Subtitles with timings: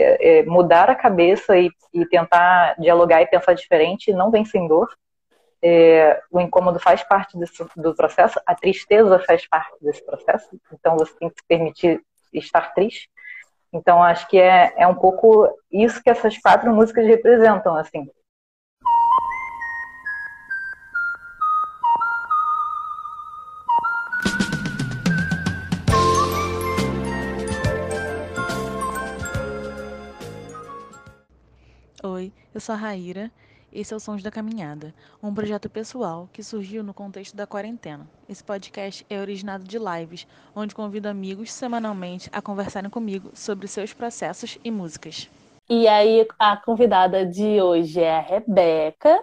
[0.00, 4.68] é, mudar a cabeça e, e, tentar dialogar e pensar diferente não vem sem.
[5.62, 10.96] É, o incômodo faz parte desse, do processo, a tristeza faz parte desse processo, então
[10.96, 12.02] você tem que se permitir
[12.32, 13.10] estar triste.
[13.72, 18.08] Então acho que é, é um pouco isso que essas quatro músicas representam, assim.
[32.60, 33.30] Eu sou a Raíra.
[33.72, 34.92] Esse é o Sons da Caminhada,
[35.22, 38.06] um projeto pessoal que surgiu no contexto da quarentena.
[38.28, 43.94] Esse podcast é originado de lives, onde convido amigos semanalmente a conversarem comigo sobre seus
[43.94, 45.30] processos e músicas.
[45.70, 49.18] E aí, a convidada de hoje é a Rebeca,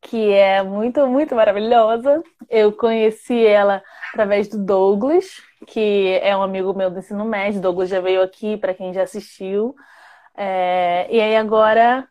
[0.00, 2.20] que é muito, muito maravilhosa.
[2.50, 3.80] Eu conheci ela
[4.12, 7.60] através do Douglas, que é um amigo meu do ensino médio.
[7.60, 9.72] Douglas já veio aqui, para quem já assistiu.
[10.36, 12.08] É, e aí agora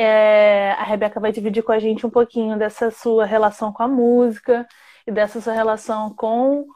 [0.00, 3.88] é, a Rebeca vai dividir com a gente um pouquinho dessa sua relação com a
[3.88, 4.64] música
[5.04, 6.68] e dessa sua relação com,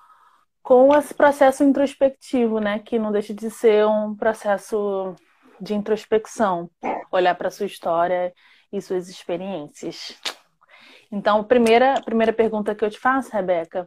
[0.61, 2.81] com esse processo introspectivo, né?
[2.81, 5.15] Que não deixa de ser um processo
[5.61, 6.69] de introspecção,
[7.13, 8.35] olhar para sua história
[8.73, 10.19] e suas experiências.
[11.13, 13.85] Então, a primeira, primeira pergunta que eu te faço, Rebeca,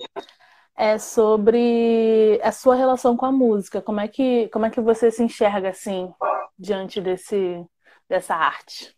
[0.77, 3.81] é sobre a sua relação com a música.
[3.81, 6.09] Como é que, como é que você se enxerga assim
[6.58, 7.66] diante desse,
[8.08, 8.94] dessa arte?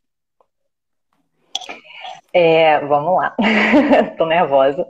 [2.33, 3.35] É, vamos lá.
[4.17, 4.85] Tô nervosa.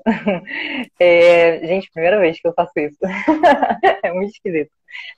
[0.99, 2.97] É, gente, primeira vez que eu faço isso.
[4.03, 4.71] é muito esquisito.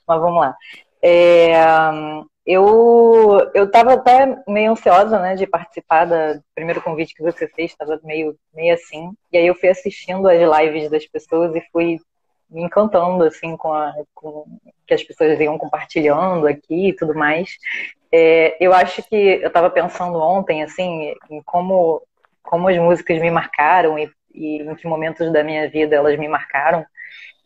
[0.06, 0.54] Mas vamos lá.
[1.02, 1.54] É,
[2.46, 7.70] eu, eu tava até meio ansiosa, né, de participar do primeiro convite que você fez,
[7.70, 9.12] estava meio, meio assim.
[9.32, 11.98] E aí eu fui assistindo as lives das pessoas e fui
[12.50, 14.44] me encantando assim com, a, com
[14.86, 17.50] que as pessoas iam compartilhando aqui e tudo mais.
[18.12, 22.02] É, eu acho que eu estava pensando ontem assim em como
[22.42, 26.26] como as músicas me marcaram e, e em que momentos da minha vida elas me
[26.26, 26.84] marcaram.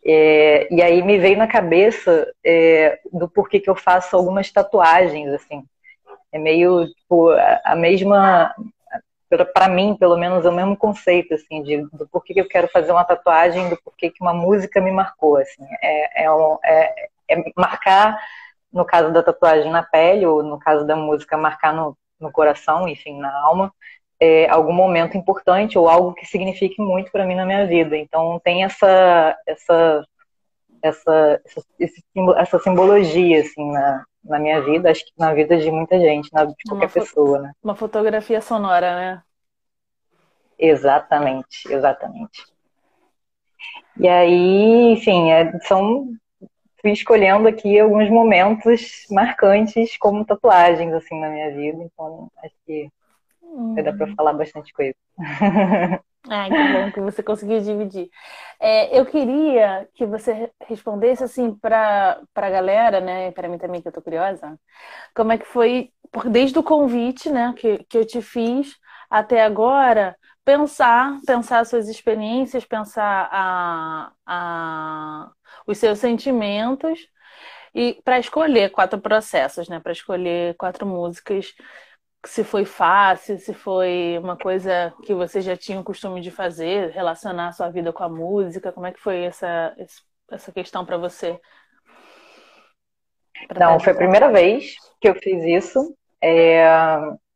[0.06, 5.32] É, e aí me veio na cabeça é, do porquê que eu faço algumas tatuagens
[5.32, 5.64] assim.
[6.32, 8.54] É meio tipo, a, a mesma
[9.52, 12.68] para mim, pelo menos, é o mesmo conceito, assim, de, do porquê que eu quero
[12.68, 15.64] fazer uma tatuagem, do porquê que uma música me marcou, assim.
[15.82, 16.28] É, é,
[16.64, 18.20] é, é, marcar,
[18.74, 22.88] no caso da tatuagem na pele, ou no caso da música, marcar no, no coração,
[22.88, 23.72] enfim, na alma,
[24.18, 27.96] é, algum momento importante ou algo que signifique muito para mim na minha vida.
[27.96, 30.04] Então, tem essa, essa,
[30.82, 31.62] essa, essa,
[32.36, 36.44] essa simbologia, assim, na, na minha vida, acho que na vida de muita gente, na,
[36.44, 37.52] de qualquer pessoa, né?
[37.62, 39.22] Uma fotografia sonora, né?
[40.58, 42.42] Exatamente, exatamente.
[43.96, 46.08] E aí, enfim, é, são
[46.84, 52.90] fui escolhendo aqui alguns momentos marcantes como tatuagens assim na minha vida, então acho que
[53.72, 54.14] vai dar para uhum.
[54.14, 54.94] falar bastante coisa.
[56.28, 58.10] Ai, que bom que você conseguiu dividir.
[58.60, 63.30] É, eu queria que você respondesse assim para a galera, né?
[63.30, 64.58] Para mim também que eu tô curiosa.
[65.14, 65.90] Como é que foi,
[66.26, 68.74] desde o convite, né, que, que eu te fiz
[69.08, 75.30] até agora, pensar, pensar suas experiências, pensar a, a,
[75.66, 77.08] os seus sentimentos
[77.74, 79.80] e para escolher quatro processos, né?
[79.80, 81.54] Para escolher quatro músicas
[82.26, 86.90] se foi fácil, se foi uma coisa que você já tinha o costume de fazer,
[86.90, 89.74] relacionar a sua vida com a música, como é que foi essa,
[90.30, 91.38] essa questão para você?
[93.48, 95.94] Pra Não, foi a primeira vez que eu fiz isso.
[96.22, 96.66] É,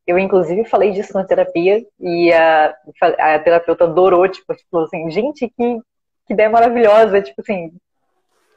[0.06, 2.75] eu, inclusive, falei disso na terapia e a,
[3.19, 5.78] a terapeuta adorou, tipo, falou assim, gente, que,
[6.27, 7.71] que ideia maravilhosa, tipo assim,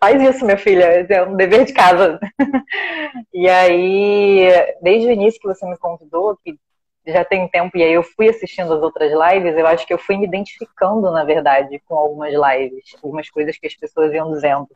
[0.01, 2.19] faz isso, minha filha, é um dever de casa.
[3.31, 4.47] e aí,
[4.81, 6.57] desde o início que você me convidou, que
[7.05, 9.99] já tem tempo, e aí eu fui assistindo as outras lives, eu acho que eu
[9.99, 14.67] fui me identificando, na verdade, com algumas lives, algumas coisas que as pessoas iam dizendo.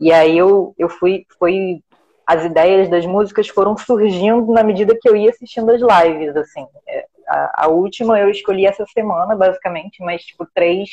[0.00, 1.82] E aí eu, eu fui, fui
[2.26, 6.66] as ideias das músicas foram surgindo na medida que eu ia assistindo as lives, assim.
[6.88, 10.90] É, a, a última eu escolhi essa semana, basicamente, mas, tipo, três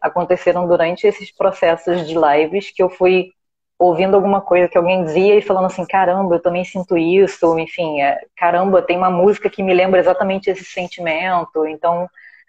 [0.00, 3.30] aconteceram durante esses processos de lives que eu fui
[3.78, 8.02] ouvindo alguma coisa que alguém dizia e falando assim, caramba, eu também sinto isso, enfim,
[8.02, 11.66] é, caramba, tem uma música que me lembra exatamente esse sentimento.
[11.66, 12.06] Então,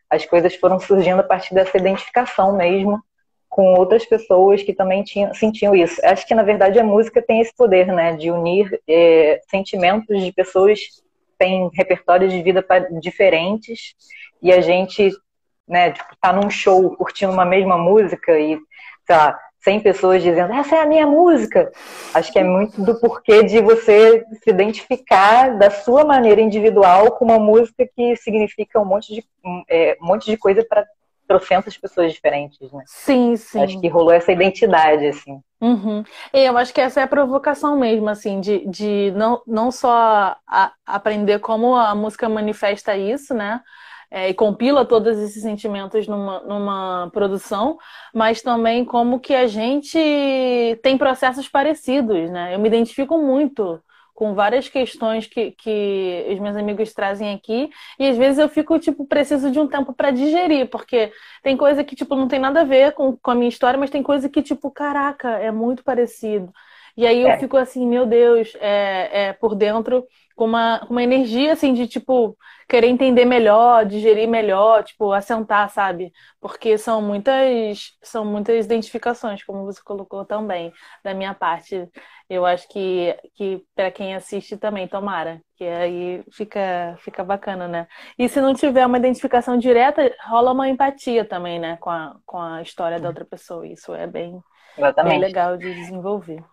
[0.09, 3.01] as coisas foram surgindo a partir dessa identificação mesmo
[3.48, 6.00] com outras pessoas que também tinham, sentiam isso.
[6.06, 10.31] Acho que, na verdade, a música tem esse poder, né, de unir é, sentimentos de
[10.31, 11.01] pessoas que
[11.38, 12.65] têm repertórios de vida
[13.01, 13.94] diferentes
[14.42, 15.12] e a gente
[15.71, 18.59] né, tipo, tá num show curtindo uma mesma música e,
[19.07, 21.71] sei lá, 100 pessoas dizendo essa é a minha música.
[22.13, 27.25] Acho que é muito do porquê de você se identificar da sua maneira individual com
[27.25, 29.23] uma música que significa um monte de,
[29.69, 30.85] é, um monte de coisa para
[31.27, 32.83] trocentas pessoas diferentes, né?
[32.85, 33.63] Sim, sim.
[33.63, 35.39] Acho que rolou essa identidade, assim.
[35.62, 36.03] Uhum.
[36.33, 40.73] Eu acho que essa é a provocação mesmo, assim, de, de não, não só a,
[40.85, 43.62] aprender como a música manifesta isso, né?
[44.13, 47.78] É, e compila todos esses sentimentos numa, numa produção,
[48.13, 49.98] mas também como que a gente
[50.84, 52.54] tem processos parecidos, né?
[52.54, 53.81] Eu me identifico muito
[54.13, 58.78] com várias questões que, que os meus amigos trazem aqui, e às vezes eu fico,
[58.78, 61.12] tipo, preciso de um tempo para digerir, porque
[61.42, 63.90] tem coisa que, tipo, não tem nada a ver com, com a minha história, mas
[63.90, 66.52] tem coisa que, tipo, caraca, é muito parecido.
[66.96, 67.40] E aí eu é.
[67.40, 70.06] fico assim, meu Deus, é, é por dentro
[70.42, 72.36] com uma, uma energia assim de tipo
[72.68, 76.12] querer entender melhor, digerir melhor, tipo assentar, sabe?
[76.40, 80.74] Porque são muitas são muitas identificações, como você colocou também
[81.04, 81.88] da minha parte.
[82.28, 87.88] Eu acho que que para quem assiste também tomara, que aí fica fica bacana, né?
[88.18, 92.40] E se não tiver uma identificação direta, rola uma empatia também, né, com a, com
[92.40, 93.68] a história da outra pessoa.
[93.68, 94.42] Isso é bem,
[95.04, 96.44] bem legal de desenvolver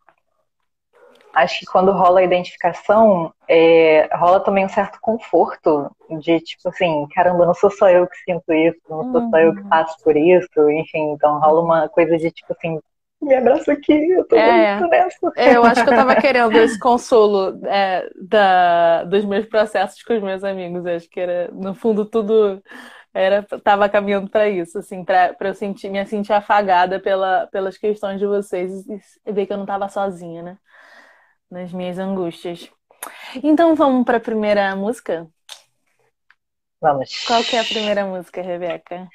[1.42, 5.90] acho que quando rola a identificação, é, rola também um certo conforto
[6.20, 9.54] de tipo assim, caramba, não sou só eu que sinto isso, não sou só eu
[9.54, 9.68] que uhum.
[9.68, 12.78] passo por isso, enfim, então rola uma coisa de tipo assim,
[13.20, 15.32] me abraça aqui, eu tô é, muito nessa.
[15.36, 20.14] É, eu acho que eu tava querendo esse consolo é, da, dos meus processos com
[20.14, 22.62] os meus amigos, eu acho que era, no fundo, tudo
[23.12, 28.20] era tava caminhando para isso, assim, para eu sentir, me sentir afagada pela, pelas questões
[28.20, 28.70] de vocês
[29.26, 30.58] e ver que eu não tava sozinha, né?
[31.50, 32.70] Nas minhas angústias.
[33.42, 35.26] Então vamos para a primeira música?
[36.80, 37.24] Vamos.
[37.26, 39.08] Qual que é a primeira música, Rebeca?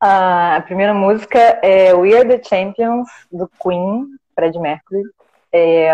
[0.00, 5.02] a primeira música é We Are the Champions, do Queen, Fred Mercury.
[5.52, 5.90] É,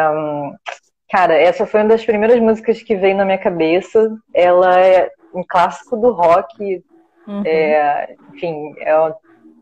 [1.11, 4.17] cara, essa foi uma das primeiras músicas que veio na minha cabeça.
[4.33, 6.85] Ela é um clássico do rock.
[7.27, 7.43] Uhum.
[7.45, 9.15] É, enfim, é,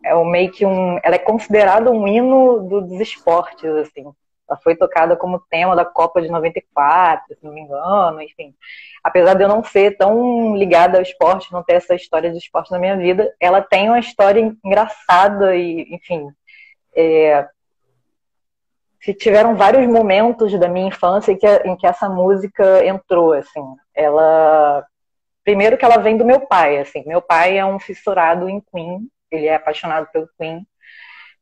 [0.05, 0.99] é meio que um.
[1.03, 4.13] Ela é considerada um hino do, dos esportes, assim.
[4.49, 8.55] Ela foi tocada como tema da Copa de 94, se não me engano, enfim.
[9.03, 12.71] Apesar de eu não ser tão ligada ao esporte, não ter essa história de esporte
[12.71, 16.29] na minha vida, ela tem uma história engraçada e, enfim.
[16.95, 17.47] É...
[19.19, 23.63] Tiveram vários momentos da minha infância em que, em que essa música entrou, assim.
[23.95, 24.87] Ela
[25.45, 27.05] primeiro que ela vem do meu pai, assim.
[27.07, 30.67] Meu pai é um fissurado em Queen, ele é apaixonado pelo Queen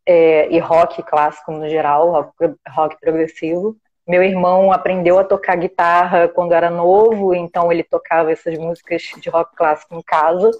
[0.06, 3.76] é, e rock clássico no geral, rock, rock progressivo.
[4.06, 9.30] Meu irmão aprendeu a tocar guitarra quando era novo, então ele tocava essas músicas de
[9.30, 10.50] rock clássico em casa.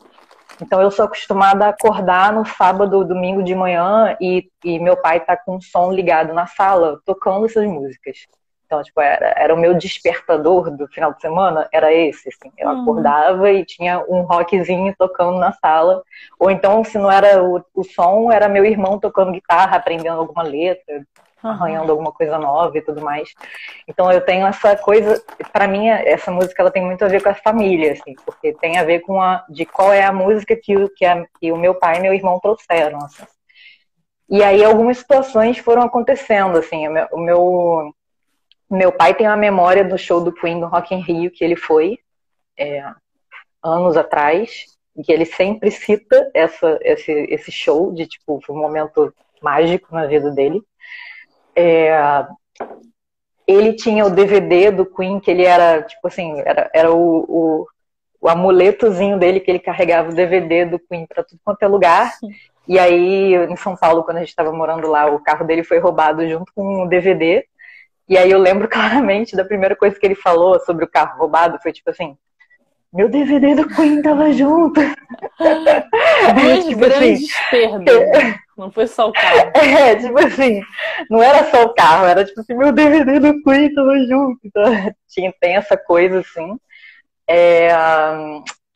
[0.61, 5.19] Então eu sou acostumada a acordar no sábado, domingo de manhã e, e meu pai
[5.19, 8.27] tá com o som ligado na sala, tocando essas músicas.
[8.73, 12.51] Então, tipo, era, era o meu despertador do final de semana, era esse, assim.
[12.57, 12.81] Eu uhum.
[12.81, 16.03] acordava e tinha um rockzinho tocando na sala.
[16.41, 20.43] Ou então, se não era o, o som, era meu irmão tocando guitarra, aprendendo alguma
[20.43, 21.05] letra,
[21.45, 21.51] uhum.
[21.51, 23.35] arranhando alguma coisa nova e tudo mais.
[23.87, 25.23] Então, eu tenho essa coisa,
[25.53, 28.79] para mim, essa música ela tem muito a ver com a família, assim, porque tem
[28.79, 31.75] a ver com a de qual é a música que, que, a, que o meu
[31.75, 33.25] pai e meu irmão trouxeram, assim.
[34.31, 37.93] E aí algumas situações foram acontecendo, assim, o meu, o
[38.75, 41.57] meu pai tem uma memória do show do Queen no Rock in Rio que ele
[41.57, 41.99] foi
[42.59, 42.85] é,
[43.63, 44.67] anos atrás,
[44.97, 49.95] e que ele sempre cita essa, esse, esse show de tipo foi um momento mágico
[49.95, 50.63] na vida dele.
[51.57, 52.27] É,
[53.47, 57.67] ele tinha o DVD do Queen que ele era tipo assim era, era o, o,
[58.21, 62.13] o amuletozinho dele que ele carregava o DVD do Queen para tudo quanto é lugar.
[62.69, 65.79] E aí, em São Paulo, quando a gente estava morando lá, o carro dele foi
[65.79, 67.45] roubado junto com o DVD.
[68.09, 71.59] E aí eu lembro claramente da primeira coisa que ele falou sobre o carro roubado,
[71.63, 72.17] foi tipo assim,
[72.93, 74.81] meu DVD do Queen tava junto.
[75.41, 77.95] Duas tipo grandes assim, perdas.
[77.95, 78.35] É.
[78.57, 79.51] Não foi só o carro.
[79.57, 80.61] É, tipo assim,
[81.09, 84.39] não era só o carro, era tipo assim, meu DVD do Queen tava junto.
[84.45, 84.65] Então,
[85.09, 86.59] tinha, tem essa coisa assim.
[87.27, 87.71] É,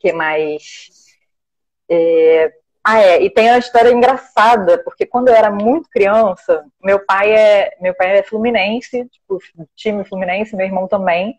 [0.00, 0.88] que mais?
[1.90, 2.52] É,
[2.88, 7.33] ah, é, e tem uma história engraçada, porque quando eu era muito criança, meu pai
[7.33, 9.40] é, meu pai é fluminense, tipo,
[9.75, 11.37] time fluminense, meu irmão também.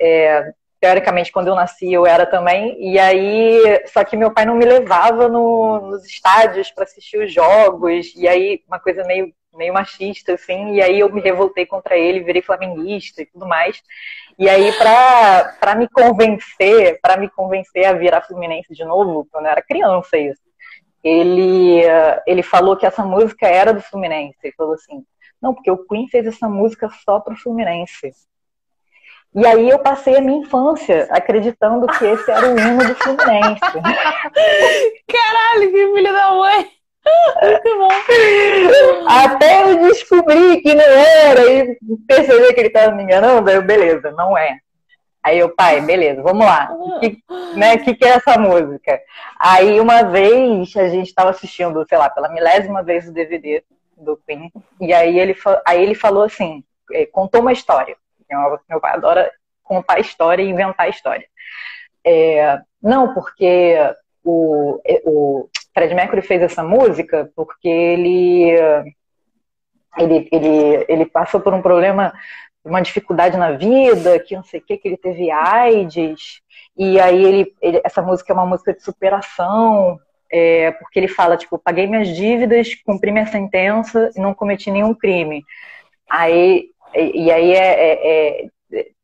[0.00, 2.78] É, teoricamente, quando eu nasci, eu era também.
[2.80, 7.30] E aí, só que meu pai não me levava no, nos estádios para assistir os
[7.30, 11.98] jogos, e aí, uma coisa meio, meio machista, assim, e aí eu me revoltei contra
[11.98, 13.82] ele, virei flamenguista e tudo mais.
[14.38, 19.50] E aí, para me convencer, para me convencer a virar fluminense de novo, quando eu
[19.50, 20.46] era criança, isso
[21.06, 21.82] ele,
[22.26, 24.36] ele falou que essa música era do Fluminense.
[24.42, 25.04] Ele falou assim,
[25.40, 28.12] não, porque o Queen fez essa música só pro Fluminense.
[29.32, 33.60] E aí eu passei a minha infância acreditando que esse era o hino do Fluminense.
[35.06, 36.70] Caralho, que filho da mãe!
[37.42, 39.08] Muito bom.
[39.08, 44.10] Até eu descobri que não era e percebi que ele estava me enganando, eu, beleza,
[44.10, 44.58] não é.
[45.26, 46.68] Aí eu, pai, beleza, vamos lá.
[46.70, 47.20] O que,
[47.56, 49.00] né, que, que é essa música?
[49.40, 53.64] Aí uma vez a gente estava assistindo, sei lá, pela milésima vez o DVD
[53.96, 55.34] do Queen, e aí ele,
[55.66, 57.96] aí ele falou assim, é, contou uma história.
[58.68, 59.28] Meu pai adora
[59.64, 61.26] contar história e inventar história.
[62.04, 63.74] É, não, porque
[64.22, 68.50] o, é, o Fred Mercury fez essa música porque ele,
[69.98, 72.12] ele, ele, ele passou por um problema,
[72.66, 76.40] uma dificuldade na vida, que não sei o que, que ele teve AIDS,
[76.76, 79.98] e aí ele, ele essa música é uma música de superação,
[80.30, 84.92] é, porque ele fala, tipo, paguei minhas dívidas, cumpri minha sentença e não cometi nenhum
[84.92, 85.44] crime.
[86.10, 88.48] Aí, e, e aí é, é, é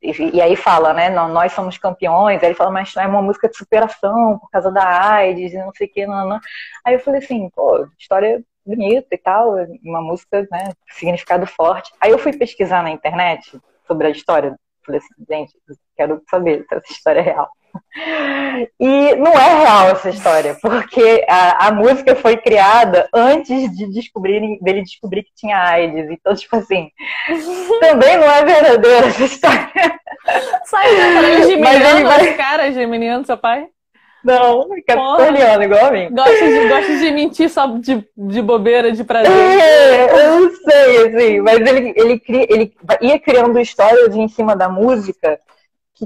[0.02, 3.56] e, aí fala, né, nós somos campeões, aí ele fala, mas é uma música de
[3.56, 6.40] superação por causa da AIDS e não sei o que, não, não.
[6.84, 11.92] Aí eu falei assim, pô, história bonita e tal, uma música, né, significado forte.
[12.00, 15.52] Aí eu fui pesquisar na internet sobre a história, falei assim, gente,
[15.96, 17.50] quero saber se essa história é real.
[18.78, 24.58] E não é real essa história, porque a, a, música foi criada antes de descobrirem,
[24.60, 26.10] dele descobrir que tinha AIDS.
[26.10, 26.90] Então, tipo assim,
[27.80, 29.70] também não é verdadeira essa história.
[30.64, 32.34] Sai ele geminiano, vai...
[32.34, 33.68] cara geminiano, seu pai?
[34.24, 36.08] Não, capricorniano, igual a mim.
[36.10, 39.32] Gosta de, gosta de mentir só de, de bobeira, de prazer.
[39.32, 44.68] É, eu não sei, assim, mas ele, ele, ele ia criando histórias em cima da
[44.68, 45.38] música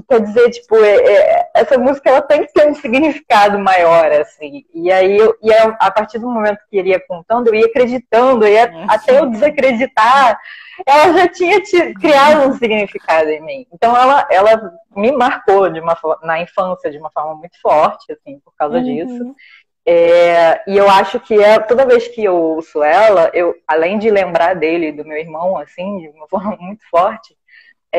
[0.01, 4.11] que quer dizer, tipo, é, é, essa música ela tem que ter um significado maior,
[4.11, 4.63] assim.
[4.73, 8.45] E aí, eu, e a partir do momento que ele ia contando, eu ia acreditando,
[8.45, 10.39] eu ia, até eu desacreditar,
[10.85, 11.61] ela já tinha
[11.99, 13.67] criado um significado em mim.
[13.73, 18.39] Então, ela, ela me marcou de uma, na infância de uma forma muito forte, assim,
[18.39, 18.83] por causa uhum.
[18.83, 19.35] disso.
[19.83, 24.11] É, e eu acho que é, toda vez que eu ouço ela, eu, além de
[24.11, 27.35] lembrar dele, do meu irmão, assim, de uma forma muito forte,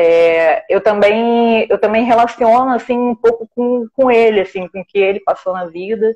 [0.01, 4.85] é, eu também eu também relaciono assim um pouco com, com ele assim com o
[4.85, 6.15] que ele passou na vida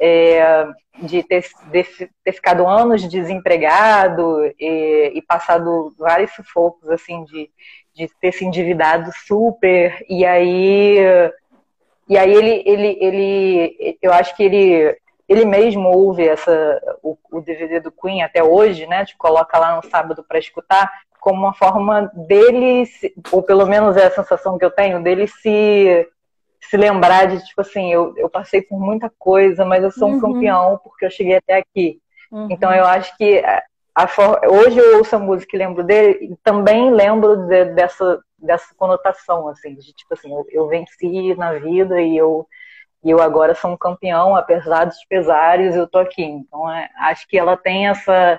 [0.00, 0.66] é,
[0.98, 7.48] de, ter, de ter ficado anos desempregado e, e, passado vários sufocos assim de,
[7.94, 10.04] de ter se endividado super.
[10.08, 10.96] E aí
[12.08, 17.40] e aí ele ele, ele eu acho que ele ele mesmo ouve essa o, o
[17.40, 19.04] DVD do Queen até hoje né?
[19.04, 22.84] Te coloca lá no sábado para escutar como uma forma dele,
[23.30, 26.08] ou pelo menos é a sensação que eu tenho, dele se,
[26.60, 30.14] se lembrar de, tipo assim, eu, eu passei por muita coisa, mas eu sou um
[30.14, 30.20] uhum.
[30.20, 32.00] campeão porque eu cheguei até aqui.
[32.32, 32.48] Uhum.
[32.50, 33.42] Então eu acho que
[33.94, 34.40] a, for...
[34.48, 39.48] hoje eu ouço a música e lembro dele, e também lembro de, dessa, dessa conotação,
[39.48, 42.46] assim, de tipo assim, eu, eu venci na vida e eu
[43.02, 46.22] e eu agora sou um campeão, apesar dos pesares, eu tô aqui.
[46.22, 48.38] Então, é, acho que ela tem essa,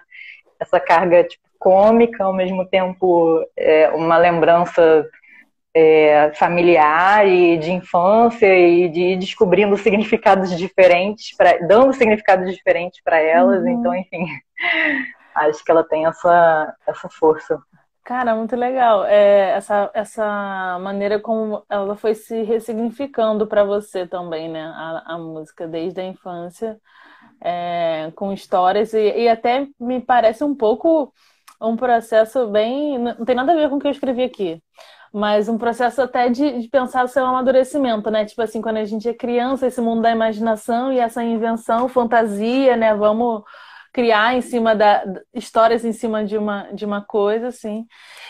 [0.60, 5.08] essa carga tipo, cômica, ao mesmo tempo é, uma lembrança
[5.74, 13.00] é, familiar e de infância e de ir descobrindo significados diferentes, pra, dando significados diferentes
[13.04, 13.62] para elas.
[13.62, 13.70] Uhum.
[13.70, 14.26] Então, enfim,
[15.36, 17.62] acho que ela tem essa, essa força.
[18.04, 19.06] Cara, muito legal.
[19.06, 24.64] É, essa, essa maneira como ela foi se ressignificando para você também, né?
[24.64, 26.80] A, a música desde a infância,
[27.40, 31.14] é, com histórias, e, e até me parece um pouco
[31.62, 32.98] um processo bem.
[32.98, 34.62] Não tem nada a ver com o que eu escrevi aqui.
[35.14, 38.26] Mas um processo até de, de pensar seu amadurecimento, né?
[38.26, 42.78] Tipo assim, quando a gente é criança, esse mundo da imaginação e essa invenção, fantasia,
[42.78, 42.96] né?
[42.96, 43.44] Vamos
[43.94, 45.04] criar em cima da
[45.34, 47.86] histórias em cima de uma de uma coisa assim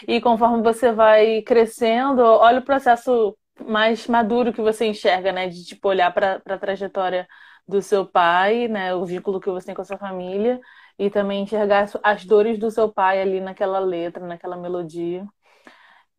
[0.08, 5.64] e conforme você vai crescendo olha o processo mais maduro que você enxerga né de
[5.64, 7.28] tipo olhar para a trajetória
[7.68, 10.60] do seu pai né o vínculo que você tem com a sua família
[11.02, 15.26] e também enxergar as dores do seu pai ali naquela letra, naquela melodia.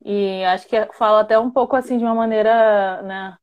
[0.05, 3.37] E acho que fala até um pouco assim de uma maneira, né,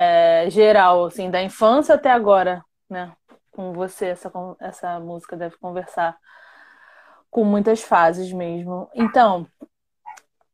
[0.00, 3.12] é, geral, assim, da infância até agora, né?
[3.50, 6.16] Com você essa essa música deve conversar
[7.30, 8.88] com muitas fases mesmo.
[8.94, 9.46] Então,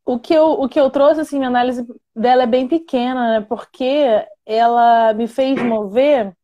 [0.04, 3.46] o que eu, o que eu trouxe, assim, minha análise dela é bem pequena, né?
[3.48, 6.34] Porque ela me fez mover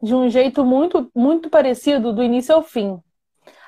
[0.00, 3.02] de um jeito muito, muito parecido do início ao fim.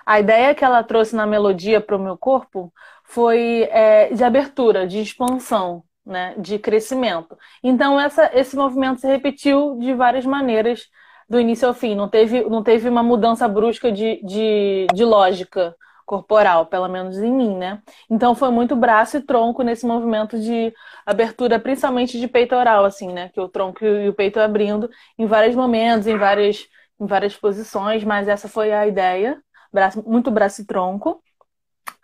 [0.09, 2.73] A ideia que ela trouxe na melodia para o meu corpo
[3.05, 7.37] foi é, de abertura, de expansão, né, de crescimento.
[7.63, 10.89] Então essa, esse movimento se repetiu de várias maneiras
[11.29, 11.95] do início ao fim.
[11.95, 17.31] Não teve, não teve uma mudança brusca de, de, de lógica corporal, pelo menos em
[17.31, 17.83] mim, né?
[18.09, 20.73] Então foi muito braço e tronco nesse movimento de
[21.05, 23.29] abertura, principalmente de peitoral, assim, né?
[23.29, 24.89] Que o tronco e o peito abrindo
[25.19, 26.67] em vários momentos, em várias,
[26.99, 29.39] em várias posições, mas essa foi a ideia.
[29.73, 31.23] Braço, muito braço e tronco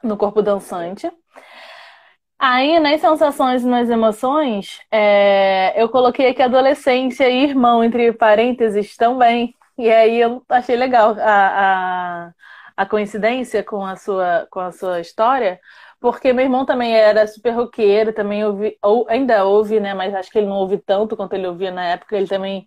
[0.02, 1.10] no corpo dançante.
[2.38, 8.96] Aí, nas sensações e nas emoções, é, eu coloquei aqui adolescência e irmão, entre parênteses,
[8.96, 9.54] também.
[9.78, 12.32] E aí eu achei legal a, a
[12.76, 15.60] a coincidência com a sua, com a sua história,
[16.00, 19.94] porque meu irmão também era super roqueiro, também ouvi, ou ainda ouve, né?
[19.94, 22.16] Mas acho que ele não ouve tanto quanto ele ouvia na época.
[22.16, 22.66] Ele também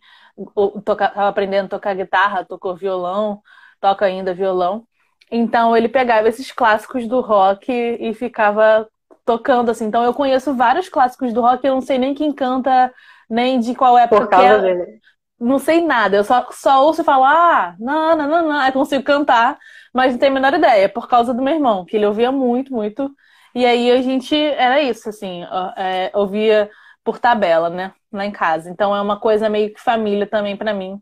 [0.77, 3.41] estava aprendendo a tocar guitarra, tocou violão,
[3.79, 4.85] toca ainda violão.
[5.31, 8.87] Então ele pegava esses clássicos do rock e ficava
[9.25, 9.85] tocando assim.
[9.85, 12.93] Então eu conheço vários clássicos do rock, eu não sei nem quem canta,
[13.29, 14.21] nem de qual época.
[14.21, 14.61] Por causa é.
[14.61, 14.99] dele.
[15.39, 19.03] Não sei nada, eu só, só ouço falar, ah, não, não, não, não, aí consigo
[19.03, 19.59] cantar,
[19.93, 22.31] mas não tenho a menor ideia, é por causa do meu irmão, que ele ouvia
[22.31, 23.11] muito, muito.
[23.53, 25.43] E aí a gente, era isso, assim,
[25.75, 26.71] é, ouvia
[27.03, 28.69] por tabela, né, lá em casa.
[28.71, 30.99] Então é uma coisa meio que família também para mim,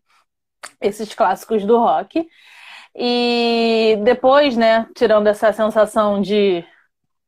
[0.81, 2.27] esses clássicos do rock.
[2.95, 6.63] E depois, né, tirando essa sensação de,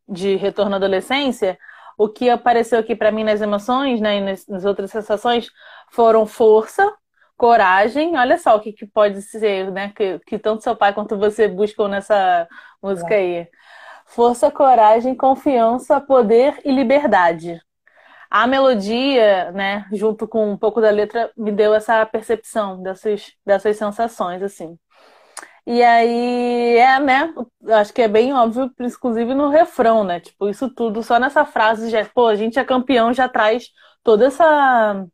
[0.07, 1.57] de retorno à adolescência,
[1.97, 5.49] o que apareceu aqui para mim nas emoções, né, e nas, nas outras sensações,
[5.91, 6.93] foram força,
[7.37, 9.93] coragem, olha só o que, que pode ser, né?
[9.95, 12.47] Que, que tanto seu pai quanto você buscam nessa
[12.81, 13.47] música aí.
[14.05, 17.61] Força, coragem, confiança, poder e liberdade.
[18.29, 23.77] A melodia, né, junto com um pouco da letra, me deu essa percepção dessas, dessas
[23.77, 24.77] sensações, assim.
[25.69, 27.33] E aí, é, né,
[27.73, 31.89] acho que é bem óbvio, inclusive no refrão, né, tipo, isso tudo, só nessa frase,
[31.89, 33.69] já, pô, a gente é campeão, já traz
[34.01, 35.05] toda essa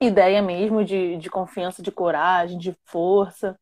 [0.00, 3.58] ideia mesmo de, de confiança, de coragem, de força.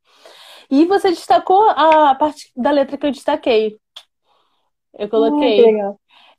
[0.71, 3.79] E você destacou a parte da letra que eu destaquei.
[4.95, 5.65] Eu coloquei.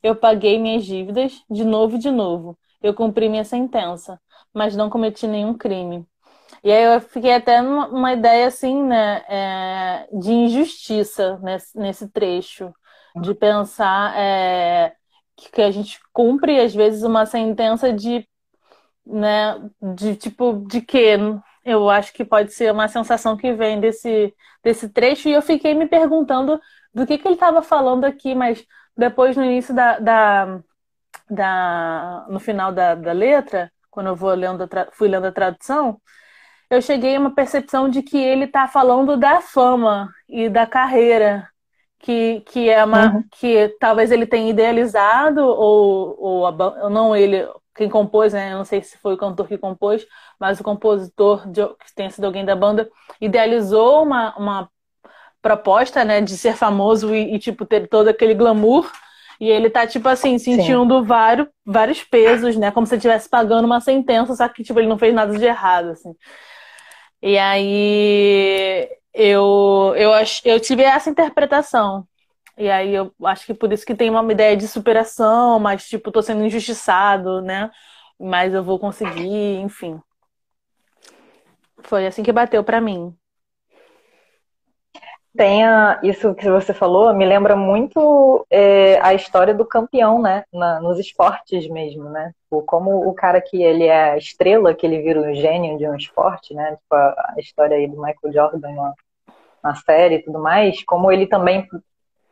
[0.02, 2.58] eu paguei minhas dívidas de novo e de novo.
[2.82, 4.20] Eu cumpri minha sentença,
[4.52, 6.06] mas não cometi nenhum crime.
[6.64, 12.72] E aí eu fiquei até numa ideia assim, né, é, de injustiça nesse, nesse trecho,
[13.20, 14.94] de pensar é,
[15.36, 18.26] que a gente cumpre às vezes uma sentença de
[19.06, 19.60] né?
[19.96, 21.16] De tipo, de quê?
[21.64, 25.74] Eu acho que pode ser uma sensação que vem desse, desse trecho, e eu fiquei
[25.74, 26.60] me perguntando
[26.94, 28.64] do que, que ele estava falando aqui, mas
[28.96, 30.60] depois no início da, da,
[31.30, 36.00] da no final da, da letra, quando eu vou lendo fui lendo a tradução,
[36.70, 41.48] eu cheguei a uma percepção de que ele está falando da fama e da carreira,
[41.98, 43.24] que, que é uma uhum.
[43.38, 48.52] que talvez ele tenha idealizado ou, ou não ele quem compôs, né?
[48.52, 50.06] Eu não sei se foi o cantor que compôs,
[50.38, 52.88] mas o compositor, de, que tenha sido alguém da banda,
[53.20, 54.70] idealizou uma, uma
[55.42, 58.90] proposta, né, de ser famoso e, e, tipo, ter todo aquele glamour.
[59.40, 62.70] E ele tá, tipo assim, sentindo vários, vários pesos, né?
[62.70, 65.44] Como se ele estivesse pagando uma sentença, só que, tipo, ele não fez nada de
[65.44, 66.14] errado, assim.
[67.26, 70.10] E aí eu, eu,
[70.44, 72.06] eu tive essa interpretação
[72.58, 76.12] e aí eu acho que por isso que tem uma ideia de superação, mas tipo,
[76.12, 77.70] tô sendo injustiçado, né?
[78.20, 79.98] Mas eu vou conseguir, enfim.
[81.82, 83.16] Foi assim que bateu para mim.
[85.36, 90.44] Tem a, isso que você falou, me lembra muito é, a história do campeão, né?
[90.52, 92.32] Na, nos esportes mesmo, né?
[92.44, 95.88] Tipo, como o cara que ele é a estrela, que ele vira um gênio de
[95.88, 96.76] um esporte, né?
[96.76, 98.94] Tipo, a, a história aí do Michael Jordan na,
[99.62, 101.66] na série e tudo mais, como ele também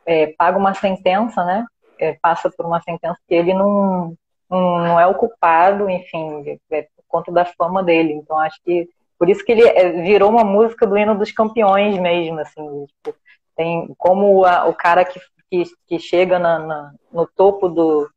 [0.05, 1.65] é, paga uma sentença, né?
[1.99, 4.15] É, passa por uma sentença que ele não,
[4.49, 8.13] não, é o culpado, enfim, é por conta da fama dele.
[8.13, 8.87] Então acho que
[9.23, 13.17] por isso que ele é, virou uma música do hino dos campeões mesmo, assim, tipo,
[13.55, 15.17] tem como a, o cara que,
[15.49, 18.11] que, que chega na, na, no topo do,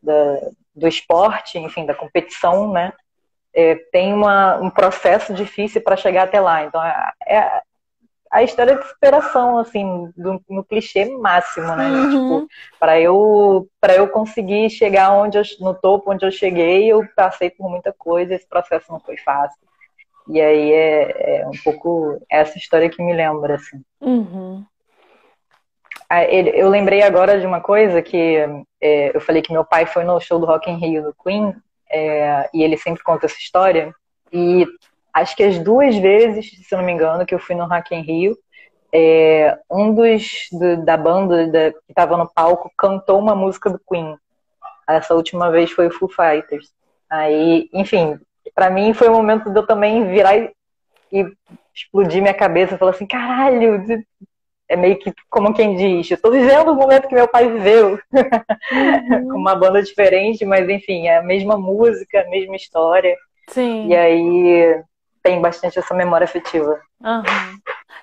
[0.00, 0.12] da,
[0.72, 2.92] do esporte, enfim, da competição, né?
[3.52, 6.62] É, tem uma, um processo difícil para chegar até lá.
[6.62, 7.60] Então, é, é,
[8.30, 11.90] a história de superação, assim, do, no clichê máximo, né?
[11.90, 12.42] Uhum.
[12.42, 17.50] Tipo, para eu, eu conseguir chegar onde eu, no topo onde eu cheguei, eu passei
[17.50, 19.58] por muita coisa, esse processo não foi fácil.
[20.28, 23.82] E aí é, é um pouco essa história que me lembra, assim.
[24.00, 24.64] Uhum.
[26.08, 28.36] Ah, eu lembrei agora de uma coisa que
[28.80, 31.54] é, eu falei que meu pai foi no show do Rock in Rio do Queen
[31.90, 33.94] é, e ele sempre conta essa história.
[34.32, 34.66] E
[35.12, 38.02] acho que as duas vezes, se não me engano, que eu fui no Rock in
[38.02, 38.36] Rio,
[38.92, 43.80] é, um dos do, da banda da, que estava no palco cantou uma música do
[43.88, 44.16] Queen.
[44.88, 46.72] Essa última vez foi o Foo Fighters.
[47.10, 48.20] Aí, enfim,
[48.52, 50.52] para mim foi o momento de eu também virar e,
[51.12, 51.26] e
[51.74, 53.84] explodir minha cabeça, falar assim, caralho,
[54.68, 57.98] é meio que como quem diz, eu tô vivendo o momento que meu pai viveu,
[58.12, 59.28] uhum.
[59.30, 63.16] com uma banda diferente, mas enfim, é a mesma música, a mesma história.
[63.48, 63.88] Sim.
[63.88, 64.82] E aí
[65.22, 66.80] tem bastante essa memória afetiva.
[67.00, 67.22] Uhum.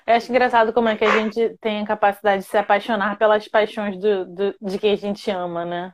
[0.06, 3.46] Eu acho engraçado como é que a gente tem a capacidade de se apaixonar pelas
[3.46, 5.92] paixões do, do de quem a gente ama, né?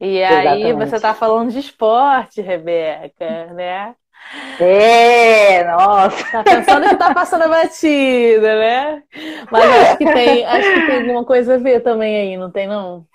[0.00, 0.90] E aí Exatamente.
[0.90, 3.94] você tá falando de esporte, Rebeca, né?
[4.60, 6.24] É, nossa.
[6.30, 9.02] Tá pensando que tá passando a batida, né?
[9.50, 12.66] Mas acho que tem, acho que tem alguma coisa a ver também aí, não tem
[12.66, 13.06] não?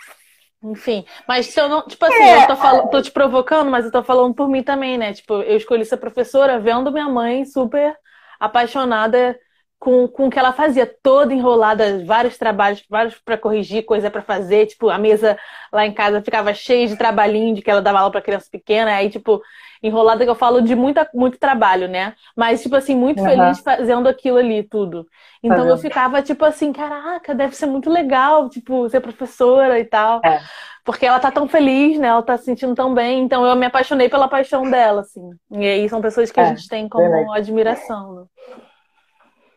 [0.64, 3.84] Enfim, mas se eu não, tipo assim, é, eu tô, falando, tô te provocando, mas
[3.84, 5.12] eu tô falando por mim também, né?
[5.12, 7.94] Tipo, eu escolhi ser professora vendo minha mãe super
[8.40, 9.38] apaixonada
[9.84, 14.22] com, com o que ela fazia, toda enrolada, vários trabalhos, vários para corrigir, coisa para
[14.22, 15.38] fazer, tipo, a mesa
[15.74, 18.96] lá em casa ficava cheia de trabalhinho de que ela dava aula para criança pequena,
[18.96, 19.42] aí tipo,
[19.84, 22.14] enrolada que eu falo de muita, muito trabalho, né?
[22.34, 23.28] Mas tipo assim, muito uhum.
[23.28, 25.06] feliz fazendo aquilo ali tudo.
[25.44, 30.22] Então eu ficava tipo assim, caraca, deve ser muito legal, tipo, ser professora e tal.
[30.24, 30.40] É.
[30.86, 32.08] Porque ela tá tão feliz, né?
[32.08, 33.24] Ela tá se sentindo tão bem.
[33.24, 35.30] Então eu me apaixonei pela paixão dela, assim.
[35.52, 38.16] E aí são pessoas que é, a gente tem como admiração.
[38.16, 38.24] Né?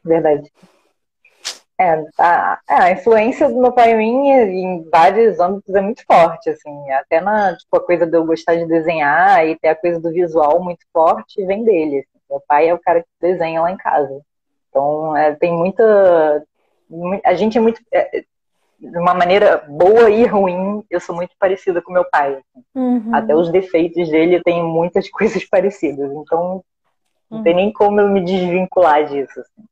[0.06, 0.50] Verdade.
[1.78, 6.02] É, a, é, a influência do meu pai em mim em vários âmbitos é muito
[6.06, 9.76] forte, assim, até na tipo, a coisa de eu gostar de desenhar e ter a
[9.76, 11.98] coisa do visual muito forte vem dele.
[11.98, 12.18] Assim.
[12.30, 14.22] Meu pai é o cara que desenha lá em casa.
[14.70, 16.44] Então, é, tem muita.
[17.24, 17.80] A gente é muito.
[17.92, 18.24] É,
[18.78, 22.34] de uma maneira boa e ruim, eu sou muito parecida com meu pai.
[22.34, 22.64] Assim.
[22.74, 23.14] Uhum.
[23.14, 26.10] Até os defeitos dele tem muitas coisas parecidas.
[26.10, 26.62] Então,
[27.30, 27.44] não uhum.
[27.44, 29.40] tem nem como eu me desvincular disso.
[29.40, 29.66] Assim.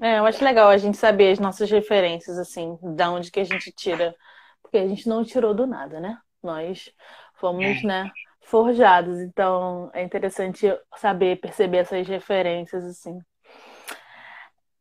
[0.00, 3.44] É, eu acho legal a gente saber as nossas referências, assim, da onde que a
[3.44, 4.14] gente tira.
[4.62, 6.16] Porque a gente não tirou do nada, né?
[6.42, 6.90] Nós
[7.34, 8.10] fomos, né,
[8.40, 9.18] forjados.
[9.20, 13.18] Então, é interessante saber, perceber essas referências, assim.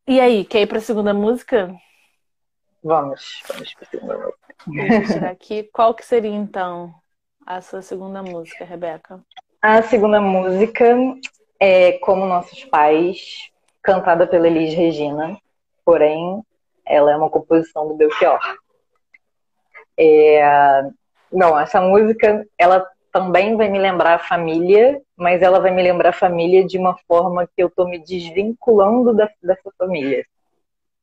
[0.07, 1.73] E aí, quer ir para a segunda música?
[2.81, 5.13] Vamos, vamos para a segunda música.
[5.13, 5.63] Tirar aqui.
[5.73, 6.93] Qual que seria, então,
[7.45, 9.21] a sua segunda música, Rebeca?
[9.61, 10.85] A segunda música
[11.59, 15.37] é Como Nossos Pais, cantada pela Elis Regina,
[15.85, 16.43] porém
[16.85, 18.39] ela é uma composição do Belchior.
[19.97, 20.89] É...
[21.31, 26.09] Não, essa música ela também vai me lembrar a família, mas ela vai me lembrar
[26.09, 30.25] a família de uma forma que eu estou me desvinculando da, dessa família.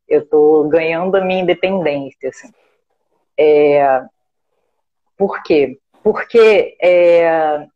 [0.08, 2.28] Eu estou ganhando a minha independência.
[2.28, 2.52] Assim.
[3.36, 4.04] É...
[5.16, 5.78] Por quê?
[6.02, 7.66] Porque é...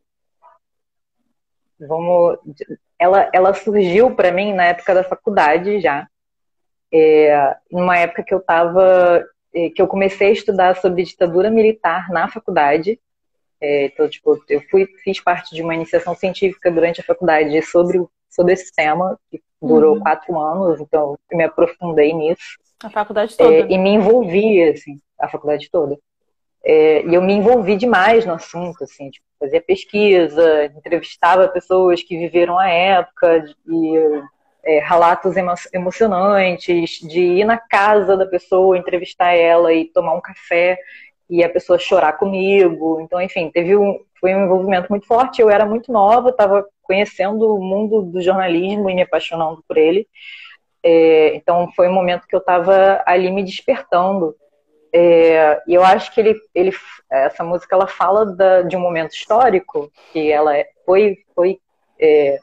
[1.79, 2.39] vamos
[3.01, 6.07] ela, ela surgiu para mim na época da faculdade já,
[6.93, 12.09] é, numa época que eu estava, é, que eu comecei a estudar sobre ditadura militar
[12.09, 12.99] na faculdade.
[13.59, 17.99] É, então, tipo, eu fui, fiz parte de uma iniciação científica durante a faculdade sobre,
[18.29, 20.01] sobre esse tema, que durou uhum.
[20.01, 22.59] quatro anos, então eu me aprofundei nisso.
[22.83, 23.51] A faculdade toda.
[23.51, 25.97] É, e me envolvi, assim, a faculdade toda.
[26.63, 32.17] É, e eu me envolvi demais no assunto, assim, tipo, fazia pesquisa, entrevistava pessoas que
[32.17, 34.21] viveram a época, e
[34.63, 40.21] é, relatos emo emocionantes, de ir na casa da pessoa, entrevistar ela e tomar um
[40.21, 40.77] café
[41.29, 42.99] e a pessoa chorar comigo.
[43.01, 45.41] Então, enfim, teve um, foi um envolvimento muito forte.
[45.41, 50.07] Eu era muito nova, estava conhecendo o mundo do jornalismo e me apaixonando por ele.
[50.83, 54.35] É, então, foi um momento que eu estava ali me despertando
[54.93, 56.75] é, e eu acho que ele, ele,
[57.09, 61.59] essa música ela fala da, de um momento histórico que ela é, foi, foi
[61.99, 62.37] é,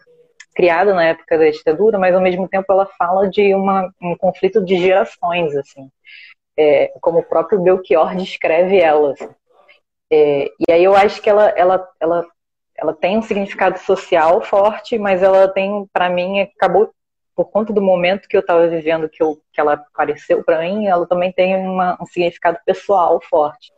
[0.55, 4.65] criada na época da ditadura, mas ao mesmo tempo ela fala de uma, um conflito
[4.65, 5.91] de gerações, assim,
[6.57, 9.13] é, como o próprio Belchior descreve ela.
[9.13, 9.29] Assim.
[10.11, 12.27] É, e aí eu acho que ela, ela, ela,
[12.75, 16.91] ela tem um significado social forte, mas ela tem, para mim, acabou
[17.39, 20.89] por conta do momento que eu estava vivendo, que, eu, que ela apareceu para mim,
[20.89, 23.73] ela também tem uma, um significado pessoal forte.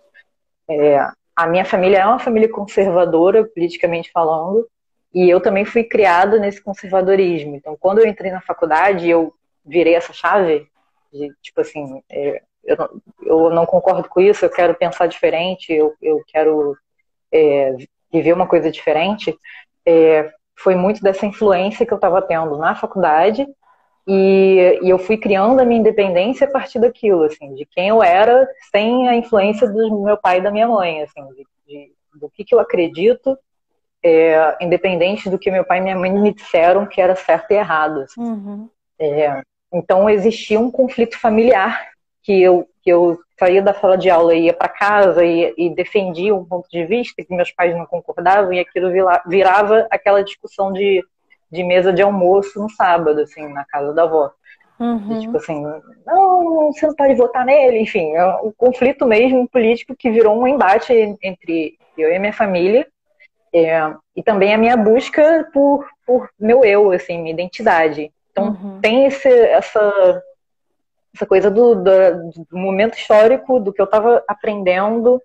[0.67, 0.99] É,
[1.37, 4.67] a minha família é uma família conservadora, politicamente falando,
[5.13, 7.55] e eu também fui criada nesse conservadorismo.
[7.55, 10.67] Então, quando eu entrei na faculdade, eu virei essa chave
[11.13, 15.71] de, tipo assim, é, eu, não, eu não concordo com isso, eu quero pensar diferente,
[15.71, 16.75] eu, eu quero
[17.31, 17.77] é,
[18.11, 19.37] viver uma coisa diferente.
[19.85, 23.47] É, foi muito dessa influência que eu estava tendo na faculdade
[24.07, 28.03] e, e, eu fui criando a minha independência a partir daquilo, assim, de quem eu
[28.03, 32.29] era sem a influência do meu pai e da minha mãe, assim, de, de, do
[32.31, 33.39] que, que eu acredito,
[34.03, 37.55] é, independente do que meu pai e minha mãe me disseram que era certo e
[37.55, 38.01] errado.
[38.01, 38.21] Assim.
[38.21, 38.69] Uhum.
[38.99, 39.43] É,
[39.73, 41.91] então existia um conflito familiar
[42.23, 45.71] que eu, que eu saía da sala de aula e ia para casa e, e,
[45.75, 48.91] defendia um ponto de vista que meus pais não concordavam e aquilo
[49.27, 51.03] virava aquela discussão de
[51.51, 54.31] de mesa de almoço no sábado, assim, na casa da avó.
[54.79, 55.19] Uhum.
[55.19, 55.63] E, tipo assim,
[56.07, 60.47] não, você não pode votar nele, enfim, é um conflito mesmo político que virou um
[60.47, 62.87] embate entre eu e minha família,
[63.53, 68.13] é, e também a minha busca por, por meu eu, assim, minha identidade.
[68.31, 68.81] Então uhum.
[68.81, 70.23] tem esse, essa,
[71.15, 71.91] essa coisa do, do,
[72.51, 75.21] do momento histórico, do que eu estava aprendendo,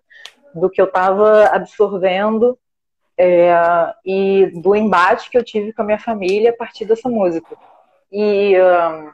[0.53, 2.57] do que eu estava absorvendo,
[3.17, 3.53] é,
[4.05, 7.55] e do embate que eu tive com a minha família a partir dessa música.
[8.11, 9.11] E, um,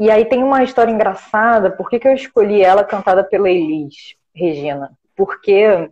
[0.00, 4.16] e aí tem uma história engraçada, por que, que eu escolhi ela cantada pela Elis
[4.34, 4.90] Regina?
[5.14, 5.90] Porque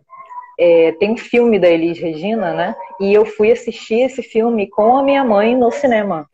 [0.59, 2.75] é, tem um filme da Elis Regina, né?
[2.99, 6.29] E eu fui assistir esse filme com a minha mãe no cinema.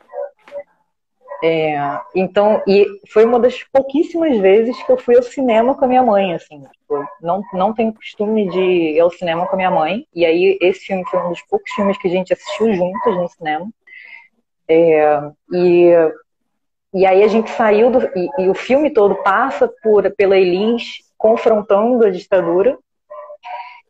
[1.43, 1.75] É,
[2.13, 6.03] então, e foi uma das pouquíssimas vezes que eu fui ao cinema com a minha
[6.03, 6.61] mãe, assim.
[6.61, 10.05] Tipo, não, não tenho costume de ir ao cinema com a minha mãe.
[10.13, 13.27] E aí, esse filme foi um dos poucos filmes que a gente assistiu juntos no
[13.27, 13.67] cinema.
[14.67, 15.19] É,
[15.51, 15.91] e,
[16.93, 17.99] e aí a gente saiu do.
[18.15, 22.77] E, e, o filme todo passa por, pela Elis confrontando a ditadura.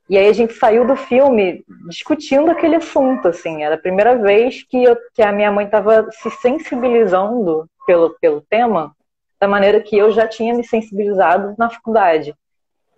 [0.09, 3.63] E aí a gente saiu do filme discutindo aquele assunto, assim.
[3.63, 8.41] Era a primeira vez que, eu, que a minha mãe estava se sensibilizando pelo, pelo
[8.41, 8.95] tema
[9.39, 12.35] da maneira que eu já tinha me sensibilizado na faculdade.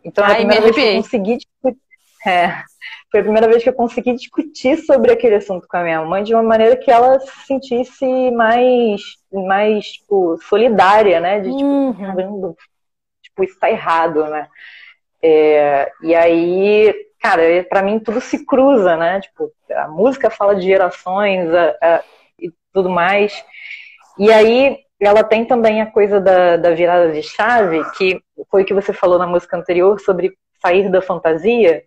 [0.04, 1.84] Então, Ai, a primeira vez que eu consegui discutir...
[2.26, 2.64] É,
[3.12, 6.24] foi a primeira vez que eu consegui discutir sobre aquele assunto com a minha mãe
[6.24, 11.42] de uma maneira que ela se sentisse mais, mais tipo, solidária, né?
[11.42, 12.56] De, tipo, uhum.
[13.22, 14.48] tipo, isso tá errado, né?
[15.26, 19.22] É, e aí, cara, para mim tudo se cruza, né?
[19.22, 22.04] Tipo, a música fala de gerações a, a,
[22.38, 23.34] e tudo mais.
[24.20, 28.66] E aí ela tem também a coisa da, da virada de chave, que foi o
[28.66, 31.84] que você falou na música anterior sobre sair da fantasia,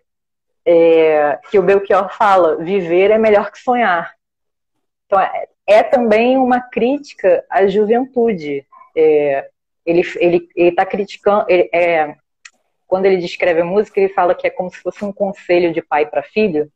[0.64, 4.14] é, que o Belchior fala, viver é melhor que sonhar.
[5.06, 8.66] Então, é, é também uma crítica à juventude.
[8.96, 9.48] É,
[9.84, 10.02] ele
[10.56, 12.16] está criticando, ele, é,
[12.86, 15.82] quando ele descreve a música, ele fala que é como se fosse um conselho de
[15.82, 16.70] pai para filho,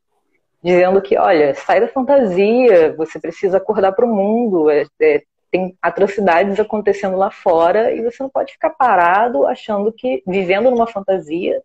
[0.62, 5.76] dizendo que, olha, sai da fantasia, você precisa acordar para o mundo, é, é, tem
[5.80, 11.62] atrocidades acontecendo lá fora e você não pode ficar parado achando que vivendo numa fantasia,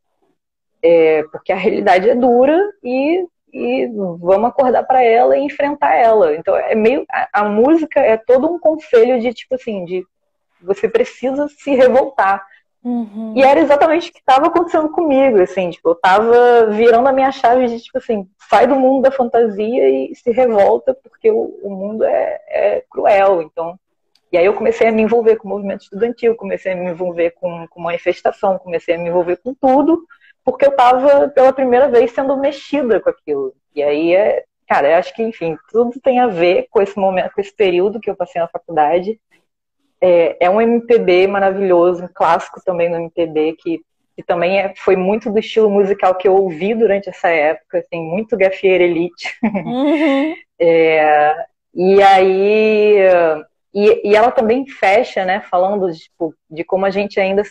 [0.81, 6.35] é, porque a realidade é dura e, e vamos acordar para ela e enfrentar ela.
[6.35, 10.05] Então é meio a, a música é todo um conselho de tipo assim de
[10.61, 12.45] você precisa se revoltar
[12.85, 13.33] Uhum.
[13.35, 17.31] E era exatamente o que estava acontecendo comigo, assim, tipo, eu tava virando a minha
[17.31, 21.69] chave de, tipo assim, sai do mundo da fantasia e se revolta porque o, o
[21.71, 23.79] mundo é, é, cruel, então...
[24.31, 27.31] E aí eu comecei a me envolver com o movimento estudantil, comecei a me envolver
[27.31, 30.03] com, com manifestação, comecei a me envolver com tudo,
[30.43, 33.53] porque eu tava, pela primeira vez, sendo mexida com aquilo.
[33.73, 37.31] E aí, é, cara, eu acho que, enfim, tudo tem a ver com esse momento,
[37.33, 39.19] com esse período que eu passei na faculdade,
[40.01, 43.81] é, é um MPB maravilhoso, um clássico também no MPB, que,
[44.15, 48.01] que também é, foi muito do estilo musical que eu ouvi durante essa época, assim,
[48.01, 49.37] muito Gafieira Elite.
[49.43, 50.35] Uhum.
[50.59, 51.35] é,
[51.73, 52.97] e aí.
[53.73, 57.43] E, e ela também fecha, né, falando de, tipo, de como a gente ainda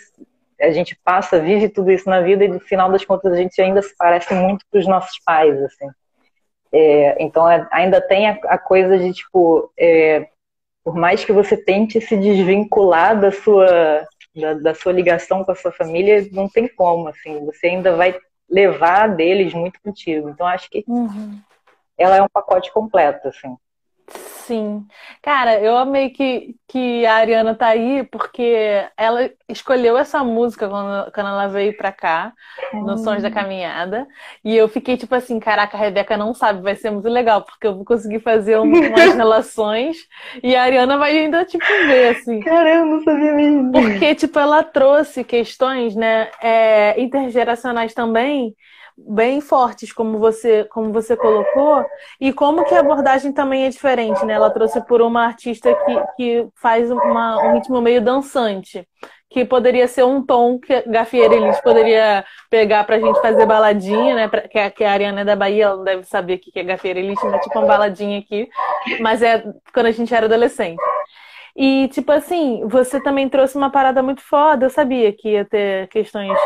[0.60, 3.60] a gente passa, vive tudo isso na vida e no final das contas a gente
[3.60, 5.88] ainda se parece muito com os nossos pais, assim.
[6.72, 10.26] É, então é, ainda tem a, a, coisa de tipo é,
[10.84, 15.54] por mais que você tente se desvincular da sua, da, da, sua ligação com a
[15.54, 18.14] sua família, não tem como, assim, você ainda vai
[18.48, 20.28] levar deles muito contigo.
[20.28, 21.40] Então, acho que uhum.
[21.96, 23.56] ela é um pacote completo, assim.
[24.46, 24.86] Sim.
[25.22, 31.10] Cara, eu amei que, que a Ariana tá aí, porque ela escolheu essa música quando,
[31.12, 32.32] quando ela veio pra cá,
[32.72, 32.98] no hum.
[32.98, 34.06] Sons da Caminhada.
[34.44, 37.66] E eu fiquei tipo assim, caraca, a Rebeca não sabe, vai ser muito legal, porque
[37.66, 39.96] eu vou conseguir fazer umas relações
[40.42, 42.40] e a Ariana vai ainda, tipo, ver, assim.
[42.40, 43.72] Caramba, não sabia mesmo.
[43.72, 48.54] Porque, tipo, ela trouxe questões, né, é, intergeracionais também,
[48.96, 51.84] bem fortes, como você, como você colocou,
[52.20, 54.34] e como que a abordagem também é diferente, né?
[54.34, 58.86] Ela trouxe por uma artista que, que faz uma, um ritmo meio dançante,
[59.28, 64.28] que poderia ser um tom que Gafieira Elis poderia pegar pra gente fazer baladinha, né?
[64.28, 66.62] Que a, que a Ariana é da Bahia, ela não deve saber o que é
[66.62, 68.48] Gafieira Elis, mas tipo uma baladinha aqui,
[69.00, 70.80] mas é quando a gente era adolescente.
[71.56, 74.66] E, tipo assim, você também trouxe uma parada muito foda.
[74.66, 76.36] Eu sabia que ia ter questões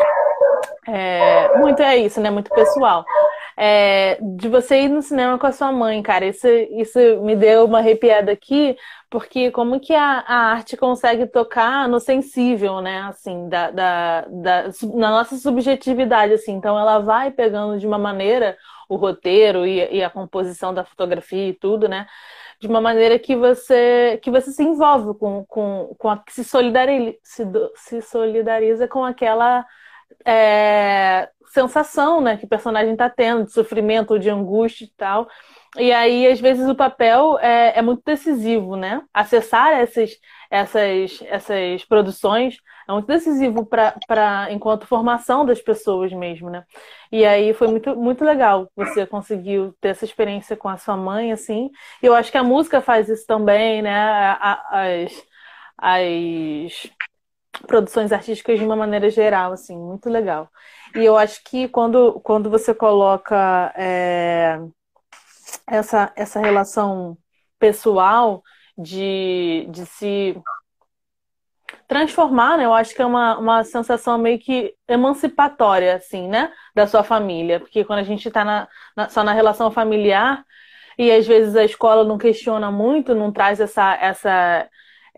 [0.87, 2.29] é, muito é isso, né?
[2.29, 3.05] Muito pessoal.
[3.57, 7.65] É, de você ir no cinema com a sua mãe, cara, isso, isso me deu
[7.65, 8.77] uma arrepiada aqui,
[9.09, 13.01] porque como que a, a arte consegue tocar no sensível, né?
[13.01, 14.63] Assim, da, da, da,
[14.93, 16.53] na nossa subjetividade, assim.
[16.53, 21.49] Então ela vai pegando de uma maneira o roteiro e, e a composição da fotografia
[21.49, 22.07] e tudo, né?
[22.59, 26.43] De uma maneira que você que você se envolve com, com, com a, que se
[26.43, 27.43] solidariza, se,
[27.75, 29.65] se solidariza com aquela
[30.25, 35.27] é, sensação né, que o personagem está tendo, de sofrimento, de angústia e tal.
[35.77, 39.03] E aí, às vezes, o papel é, é muito decisivo, né?
[39.13, 40.11] Acessar essas,
[40.49, 46.63] essas, essas produções é muito decisivo para enquanto formação das pessoas mesmo, né?
[47.11, 51.31] E aí foi muito, muito legal você conseguiu ter essa experiência com a sua mãe,
[51.31, 51.69] assim.
[52.01, 53.93] E eu acho que a música faz isso também, né?
[54.71, 55.23] As,
[55.77, 56.89] as
[57.67, 60.49] produções artísticas de uma maneira geral, assim, muito legal.
[60.95, 64.59] E eu acho que quando, quando você coloca é,
[65.67, 67.17] essa, essa relação
[67.59, 68.43] pessoal
[68.77, 70.41] de, de se
[71.87, 72.65] transformar, né?
[72.65, 76.51] Eu acho que é uma, uma sensação meio que emancipatória, assim, né?
[76.75, 77.59] Da sua família.
[77.59, 80.45] Porque quando a gente está na, na, só na relação familiar,
[80.97, 84.69] e às vezes a escola não questiona muito, não traz essa, essa,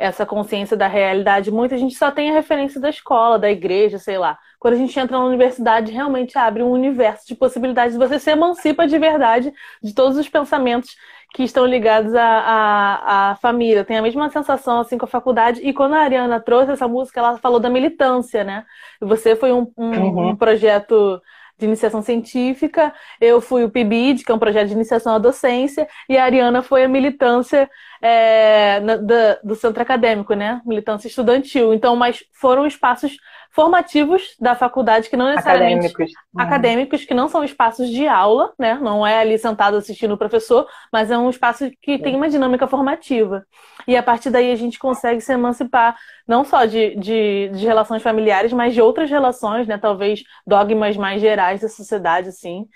[0.02, 4.00] essa consciência da realidade muito, a gente só tem a referência da escola, da igreja,
[4.00, 4.38] sei lá.
[4.60, 8.88] Quando a gente entra na universidade, realmente abre um universo de possibilidades, você se emancipa
[8.88, 10.96] de verdade de todos os pensamentos
[11.34, 13.86] que estão ligados à, à, à, família.
[13.86, 15.62] Tem a mesma sensação assim com a faculdade.
[15.64, 18.66] E quando a Ariana trouxe essa música, ela falou da militância, né?
[19.00, 20.30] Você foi um, um, uhum.
[20.30, 21.22] um projeto
[21.62, 25.88] de iniciação científica, eu fui o PIBID, que é um projeto de iniciação à docência,
[26.10, 27.69] e a Ariana foi a militância
[28.02, 30.60] é, na, da, do centro acadêmico, né?
[30.65, 31.71] Militância estudantil.
[31.74, 33.15] Então, mas foram espaços
[33.52, 36.42] formativos da faculdade que não necessariamente acadêmicos, uhum.
[36.42, 38.76] acadêmicos que não são espaços de aula, né?
[38.76, 42.66] Não é ali sentado assistindo o professor, mas é um espaço que tem uma dinâmica
[42.66, 43.46] formativa.
[43.86, 48.02] E a partir daí a gente consegue se emancipar não só de, de, de relações
[48.02, 49.78] familiares, mas de outras relações, né?
[49.78, 52.68] Talvez dogmas mais gerais da sociedade, assim.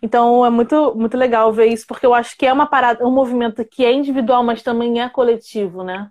[0.00, 3.10] Então é muito, muito legal ver isso, porque eu acho que é uma parada, um
[3.10, 6.08] movimento que é individual, mas também é coletivo, né?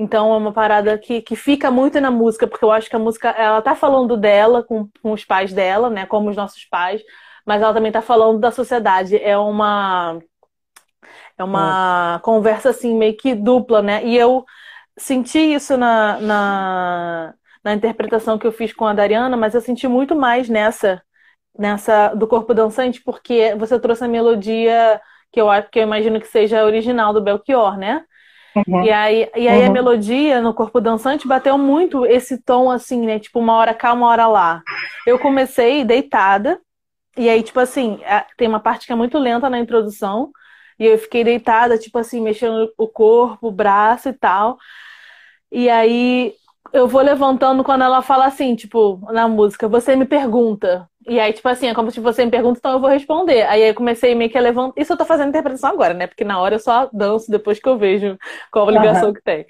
[0.00, 2.98] Então é uma parada que, que fica muito na música, porque eu acho que a
[2.98, 6.06] música, ela tá falando dela com, com os pais dela, né?
[6.06, 7.02] Como os nossos pais,
[7.44, 9.22] mas ela também tá falando da sociedade.
[9.22, 10.18] É uma.
[11.36, 12.20] É uma hum.
[12.20, 14.02] conversa assim, meio que dupla, né?
[14.06, 14.42] E eu
[14.96, 19.86] senti isso na, na, na interpretação que eu fiz com a Dariana, mas eu senti
[19.86, 21.02] muito mais nessa,
[21.58, 24.98] nessa do corpo dançante, porque você trouxe a melodia
[25.30, 28.04] que eu acho que eu imagino que seja original do Belchior, né?
[28.66, 28.84] Uhum.
[28.84, 29.66] E aí, e aí uhum.
[29.66, 33.18] a melodia no corpo dançante bateu muito esse tom assim, né?
[33.18, 34.62] Tipo, uma hora cá, uma hora lá.
[35.06, 36.60] Eu comecei deitada,
[37.16, 38.00] e aí, tipo assim,
[38.36, 40.30] tem uma parte que é muito lenta na introdução,
[40.78, 44.58] e eu fiquei deitada, tipo assim, mexendo o corpo, o braço e tal.
[45.52, 46.34] E aí
[46.72, 50.88] eu vou levantando quando ela fala assim, tipo, na música, você me pergunta.
[51.08, 53.42] E aí, tipo assim, é como se você me pergunta, então eu vou responder.
[53.48, 54.78] Aí eu comecei meio que a levantar.
[54.80, 56.06] Isso eu tô fazendo interpretação agora, né?
[56.06, 58.18] Porque na hora eu só danço depois que eu vejo
[58.52, 59.14] qual a ligação uhum.
[59.14, 59.46] que tem.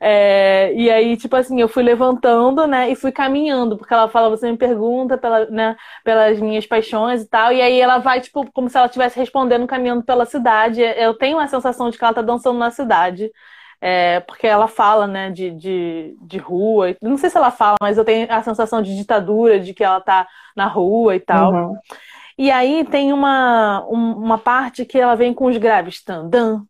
[0.00, 0.72] É...
[0.74, 2.90] E aí, tipo assim, eu fui levantando, né?
[2.90, 7.28] E fui caminhando, porque ela fala, você me pergunta pela, né, pelas minhas paixões e
[7.28, 7.52] tal.
[7.52, 10.80] E aí ela vai, tipo, como se ela estivesse respondendo caminhando pela cidade.
[10.80, 13.30] Eu tenho a sensação de que ela tá dançando na cidade.
[13.80, 16.96] É, porque ela fala, né, de, de, de rua.
[17.00, 20.00] Não sei se ela fala, mas eu tenho a sensação de ditadura, de que ela
[20.00, 21.52] tá na rua e tal.
[21.52, 21.76] Uhum.
[22.38, 26.62] E aí tem uma, uma parte que ela vem com os graves, tandan,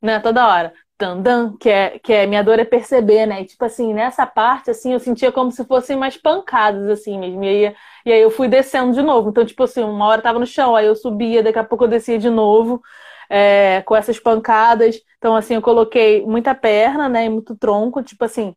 [0.00, 0.72] né, toda hora.
[0.96, 3.42] Tandan, que é, que é minha dor é perceber, né?
[3.42, 7.42] E, tipo assim, nessa parte, assim, eu sentia como se fossem mais pancadas, assim mesmo.
[7.42, 7.74] E aí,
[8.06, 9.30] e aí eu fui descendo de novo.
[9.30, 11.84] Então, tipo assim, uma hora eu tava no chão, aí eu subia, daqui a pouco
[11.84, 12.80] eu descia de novo
[13.28, 15.00] é, com essas pancadas.
[15.18, 17.26] Então, assim, eu coloquei muita perna, né?
[17.26, 18.54] E muito tronco, tipo assim,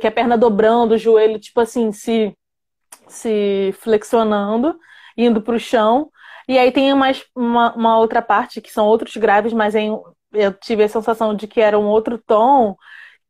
[0.00, 2.36] que a perna dobrando, o joelho, tipo assim, se,
[3.08, 4.78] se flexionando,
[5.16, 6.10] indo para o chão.
[6.48, 9.96] E aí tem mais uma, uma, outra parte que são outros graves, mas em,
[10.32, 12.76] eu tive a sensação de que era um outro tom,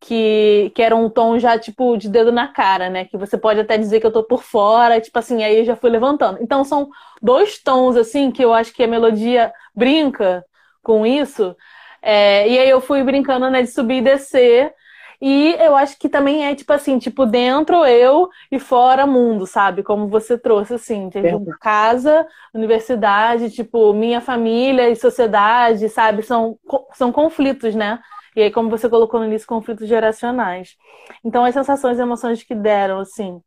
[0.01, 3.05] que, que era um tom já, tipo, de dedo na cara, né?
[3.05, 5.77] Que você pode até dizer que eu tô por fora, tipo assim, aí eu já
[5.77, 6.39] fui levantando.
[6.43, 6.89] Então são
[7.21, 10.45] dois tons, assim, que eu acho que a melodia brinca
[10.83, 11.57] com isso.
[12.03, 14.75] É, e aí eu fui brincando, né, de subir e descer.
[15.23, 19.83] E eu acho que também é tipo assim, tipo, dentro eu e fora mundo, sabe?
[19.83, 26.23] Como você trouxe, assim, tipo, casa, universidade, tipo, minha família e sociedade, sabe?
[26.23, 26.59] São,
[26.95, 28.01] são conflitos, né?
[28.35, 30.77] E aí, como você colocou no início, conflitos geracionais.
[31.25, 33.43] Então, as sensações e emoções que deram, assim,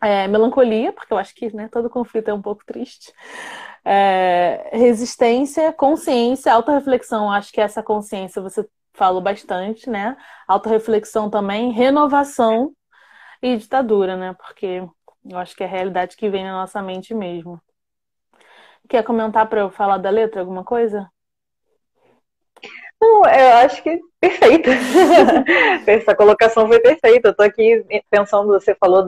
[0.00, 3.12] é, melancolia, porque eu acho que né, todo conflito é um pouco triste.
[3.88, 7.30] É, resistência, consciência, autorreflexão.
[7.30, 10.16] Acho que essa consciência você falou bastante, né?
[10.48, 12.72] Autorreflexão também, renovação
[13.40, 14.34] e ditadura, né?
[14.34, 14.82] Porque
[15.24, 17.60] eu acho que é a realidade que vem na nossa mente mesmo.
[18.88, 21.08] Quer comentar para eu falar da letra, alguma coisa?
[23.00, 24.70] Não, eu acho que perfeito.
[25.86, 27.28] Essa colocação foi perfeita.
[27.28, 29.04] Eu tô aqui pensando, você falou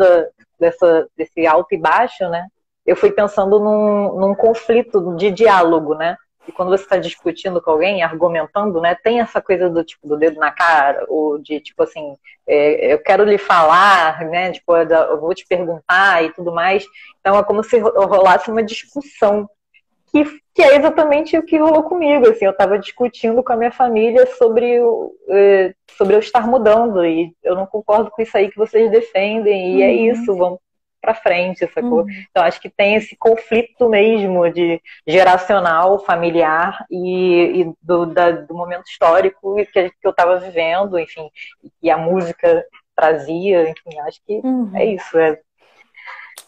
[0.58, 2.46] dessa, desse alto e baixo, né?
[2.88, 6.16] Eu fui pensando num, num conflito de diálogo, né?
[6.48, 10.16] E quando você está discutindo com alguém, argumentando, né, tem essa coisa do tipo do
[10.16, 12.14] dedo na cara, ou de tipo assim,
[12.46, 16.82] é, eu quero lhe falar, né, tipo, eu vou te perguntar e tudo mais.
[17.20, 19.46] Então é como se rolasse uma discussão
[20.10, 20.24] que,
[20.54, 22.26] que é exatamente o que rolou comigo.
[22.30, 27.04] Assim, eu estava discutindo com a minha família sobre, o, é, sobre eu estar mudando
[27.04, 29.90] e eu não concordo com isso aí que vocês defendem e é uhum.
[29.90, 30.58] é isso, vamos
[31.00, 32.02] para frente, sacou?
[32.02, 32.06] Uhum.
[32.30, 38.54] Então acho que tem esse conflito mesmo de geracional, familiar e, e do, da, do
[38.54, 41.28] momento histórico que, eu estava vivendo, enfim,
[41.82, 44.70] e a música trazia, enfim, acho que uhum.
[44.74, 45.18] é isso.
[45.18, 45.40] É,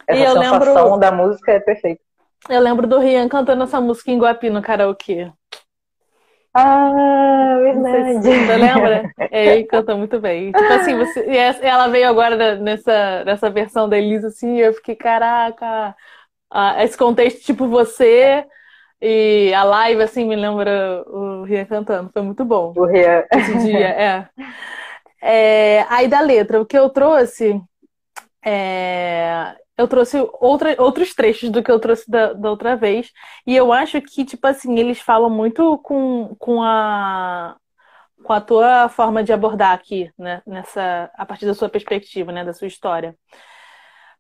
[0.07, 0.99] essa sensação lembro...
[0.99, 2.01] da música é perfeita.
[2.49, 5.31] Eu lembro do Rian cantando essa música em Guapi no karaokê.
[6.55, 8.23] Ah, verdade.
[8.23, 9.11] Você lembra?
[9.31, 10.53] É, ele canta muito bem.
[10.53, 14.73] Tipo assim, você, e ela veio agora nessa, nessa versão da Elisa, assim, e eu
[14.75, 15.95] fiquei, caraca,
[16.51, 18.45] ah, esse contexto, tipo, você
[19.01, 22.11] e a live, assim, me lembra o Rian cantando.
[22.13, 22.73] Foi muito bom.
[22.77, 23.25] O Rian.
[23.33, 24.29] Esse dia, é.
[25.23, 25.87] é.
[25.89, 27.59] Aí da letra, o que eu trouxe
[28.45, 33.11] é, eu trouxe outra, outros trechos do que eu trouxe da, da, outra vez.
[33.47, 37.57] E eu acho que, tipo assim, eles falam muito com, com a
[38.23, 40.43] com a tua forma de abordar aqui, né?
[40.47, 42.45] Nessa, a partir da sua perspectiva, né?
[42.45, 43.17] Da sua história.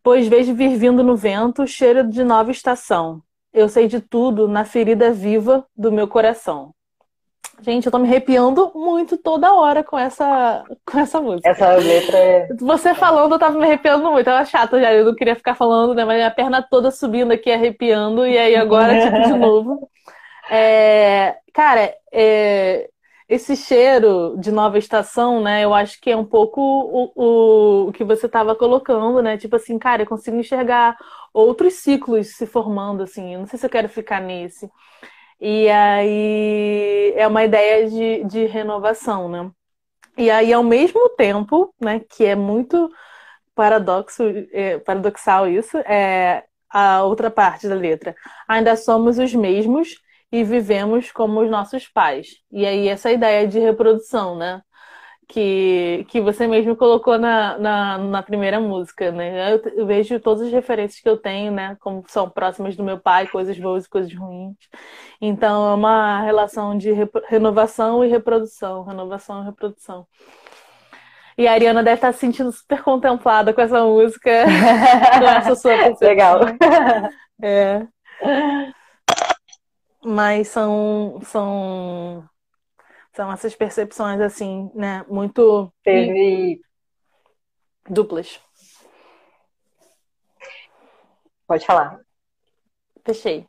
[0.02, 3.22] Pois vejo vir vindo no vento cheiro de nova estação.
[3.52, 6.72] Eu sei de tudo na ferida viva do meu coração.
[7.62, 11.50] Gente, eu tô me arrepiando muito toda hora com essa, com essa música.
[11.50, 12.48] Essa letra é.
[12.58, 14.24] Você falando, eu tava me arrepiando muito.
[14.24, 16.04] Tava chata já, eu não queria ficar falando, né?
[16.04, 19.90] Mas minha perna toda subindo aqui, arrepiando, e aí agora, tipo, de novo.
[20.50, 21.36] É...
[21.52, 22.88] Cara, é...
[23.30, 25.64] esse cheiro de nova estação, né?
[25.64, 29.38] Eu acho que é um pouco o, o, o que você tava colocando, né?
[29.38, 30.96] Tipo assim, cara, eu consigo enxergar
[31.32, 33.34] outros ciclos se formando, assim.
[33.34, 34.68] Eu não sei se eu quero ficar nesse.
[35.40, 39.50] E aí é uma ideia de, de renovação, né?
[40.18, 42.90] E aí, ao mesmo tempo, né, que é muito
[43.54, 48.16] paradoxo, é, paradoxal isso, é a outra parte da letra.
[48.48, 49.96] Ainda somos os mesmos
[50.32, 52.28] e vivemos como os nossos pais.
[52.52, 54.62] E aí, essa ideia de reprodução, né?
[55.30, 59.52] que, que você mesmo colocou na, na, na primeira música, né?
[59.54, 61.76] Eu, eu, vejo todas as referências que eu tenho, né?
[61.80, 64.56] Como são próximas do meu pai, coisas boas e coisas ruins.
[65.20, 70.04] Então é uma relação de re, renovação e reprodução, renovação e reprodução.
[71.38, 74.30] E a Ariana deve estar se sentindo super contemplada com essa música,
[75.18, 76.08] com essa sua percepção.
[76.08, 76.40] Legal.
[77.40, 77.86] É.
[80.02, 82.28] Mas são, são
[83.12, 85.04] são essas percepções, assim, né?
[85.08, 85.72] Muito.
[85.82, 86.60] Teve.
[87.88, 88.40] Duplas.
[91.46, 91.98] Pode falar.
[93.04, 93.46] Fechei.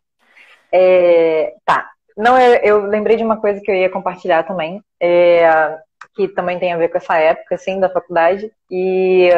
[0.72, 1.89] É, tá.
[2.18, 5.80] Não, eu, eu, lembrei de uma coisa que eu ia compartilhar também, é,
[6.16, 8.52] que também tem a ver com essa época, assim, da faculdade.
[8.70, 9.30] E,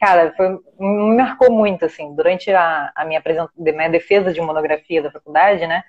[0.00, 3.22] cara, foi, me marcou muito, assim, durante a, a minha,
[3.56, 5.84] minha defesa de monografia da faculdade, né?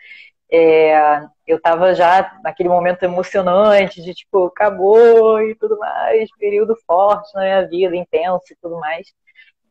[0.51, 7.33] É, eu estava já naquele momento emocionante de tipo, acabou e tudo mais, período forte
[7.33, 9.07] na minha vida, intenso e tudo mais.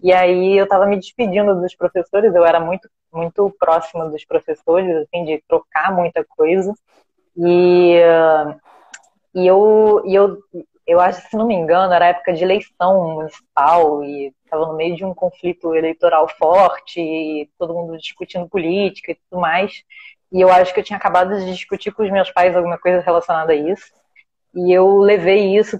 [0.02, 4.94] E aí eu estava me despedindo dos professores, eu era muito, muito próxima dos professores,
[4.96, 6.72] assim, de trocar muita coisa.
[7.36, 7.96] E,
[9.34, 10.38] e eu, e eu,
[10.86, 14.94] eu acho, se não me engano, era época de eleição municipal e estava no meio
[14.94, 19.72] de um conflito eleitoral forte e todo mundo discutindo política e tudo mais.
[20.34, 23.00] E eu acho que eu tinha acabado de discutir com os meus pais alguma coisa
[23.00, 23.86] relacionada a isso.
[24.52, 25.78] E eu levei isso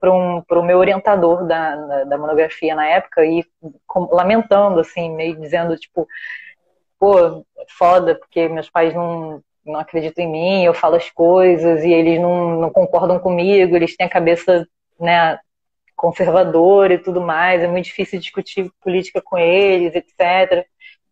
[0.00, 3.44] para um, o meu orientador da, da, monografia na época e
[3.84, 6.06] com, lamentando, assim, meio dizendo, tipo,
[7.00, 7.44] pô,
[7.76, 12.20] foda, porque meus pais não, não acreditam em mim, eu falo as coisas e eles
[12.20, 14.66] não, não concordam comigo, eles têm a cabeça,
[15.00, 15.38] né,
[15.96, 20.64] conservadora e tudo mais, é muito difícil discutir política com eles, etc.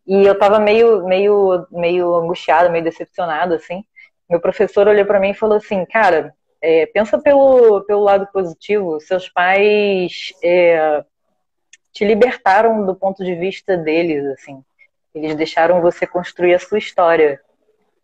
[0.06, 3.84] E eu tava meio, meio, meio angustiada, meio decepcionada, assim.
[4.28, 9.00] Meu professor olhou para mim e falou assim, cara, é, pensa pelo, pelo lado positivo,
[9.00, 11.04] seus pais é,
[11.92, 14.62] te libertaram do ponto de vista deles, assim.
[15.14, 17.40] Eles deixaram você construir a sua história.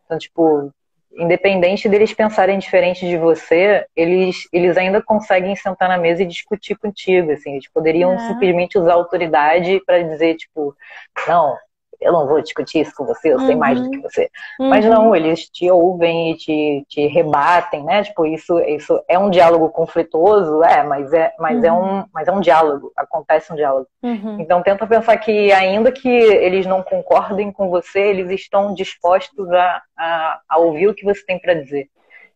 [0.05, 0.73] Então, tipo,
[1.13, 6.77] independente deles pensarem diferente de você, eles, eles ainda conseguem sentar na mesa e discutir
[6.77, 7.53] contigo, assim.
[7.53, 8.19] Eles poderiam é.
[8.29, 10.77] simplesmente usar autoridade para dizer, tipo,
[11.27, 11.57] não,
[12.01, 13.47] eu não vou discutir isso com você, eu uhum.
[13.47, 13.91] sei mais do uhum.
[13.91, 14.31] que você.
[14.59, 14.69] Uhum.
[14.69, 18.03] Mas não, eles te ouvem e te, te rebatem, né?
[18.03, 21.65] Tipo, isso, isso é um diálogo conflituoso, é, mas é, mas uhum.
[21.65, 23.87] é, um, mas é um diálogo, acontece um diálogo.
[24.03, 24.39] Uhum.
[24.41, 29.83] Então tenta pensar que ainda que eles não concordem com você, eles estão dispostos a,
[29.97, 31.89] a, a ouvir o que você tem para dizer.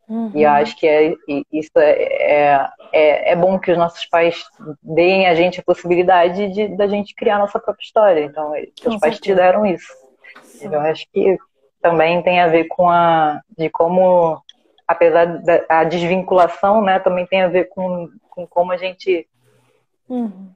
[0.08, 0.30] Uhum.
[0.34, 1.14] E acho que é,
[1.50, 4.44] isso é, é, é, é, bom que os nossos pais
[4.82, 8.24] deem a gente a possibilidade de da gente criar a nossa própria história.
[8.24, 8.52] Então,
[8.86, 9.90] os pais te deram isso.
[10.42, 10.66] Sim.
[10.66, 11.38] Então, acho que
[11.80, 14.42] também tem a ver com a de como,
[14.86, 19.26] apesar da a desvinculação, né, também tem a ver com, com como a gente
[20.08, 20.50] uhum.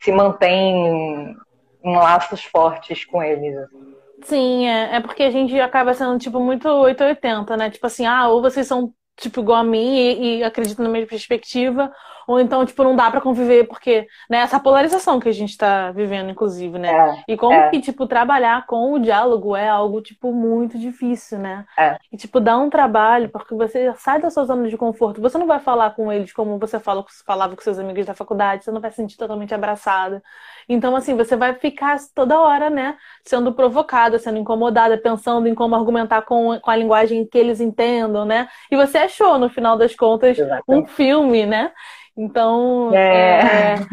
[0.00, 1.36] se mantém
[1.82, 3.56] em laços fortes com eles.
[3.56, 3.99] Assim.
[4.24, 7.70] Sim, é, é porque a gente acaba sendo, tipo, muito 880, né?
[7.70, 11.08] Tipo assim, ah, ou vocês são, tipo, igual a mim e, e acreditam na mesma
[11.08, 11.92] perspectiva,
[12.30, 15.90] ou então, tipo, não dá para conviver, porque, né, essa polarização que a gente tá
[15.90, 16.92] vivendo, inclusive, né?
[16.92, 17.70] É, e como é.
[17.70, 21.64] que, tipo, trabalhar com o diálogo é algo, tipo, muito difícil, né?
[21.76, 21.98] É.
[22.12, 25.20] E, tipo, dá um trabalho, porque você sai da sua zona de conforto.
[25.20, 28.62] Você não vai falar com eles como você fala, falava com seus amigos da faculdade,
[28.62, 30.22] você não vai se sentir totalmente abraçada.
[30.68, 35.74] Então, assim, você vai ficar toda hora, né, sendo provocada, sendo incomodada, pensando em como
[35.74, 38.48] argumentar com, com a linguagem que eles entendam, né?
[38.70, 40.84] E você achou, no final das contas, Exatamente.
[40.84, 41.72] um filme, né?
[42.16, 43.74] Então, é.
[43.74, 43.86] É,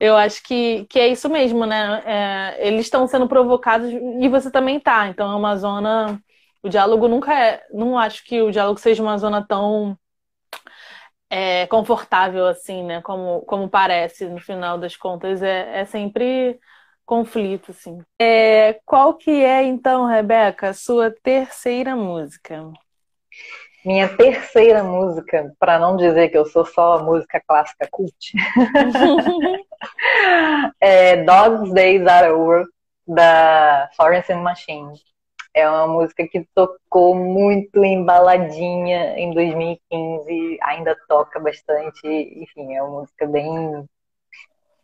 [0.00, 2.02] eu acho que, que é isso mesmo, né?
[2.06, 5.08] É, eles estão sendo provocados e você também tá.
[5.08, 6.20] Então é uma zona.
[6.62, 7.64] O diálogo nunca é.
[7.72, 9.98] Não acho que o diálogo seja uma zona tão
[11.30, 13.02] é, confortável assim, né?
[13.02, 15.42] Como, como parece no final das contas.
[15.42, 16.58] É, é sempre
[17.04, 17.98] conflito, assim.
[18.18, 22.70] É, qual que é, então, Rebeca, a sua terceira música?
[23.88, 28.34] Minha terceira música, para não dizer que eu sou só música clássica cult,
[30.78, 32.66] é Dogs Days Are Over,
[33.06, 34.92] da Florence and Machine.
[35.54, 43.00] É uma música que tocou muito embaladinha em 2015, ainda toca bastante, enfim, é uma
[43.00, 43.88] música bem,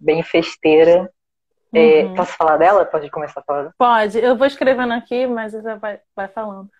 [0.00, 1.12] bem festeira.
[1.74, 2.14] É, uhum.
[2.14, 2.86] posso falar dela?
[2.86, 3.70] Pode começar a falar?
[3.76, 6.70] Pode, eu vou escrevendo aqui, mas você vai, vai falando.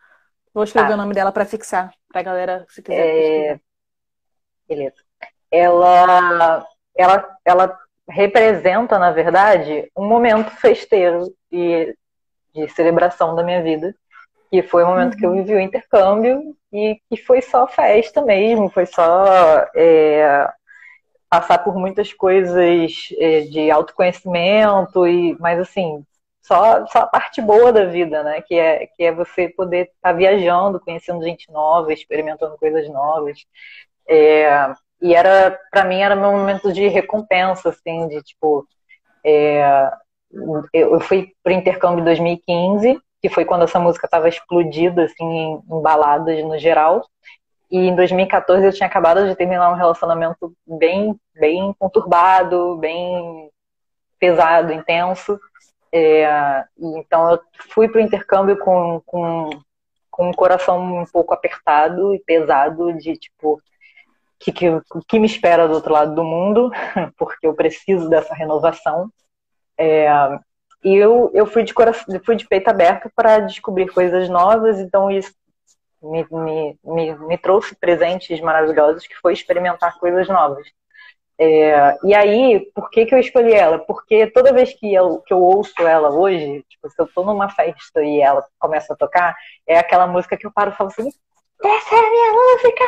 [0.55, 0.95] Vou escrever tá.
[0.95, 3.07] o nome dela para fixar, para a galera, se quiser.
[3.07, 3.61] É...
[4.69, 5.03] Beleza.
[5.51, 6.65] Ela,
[6.97, 11.93] ela, ela representa, na verdade, um momento festeiro e
[12.55, 13.93] de celebração da minha vida,
[14.49, 15.19] que foi o momento uhum.
[15.19, 15.37] que eu uhum.
[15.45, 20.49] vivi o intercâmbio e que foi só festa mesmo, foi só é,
[21.29, 26.05] passar por muitas coisas é, de autoconhecimento e, mas assim,
[26.45, 28.42] só, só a parte boa da vida, né?
[28.42, 33.38] Que é, que é você poder estar tá viajando, conhecendo gente nova, experimentando coisas novas.
[34.07, 34.70] É,
[35.01, 38.66] e era, para mim, era meu momento de recompensa, assim, de tipo.
[39.24, 39.90] É,
[40.72, 45.24] eu fui para o intercâmbio em 2015, que foi quando essa música estava explodida, assim,
[45.24, 47.07] em, em baladas no geral.
[47.70, 53.51] E em 2014 eu tinha acabado de terminar um relacionamento bem, bem conturbado, bem
[54.18, 55.40] pesado, intenso.
[55.97, 57.40] É, então eu
[57.70, 59.49] fui para o intercâmbio com, com,
[60.11, 63.62] com um coração um pouco apertado e pesado de tipo
[64.40, 64.66] que, que,
[65.07, 66.72] que me espera do outro lado do mundo,
[67.16, 69.09] porque eu preciso dessa renovação.
[69.78, 70.09] É,
[70.82, 75.09] e eu, eu fui, de coração, fui de peito aberto para descobrir coisas novas, então
[75.12, 75.32] isso
[76.03, 80.66] me, me, me, me trouxe presentes maravilhosos que foi experimentar coisas novas.
[81.39, 83.78] É, e aí, por que, que eu escolhi ela?
[83.78, 87.49] Porque toda vez que eu, que eu ouço ela hoje, tipo, se eu tô numa
[87.49, 89.35] festa e ela começa a tocar,
[89.66, 91.11] é aquela música que eu paro e falo assim,
[91.64, 92.85] essa é a minha música!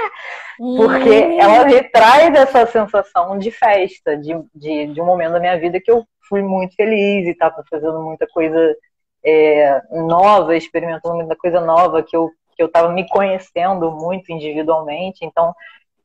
[0.59, 1.40] Porque hum.
[1.40, 5.80] ela me traz essa sensação de festa, de, de, de, um momento da minha vida
[5.80, 8.76] que eu fui muito feliz e estava fazendo muita coisa
[9.24, 15.24] é, nova, experimentando muita coisa nova, que eu que eu estava me conhecendo muito individualmente,
[15.26, 15.55] então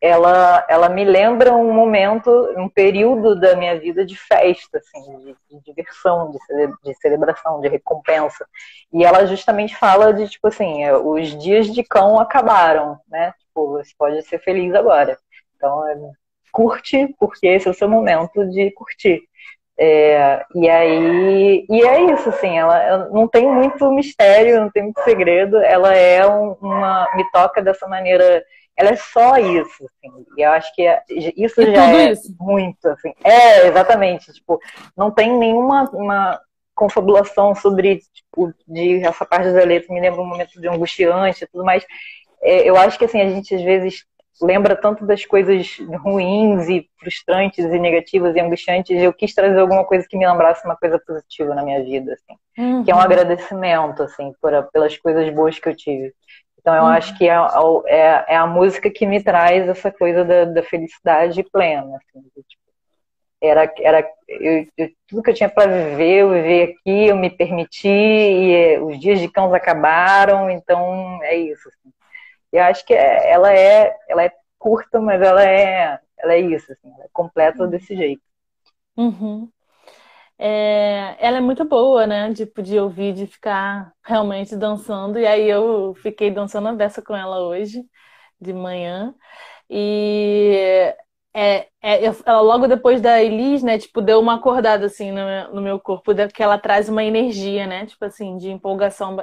[0.01, 5.35] ela, ela me lembra um momento, um período da minha vida de festa, assim, de,
[5.49, 6.39] de diversão, de,
[6.83, 8.47] de, celebração, de recompensa.
[8.91, 13.31] E ela justamente fala de, tipo assim, é, os dias de cão acabaram, né?
[13.39, 15.19] Tipo, você pode ser feliz agora.
[15.55, 15.95] Então, é,
[16.51, 19.21] curte, porque esse é o seu momento de curtir.
[19.77, 25.01] É, e aí, e é isso, assim, ela, não tem muito mistério, não tem muito
[25.03, 28.43] segredo, ela é um, uma, me toca dessa maneira
[28.81, 30.25] ela é só isso, assim.
[30.35, 32.35] E eu acho que é, isso e já é isso.
[32.39, 33.13] muito, assim.
[33.23, 34.33] É, exatamente.
[34.33, 34.59] Tipo,
[34.97, 36.39] não tem nenhuma uma
[36.73, 41.47] confabulação sobre, tipo, de essa parte da letra me lembra um momento de angustiante e
[41.47, 41.85] tudo mais.
[42.41, 44.03] É, eu acho que, assim, a gente às vezes
[44.41, 49.85] lembra tanto das coisas ruins e frustrantes e negativas e angustiantes, eu quis trazer alguma
[49.85, 52.83] coisa que me lembrasse uma coisa positiva na minha vida, assim, uhum.
[52.83, 56.11] que é um agradecimento, assim, por, pelas coisas boas que eu tive.
[56.61, 56.89] Então eu uhum.
[56.89, 57.35] acho que é,
[57.87, 62.61] é, é, a música que me traz essa coisa da, da felicidade plena, assim, tipo,
[63.41, 67.31] era, era eu, eu, tudo que eu tinha para viver, eu vivi aqui, eu me
[67.31, 71.67] permiti, e os dias de cãos acabaram, então é isso.
[71.67, 71.91] Assim.
[72.53, 76.71] Eu acho que é, ela é, ela é curta, mas ela é, ela é isso,
[76.71, 78.21] assim, ela é completa desse jeito.
[78.95, 79.49] Uhum.
[80.43, 82.33] É, ela é muito boa, né?
[82.33, 85.19] Tipo, de ouvir, de ficar realmente dançando.
[85.19, 87.83] E aí eu fiquei dançando a beça com ela hoje,
[88.41, 89.13] de manhã.
[89.69, 90.93] E
[91.33, 95.55] é, é, ela logo depois da Elis, né, tipo, deu uma acordada assim no meu,
[95.55, 99.17] no meu corpo, que ela traz uma energia, né, tipo assim, de empolgação.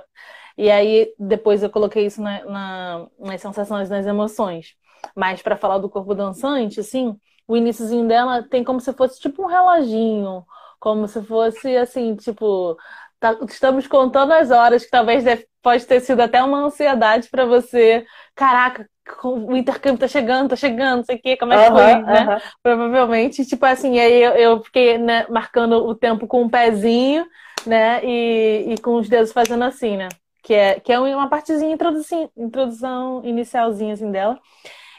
[0.56, 4.74] E aí depois eu coloquei isso na, na, nas sensações, nas emoções.
[5.14, 7.16] Mas para falar do corpo dançante, assim,
[7.46, 10.44] o iníciozinho dela tem como se fosse tipo um reloginho,
[10.78, 12.76] como se fosse assim, tipo,
[13.20, 17.44] tá, estamos contando as horas, que talvez deve, pode ter sido até uma ansiedade para
[17.44, 18.04] você.
[18.34, 18.88] Caraca,
[19.24, 22.40] o intercâmbio tá chegando, tá chegando, não sei o quê, como é que foi, né?
[22.62, 27.26] Provavelmente, tipo assim, aí eu, eu fiquei né, marcando o tempo com o um pezinho,
[27.66, 28.04] né?
[28.04, 30.08] E, e com os dedos fazendo assim, né?
[30.42, 34.38] Que é, que é uma partezinha, introdução, introdução inicialzinha assim dela.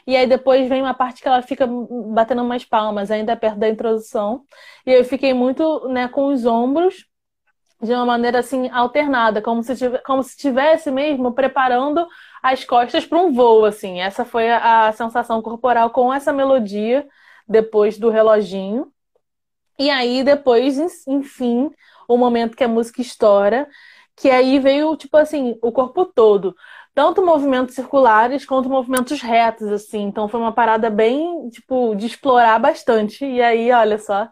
[0.06, 3.68] E aí depois vem uma parte que ela fica batendo umas palmas, ainda perto da
[3.68, 4.44] introdução.
[4.86, 7.06] E eu fiquei muito né, com os ombros
[7.82, 12.06] de uma maneira assim alternada, como se tivesse, como se tivesse mesmo preparando
[12.42, 14.00] as costas para um voo, assim.
[14.00, 17.06] Essa foi a, sensação corporal com essa melodia
[17.48, 18.92] depois do reloginho.
[19.78, 21.70] E aí depois, enfim,
[22.06, 23.66] o momento que a música estoura,
[24.14, 26.54] que aí veio tipo assim, o corpo todo,
[26.94, 30.02] tanto movimentos circulares quanto movimentos retos assim.
[30.02, 33.24] Então foi uma parada bem, tipo, de explorar bastante.
[33.24, 34.28] E aí, olha só,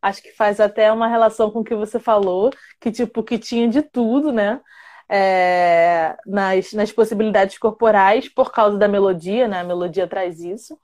[0.00, 2.50] acho que faz até uma relação com o que você falou,
[2.80, 4.60] que tipo que tinha de tudo, né?
[5.08, 9.60] É, nas, nas possibilidades corporais por causa da melodia, né?
[9.60, 10.78] A melodia traz isso.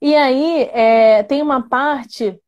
[0.00, 2.38] E aí é, tem uma parte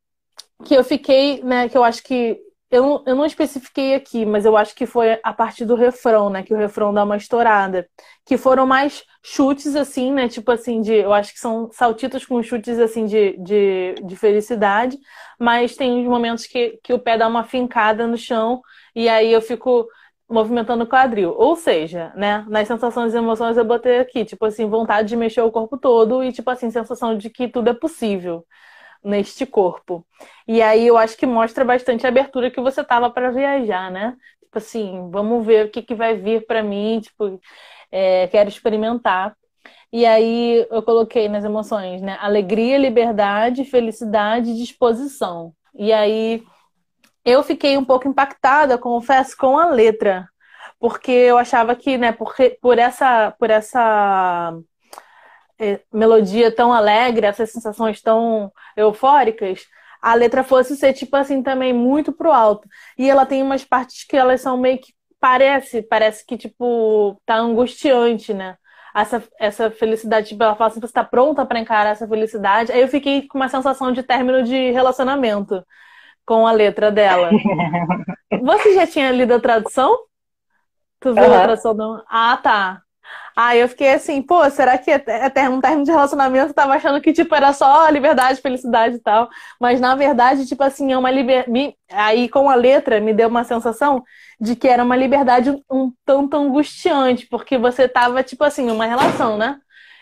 [0.65, 1.69] que eu fiquei, né?
[1.69, 2.41] Que eu acho que
[2.71, 6.43] eu, eu não especifiquei aqui, mas eu acho que foi a partir do refrão, né?
[6.43, 7.89] Que o refrão dá uma estourada.
[8.25, 10.29] Que foram mais chutes, assim, né?
[10.29, 10.95] Tipo assim, de.
[10.95, 14.97] Eu acho que são saltitos com chutes, assim, de, de, de felicidade.
[15.39, 18.63] Mas tem uns momentos que, que o pé dá uma fincada no chão.
[18.95, 19.89] E aí eu fico
[20.29, 21.35] movimentando o quadril.
[21.37, 22.45] Ou seja, né?
[22.49, 26.23] Nas sensações e emoções eu botei aqui, tipo assim, vontade de mexer o corpo todo
[26.23, 28.45] e, tipo assim, sensação de que tudo é possível
[29.03, 30.05] neste corpo.
[30.47, 34.17] E aí eu acho que mostra bastante a abertura que você tava para viajar, né?
[34.43, 37.41] Tipo assim, vamos ver o que, que vai vir para mim, tipo,
[37.91, 39.37] é, quero experimentar.
[39.93, 42.17] E aí eu coloquei nas emoções, né?
[42.21, 45.53] Alegria, liberdade, felicidade, disposição.
[45.75, 46.43] E aí
[47.25, 50.29] eu fiquei um pouco impactada, confesso, com a letra,
[50.79, 54.55] porque eu achava que, né, por, por essa, por essa
[55.93, 59.63] melodia tão alegre, essas sensações tão eufóricas,
[60.01, 62.67] a letra fosse ser, tipo assim, também muito pro alto.
[62.97, 64.95] E ela tem umas partes que elas são meio que.
[65.21, 68.57] Parece, parece que, tipo, tá angustiante, né?
[68.95, 72.73] Essa, essa felicidade, tipo, ela fala assim, você tá pronta para encarar essa felicidade.
[72.73, 75.63] Aí eu fiquei com uma sensação de término de relacionamento
[76.25, 77.31] com a letra dela.
[78.43, 79.95] você já tinha lido a tradução?
[81.01, 81.35] Tu viu uhum.
[81.35, 81.77] a tradução?
[81.77, 82.05] Do...
[82.09, 82.83] Ah, tá.
[83.37, 85.03] Aí eu fiquei assim, pô, será que é,
[85.35, 86.49] é um término de relacionamento?
[86.49, 89.29] Eu tava achando que, tipo, era só liberdade, felicidade e tal.
[89.61, 91.77] Mas, na verdade, tipo assim, é uma liberdade.
[91.91, 94.03] Aí, com a letra, me deu uma sensação
[94.41, 99.37] de que era uma liberdade um tanto angustiante, porque você tava, tipo assim, numa relação,
[99.37, 99.59] né?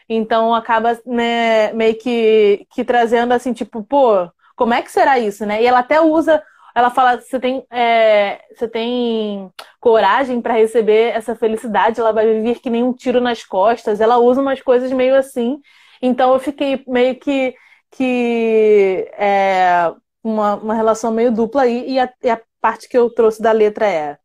[0.08, 5.44] Então, acaba, né, meio que, que trazendo, assim, tipo, pô, como é que será isso,
[5.46, 5.62] né?
[5.62, 6.42] E ela até usa
[6.78, 12.60] ela fala: você tem, é, você tem coragem para receber essa felicidade, ela vai vir
[12.60, 14.00] que nem um tiro nas costas.
[14.00, 15.60] Ela usa umas coisas meio assim.
[16.00, 17.54] Então eu fiquei meio que,
[17.90, 21.90] que é, uma, uma relação meio dupla aí.
[21.90, 24.18] E a, e a parte que eu trouxe da letra é: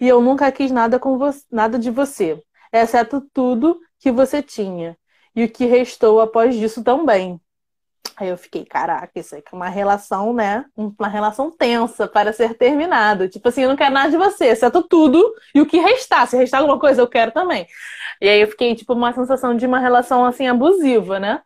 [0.00, 2.42] E eu nunca quis nada, com você, nada de você,
[2.72, 4.98] exceto tudo que você tinha.
[5.36, 7.40] E o que restou após disso também.
[8.20, 10.66] Aí eu fiquei, caraca, isso aí é uma relação, né?
[10.76, 13.26] Uma relação tensa para ser terminada.
[13.26, 16.26] Tipo assim, eu não quero nada de você, exceto tudo e o que restar.
[16.28, 17.66] Se restar alguma coisa, eu quero também.
[18.20, 21.40] E aí eu fiquei, tipo, uma sensação de uma relação, assim, abusiva, né?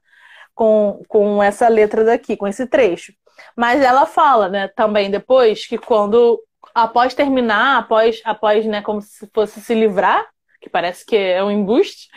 [0.53, 3.13] Com, com essa letra daqui, com esse trecho.
[3.57, 6.43] Mas ela fala, né, também depois, que quando,
[6.75, 10.27] após terminar, após, após né, como se fosse se livrar,
[10.65, 12.09] que parece que é um embuste,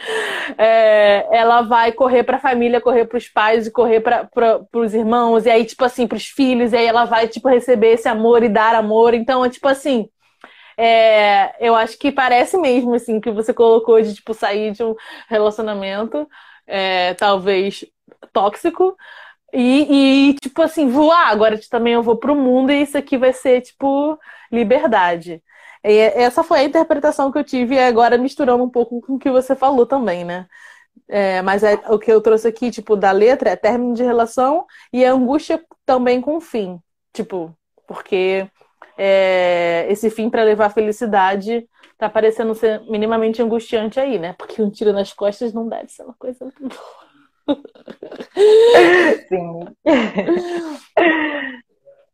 [0.57, 4.29] é, ela vai correr para a família, correr para os pais e correr para
[4.73, 7.93] os irmãos, e aí, tipo assim, para os filhos, e aí ela vai, tipo, receber
[7.93, 9.13] esse amor e dar amor.
[9.13, 10.09] Então, é tipo assim.
[10.77, 14.95] É, eu acho que parece mesmo, assim, que você colocou de, tipo, sair de um
[15.27, 16.27] relacionamento,
[16.65, 17.83] é, talvez
[18.31, 18.95] tóxico,
[19.53, 21.29] e, e, tipo assim, voar.
[21.29, 24.17] Agora também eu vou pro mundo e isso aqui vai ser, tipo,
[24.51, 25.41] liberdade.
[25.95, 29.29] Essa foi a interpretação que eu tive, e agora misturando um pouco com o que
[29.29, 30.47] você falou também, né?
[31.07, 34.65] É, mas é, o que eu trouxe aqui, tipo, da letra é término de relação
[34.91, 36.79] e angústia também com fim.
[37.13, 37.55] Tipo,
[37.87, 38.49] porque
[38.97, 41.67] é, esse fim para levar felicidade
[41.97, 44.33] tá parecendo ser minimamente angustiante aí, né?
[44.37, 47.07] Porque um tiro nas costas não deve ser uma coisa muito boa.
[49.29, 49.59] Sim.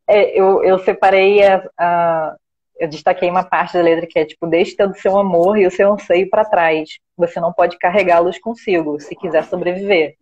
[0.06, 2.36] É, eu, eu separei a, a,
[2.80, 5.68] eu destaquei uma parte da letra que é tipo, deixe todo o seu amor e
[5.68, 6.98] o seu anseio para trás.
[7.18, 10.16] Você não pode carregá-los consigo, se quiser sobreviver.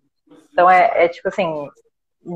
[0.51, 1.69] Então é, é tipo assim,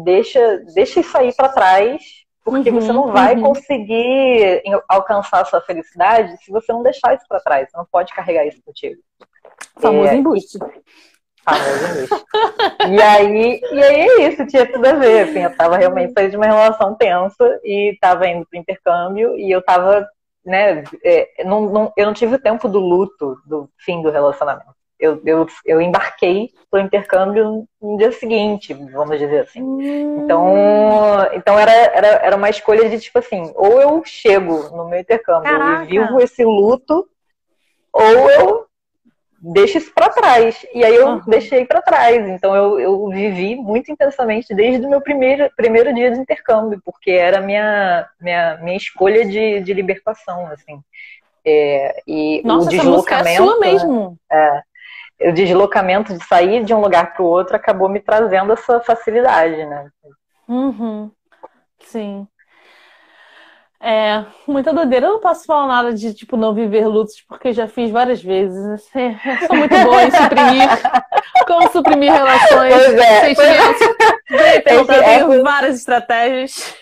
[0.03, 2.01] deixa, deixa isso aí para trás,
[2.43, 3.41] porque uhum, você não vai uhum.
[3.41, 7.70] conseguir alcançar a sua felicidade se você não deixar isso para trás.
[7.70, 9.01] Você não pode carregar isso contigo.
[9.80, 10.57] Famoso é, embuste.
[11.45, 12.25] Famoso embuste.
[12.89, 15.29] e aí, e aí é isso, tinha tudo a ver.
[15.29, 19.51] Assim, eu tava realmente saindo de uma relação tensa e tava indo pro intercâmbio e
[19.51, 20.07] eu tava
[20.45, 24.75] né, é, não, não, eu não tive o tempo do luto do fim do relacionamento.
[24.97, 29.61] Eu, eu, eu embarquei pro intercâmbio no dia seguinte, vamos dizer assim.
[30.23, 30.53] Então,
[31.33, 35.51] então era, era, era uma escolha de tipo assim, ou eu chego no meu intercâmbio
[35.51, 35.83] Caraca.
[35.83, 37.05] e vivo esse luto,
[37.91, 38.65] ou eu
[39.53, 40.65] deixa isso para trás.
[40.73, 41.21] E aí eu uhum.
[41.27, 42.27] deixei para trás.
[42.27, 47.11] Então eu, eu vivi muito intensamente desde o meu primeiro, primeiro dia de intercâmbio, porque
[47.11, 50.81] era minha minha, minha escolha de, de libertação, assim.
[51.45, 54.17] É, e Nossa, o deslocamento, é sua mesmo.
[54.31, 54.61] É,
[55.29, 59.63] o deslocamento de sair de um lugar para o outro acabou me trazendo essa facilidade,
[59.65, 59.89] né?
[60.47, 61.11] Uhum.
[61.79, 62.27] Sim.
[63.82, 65.07] É, muita doideira.
[65.07, 68.89] Eu não posso falar nada de, tipo, não viver lutos, porque já fiz várias vezes.
[68.95, 70.69] É, eu sou muito boa em suprimir.
[71.45, 73.82] Como suprimir relações, pois é, sentimentos.
[74.32, 74.57] É.
[74.57, 76.76] Então, eu tenho várias estratégias.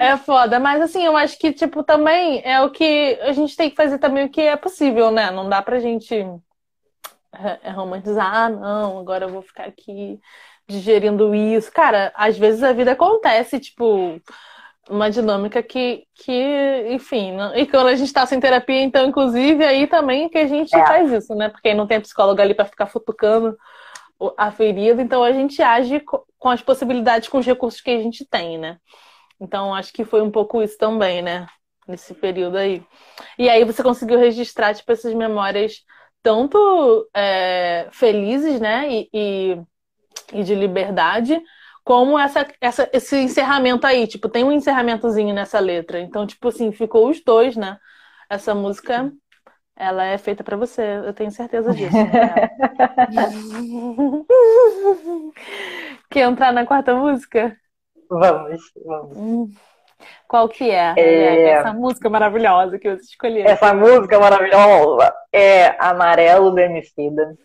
[0.00, 3.68] É foda, mas assim, eu acho que, tipo, também é o que a gente tem
[3.68, 5.30] que fazer também o que é possível, né?
[5.30, 6.24] Não dá pra gente
[7.74, 10.20] romantizar, ah, não, agora eu vou ficar aqui
[10.70, 11.70] digerindo isso.
[11.72, 14.20] Cara, às vezes a vida acontece, tipo,
[14.88, 17.54] uma dinâmica que, que enfim, não...
[17.54, 20.86] e quando a gente tá sem terapia, então, inclusive, aí também que a gente é.
[20.86, 21.48] faz isso, né?
[21.48, 23.56] Porque não tem psicólogo ali para ficar futucando
[24.36, 28.24] a ferida, então a gente age com as possibilidades, com os recursos que a gente
[28.26, 28.78] tem, né?
[29.40, 31.46] Então, acho que foi um pouco isso também, né?
[31.88, 32.84] Nesse período aí.
[33.38, 35.82] E aí você conseguiu registrar, tipo, essas memórias
[36.22, 38.86] tanto é, felizes, né?
[38.90, 39.62] E, e
[40.32, 41.40] e de liberdade,
[41.84, 44.06] como essa, essa, esse encerramento aí.
[44.06, 46.00] Tipo, tem um encerramentozinho nessa letra.
[46.00, 47.78] Então, tipo assim, ficou os dois, né?
[48.28, 49.10] Essa música,
[49.76, 51.96] ela é feita para você, eu tenho certeza disso.
[51.96, 52.10] Né?
[56.10, 57.56] Quer entrar na quarta música?
[58.08, 59.16] Vamos, vamos.
[59.16, 59.50] Hum.
[60.26, 60.94] Qual que é?
[60.96, 61.42] é...
[61.50, 63.46] Essa música maravilhosa que você escolheu.
[63.46, 67.36] Essa música maravilhosa é Amarelo do Emicida.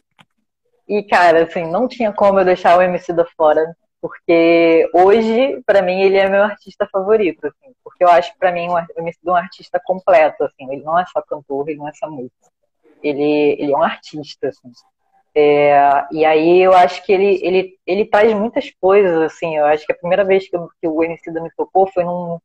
[0.88, 5.82] E, cara, assim, não tinha como eu deixar o MC da fora, porque hoje, para
[5.82, 9.32] mim, ele é meu artista favorito, assim, porque eu acho para mim o MC é
[9.32, 12.52] um artista completo, assim, ele não é só cantor, ele não é só músico,
[13.02, 14.72] ele, ele é um artista, assim.
[15.34, 19.86] É, e aí eu acho que ele, ele, ele traz muitas coisas, assim, eu acho
[19.86, 22.38] que a primeira vez que, eu, que o MC da me tocou foi num,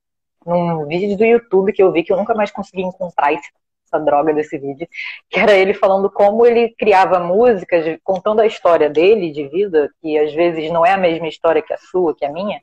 [0.47, 3.49] num vídeo do YouTube que eu vi que eu nunca mais consegui encontrar esse
[3.91, 4.88] essa droga desse vídeo,
[5.28, 10.18] que era ele falando como ele criava músicas, contando a história dele de vida, que
[10.18, 12.61] às vezes não é a mesma história que a sua, que a minha,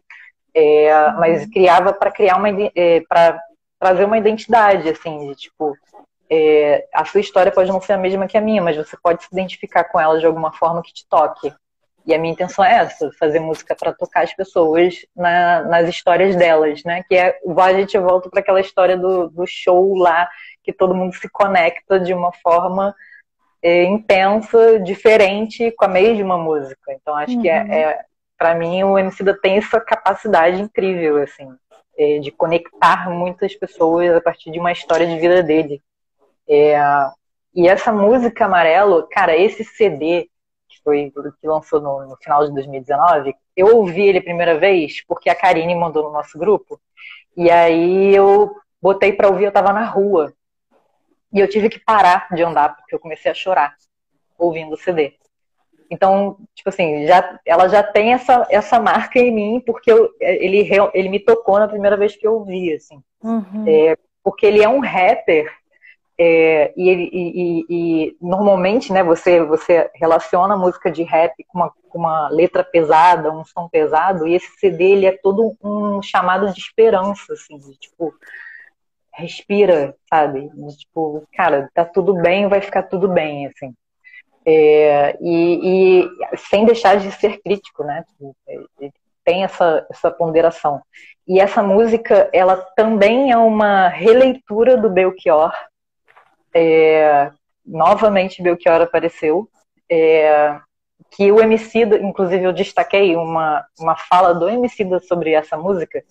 [0.54, 1.20] é, uhum.
[1.20, 3.40] mas criava para criar uma é, para
[3.80, 5.78] trazer uma identidade, assim, de tipo,
[6.30, 9.24] é, a sua história pode não ser a mesma que a minha, mas você pode
[9.24, 11.54] se identificar com ela de alguma forma que te toque.
[12.08, 16.38] E a minha intenção é essa, fazer música para tocar as pessoas na, nas histórias
[16.38, 17.04] delas, né?
[17.04, 20.28] Que é, a gente volta para aquela história do, do show lá
[20.68, 22.94] que todo mundo se conecta de uma forma
[23.64, 26.92] é, intensa, diferente, com a mesma música.
[26.92, 27.42] Então acho uhum.
[27.42, 27.72] que é, uhum.
[27.72, 28.06] é
[28.38, 31.50] para mim o Emicida tem essa capacidade incrível assim
[31.98, 35.82] é, de conectar muitas pessoas a partir de uma história de vida dele.
[36.50, 36.78] É,
[37.56, 40.30] e essa música Amarelo, cara, esse CD
[40.68, 45.02] que foi que lançou no, no final de 2019, eu ouvi ele a primeira vez
[45.08, 46.78] porque a Karine mandou no nosso grupo.
[47.38, 50.34] E aí eu botei para ouvir, eu tava na rua.
[51.34, 53.76] E eu tive que parar de andar, porque eu comecei a chorar
[54.38, 55.14] ouvindo o CD.
[55.90, 60.70] Então, tipo assim, já, ela já tem essa, essa marca em mim, porque eu, ele,
[60.94, 63.02] ele me tocou na primeira vez que eu ouvi, assim.
[63.24, 63.66] Uhum.
[63.68, 65.52] É, porque ele é um rapper,
[66.20, 71.60] é, e, e, e, e, normalmente, né, você, você relaciona a música de rap com
[71.60, 76.02] uma, com uma letra pesada, um som pesado, e esse CD, ele é todo um
[76.02, 78.14] chamado de esperança, assim, de, tipo,
[79.18, 80.50] respira, sabe?
[80.78, 83.74] Tipo, cara, tá tudo bem, vai ficar tudo bem, assim.
[84.46, 88.06] É, e, e, sem deixar de ser crítico, né?
[89.26, 90.82] Tem essa, essa ponderação.
[91.28, 95.52] E essa música, ela também é uma releitura do Belchior.
[96.54, 97.30] É,
[97.66, 99.50] novamente, Belchior apareceu.
[99.90, 100.58] É,
[101.12, 106.04] que o Emicida, inclusive eu destaquei uma, uma fala do Emicida sobre essa música,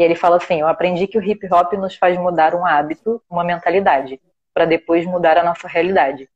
[0.00, 3.22] e ele fala assim, eu aprendi que o hip hop nos faz mudar um hábito,
[3.28, 4.20] uma mentalidade,
[4.52, 6.28] para depois mudar a nossa realidade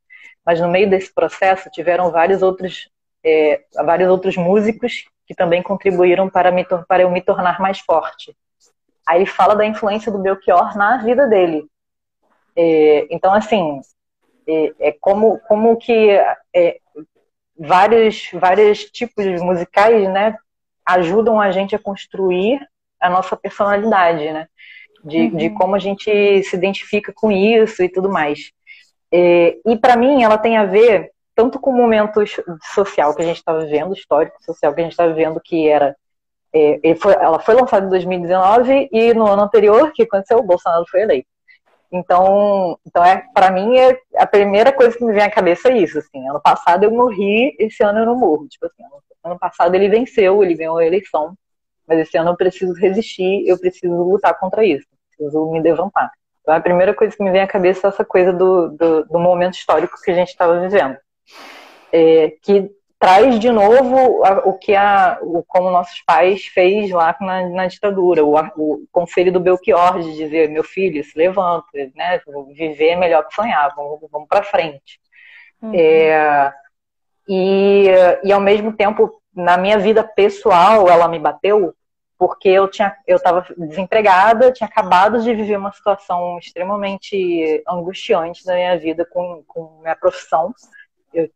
[0.45, 2.91] mas no meio desse processo tiveram vários outros,
[3.25, 8.37] é, vários outros músicos que também contribuíram para, me, para eu me tornar mais forte.
[9.07, 11.67] Aí ele fala da influência do Belchior na vida dele.
[12.55, 13.81] É, então, assim,
[14.47, 16.11] é, é, como, como que
[16.55, 16.79] é,
[17.59, 20.37] vários, vários tipos musicais né,
[20.85, 22.61] ajudam a gente a construir
[23.05, 24.47] a nossa personalidade, né?
[25.05, 25.37] De, uhum.
[25.37, 28.51] de como a gente se identifica com isso e tudo mais.
[29.13, 32.21] É, e para mim ela tem a ver tanto com o momento
[32.75, 35.95] social que a gente está vivendo, histórico social que a gente está vivendo, que era.
[36.53, 40.85] É, foi, ela foi lançada em 2019 e no ano anterior, que aconteceu, o Bolsonaro
[40.89, 41.29] foi eleito.
[41.91, 45.79] Então, então é, para mim, é, a primeira coisa que me vem à cabeça é
[45.79, 45.99] isso.
[45.99, 48.47] Assim, ano passado eu morri, esse ano eu não morro.
[48.49, 48.83] Tipo assim,
[49.25, 51.35] ano passado ele venceu, ele ganhou a eleição,
[51.87, 56.11] mas esse ano eu preciso resistir, eu preciso lutar contra isso, preciso me levantar.
[56.41, 59.19] Então, a primeira coisa que me vem à cabeça é essa coisa do, do, do
[59.19, 60.97] momento histórico que a gente estava vivendo.
[61.91, 67.15] É, que traz de novo a, o que a, o, como nossos pais fez lá
[67.21, 72.21] na, na ditadura, o, o, conselho do Belchior de dizer, meu filho, se levanta, né,
[72.55, 74.99] viver é melhor que sonhar, vamos, vamos para frente.
[75.63, 75.73] Uhum.
[75.75, 76.53] É,
[77.29, 77.87] e,
[78.23, 81.75] e ao mesmo tempo, na minha vida pessoal, ela me bateu
[82.17, 88.55] porque eu tinha eu estava desempregada, tinha acabado de viver uma situação extremamente angustiante na
[88.55, 90.55] minha vida com, com minha profissão.
[91.13, 91.29] Eu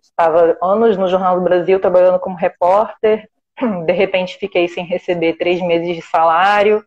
[0.00, 3.28] estava anos no Jornal do Brasil trabalhando como repórter,
[3.86, 6.84] de repente fiquei sem receber três meses de salário,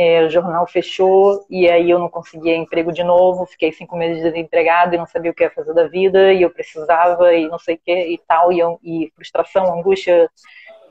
[0.00, 4.22] é, o jornal fechou e aí eu não conseguia emprego de novo, fiquei cinco meses
[4.22, 7.58] desempregada e não sabia o que ia fazer da vida e eu precisava e não
[7.58, 10.30] sei o que e tal e, e frustração, angústia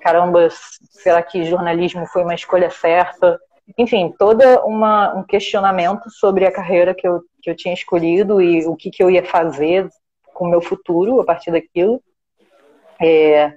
[0.01, 3.39] caramba, será que jornalismo foi uma escolha certa?
[3.77, 8.75] Enfim, todo um questionamento sobre a carreira que eu, que eu tinha escolhido e o
[8.75, 9.87] que, que eu ia fazer
[10.33, 12.01] com o meu futuro a partir daquilo.
[13.01, 13.53] É,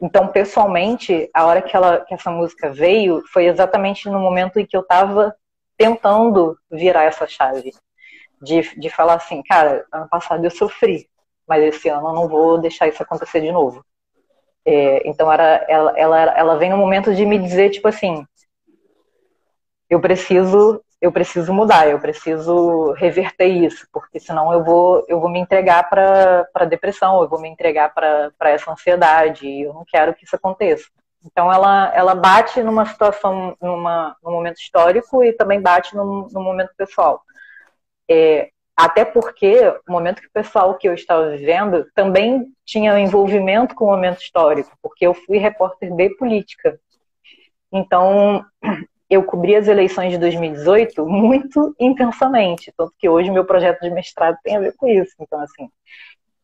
[0.00, 4.64] então, pessoalmente, a hora que, ela, que essa música veio foi exatamente no momento em
[4.64, 5.34] que eu estava
[5.76, 7.72] tentando virar essa chave.
[8.42, 11.06] De, de falar assim, cara, ano passado eu sofri,
[11.46, 13.84] mas esse ano eu não vou deixar isso acontecer de novo.
[14.64, 18.26] É, então era, ela, ela, ela vem no momento de me dizer, tipo assim,
[19.90, 25.30] eu preciso, eu preciso mudar, eu preciso reverter isso, porque senão eu vou, eu vou
[25.30, 30.14] me entregar para depressão, eu vou me entregar para essa ansiedade, e eu não quero
[30.14, 30.84] que isso aconteça.
[31.24, 36.42] Então ela, ela bate numa situação, numa, num momento histórico e também bate num, num
[36.42, 37.22] momento pessoal.
[38.10, 43.88] É, até porque o momento pessoal que eu estava vivendo também tinha envolvimento com o
[43.88, 46.78] momento histórico, porque eu fui repórter de política.
[47.72, 48.44] Então,
[49.10, 54.38] eu cobri as eleições de 2018 muito intensamente, tanto que hoje meu projeto de mestrado
[54.44, 55.12] tem a ver com isso.
[55.20, 55.68] Então, assim,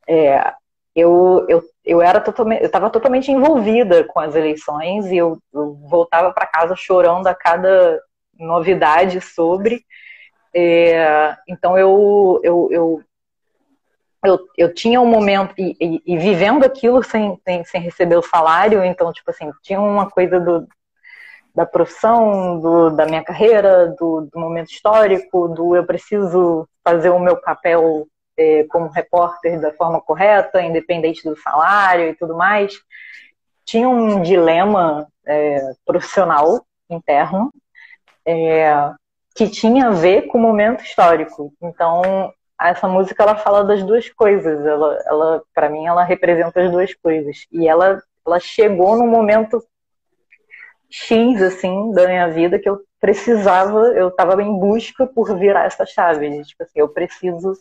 [0.09, 0.53] é,
[0.95, 5.75] eu, eu, eu era totalmente, eu estava totalmente envolvida com as eleições e eu, eu
[5.89, 8.01] voltava para casa chorando a cada
[8.37, 9.85] novidade sobre.
[10.53, 13.03] É, então eu, eu, eu,
[14.25, 18.23] eu, eu, tinha um momento, e, e, e vivendo aquilo sem, sem, sem, receber o
[18.23, 20.67] salário, então, tipo assim, tinha uma coisa do,
[21.57, 27.19] da profissão, do, da minha carreira, do, do, momento histórico, do eu preciso fazer o
[27.19, 32.75] meu papel é, como repórter da forma correta, independente do salário e tudo mais.
[33.65, 37.51] Tinha um dilema é, profissional interno,
[38.27, 38.93] é,
[39.35, 41.55] que tinha a ver com o momento histórico.
[41.63, 42.31] Então,
[42.61, 44.63] essa música ela fala das duas coisas.
[44.67, 47.47] Ela, ela para mim, ela representa as duas coisas.
[47.51, 49.65] E ela, ela chegou num momento
[50.91, 55.85] X assim da minha vida que eu precisava, eu estava em busca por virar essa
[55.85, 56.43] chave.
[56.45, 57.53] Tipo assim, eu preciso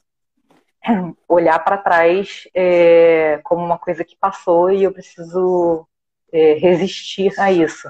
[1.28, 5.88] olhar para trás é, como uma coisa que passou e eu preciso
[6.32, 7.90] é, resistir a isso.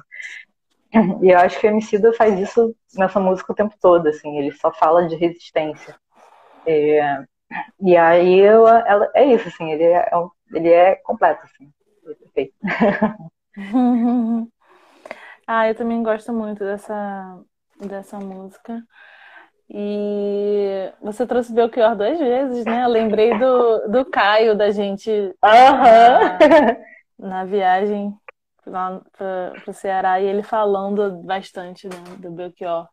[1.21, 4.51] E eu acho que o Emicida faz isso nessa música o tempo todo, assim, ele
[4.53, 5.95] só fala de resistência.
[6.65, 7.23] É,
[7.81, 10.09] e aí eu, ela, é isso, assim, ele é,
[10.53, 11.69] ele é completo, assim,
[12.07, 12.53] é perfeito.
[15.47, 17.39] ah, eu também gosto muito dessa,
[17.79, 18.81] dessa música.
[19.69, 22.83] E você trouxe Belchior duas vezes, né?
[22.83, 25.33] Eu lembrei do, do Caio, da gente uhum.
[25.41, 26.37] na,
[27.17, 28.15] na viagem
[28.63, 32.87] para o Ceará, e ele falando bastante né, do Belchior.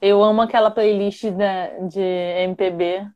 [0.00, 3.06] Eu amo aquela playlist né, de MPB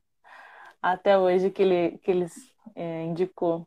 [0.83, 2.27] até hoje que ele, que ele
[2.75, 3.67] é, indicou.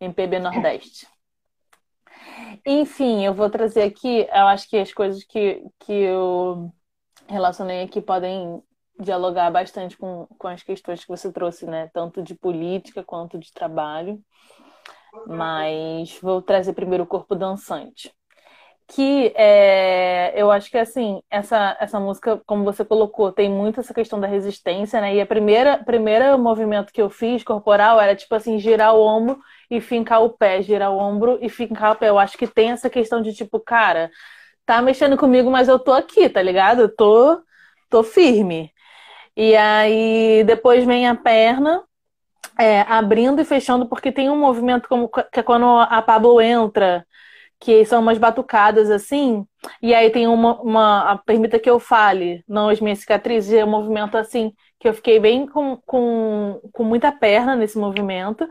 [0.00, 1.06] MPB Nordeste.
[2.66, 6.72] Enfim, eu vou trazer aqui, eu acho que as coisas que, que eu
[7.28, 8.62] relacionei aqui podem
[9.00, 11.88] dialogar bastante com, com as questões que você trouxe, né?
[11.92, 14.20] Tanto de política quanto de trabalho.
[15.26, 18.12] Mas vou trazer primeiro o corpo dançante.
[18.88, 23.92] Que é, eu acho que assim, essa, essa música, como você colocou, tem muito essa
[23.92, 25.14] questão da resistência, né?
[25.14, 29.38] E a primeira primeiro movimento que eu fiz corporal era tipo assim, girar o ombro
[29.70, 32.08] e fincar o pé, girar o ombro e fincar o pé.
[32.08, 34.10] Eu acho que tem essa questão de tipo, cara,
[34.66, 36.82] tá mexendo comigo, mas eu tô aqui, tá ligado?
[36.82, 37.42] Eu tô,
[37.90, 38.72] tô firme.
[39.36, 41.82] E aí depois vem a perna,
[42.58, 47.06] é, abrindo e fechando, porque tem um movimento como que é quando a Pablo entra,
[47.60, 49.46] que são umas batucadas assim,
[49.82, 53.70] e aí tem uma, uma permita que eu fale, não as minhas cicatrizes, é um
[53.70, 58.48] movimento assim, que eu fiquei bem com, com, com muita perna nesse movimento.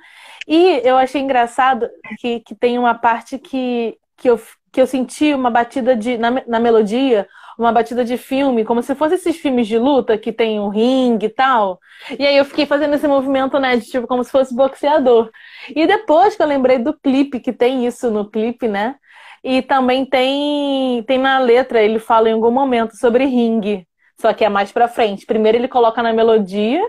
[0.47, 4.39] E eu achei engraçado que, que tem uma parte que, que eu
[4.71, 8.93] que eu senti uma batida de na, na melodia, uma batida de filme, como se
[8.93, 11.79] fosse esses filmes de luta que tem o um ringue e tal.
[12.19, 15.31] E aí eu fiquei fazendo esse movimento, né, de tipo como se fosse boxeador.
[15.75, 18.95] E depois que eu lembrei do clipe, que tem isso no clipe, né?
[19.43, 23.87] E também tem tem na letra, ele fala em algum momento sobre ringue,
[24.19, 25.25] só que é mais para frente.
[25.25, 26.81] Primeiro ele coloca na melodia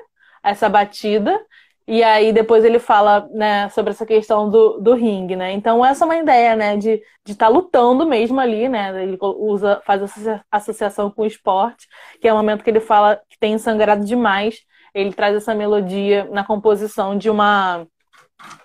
[0.42, 1.38] essa batida
[1.86, 5.52] e aí depois ele fala, né, sobre essa questão do, do ringue, né?
[5.52, 9.02] Então essa é uma ideia, né, de estar tá lutando mesmo ali, né?
[9.02, 11.88] Ele usa, faz essa associação com o esporte,
[12.20, 14.60] que é o momento que ele fala que tem sangrado demais.
[14.94, 17.86] Ele traz essa melodia na composição de uma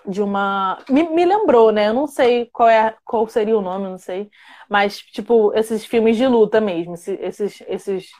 [0.06, 1.88] de uma me, me lembrou, né?
[1.88, 4.30] Eu não sei qual é qual seria o nome, não sei,
[4.68, 8.10] mas tipo esses filmes de luta mesmo, esses esses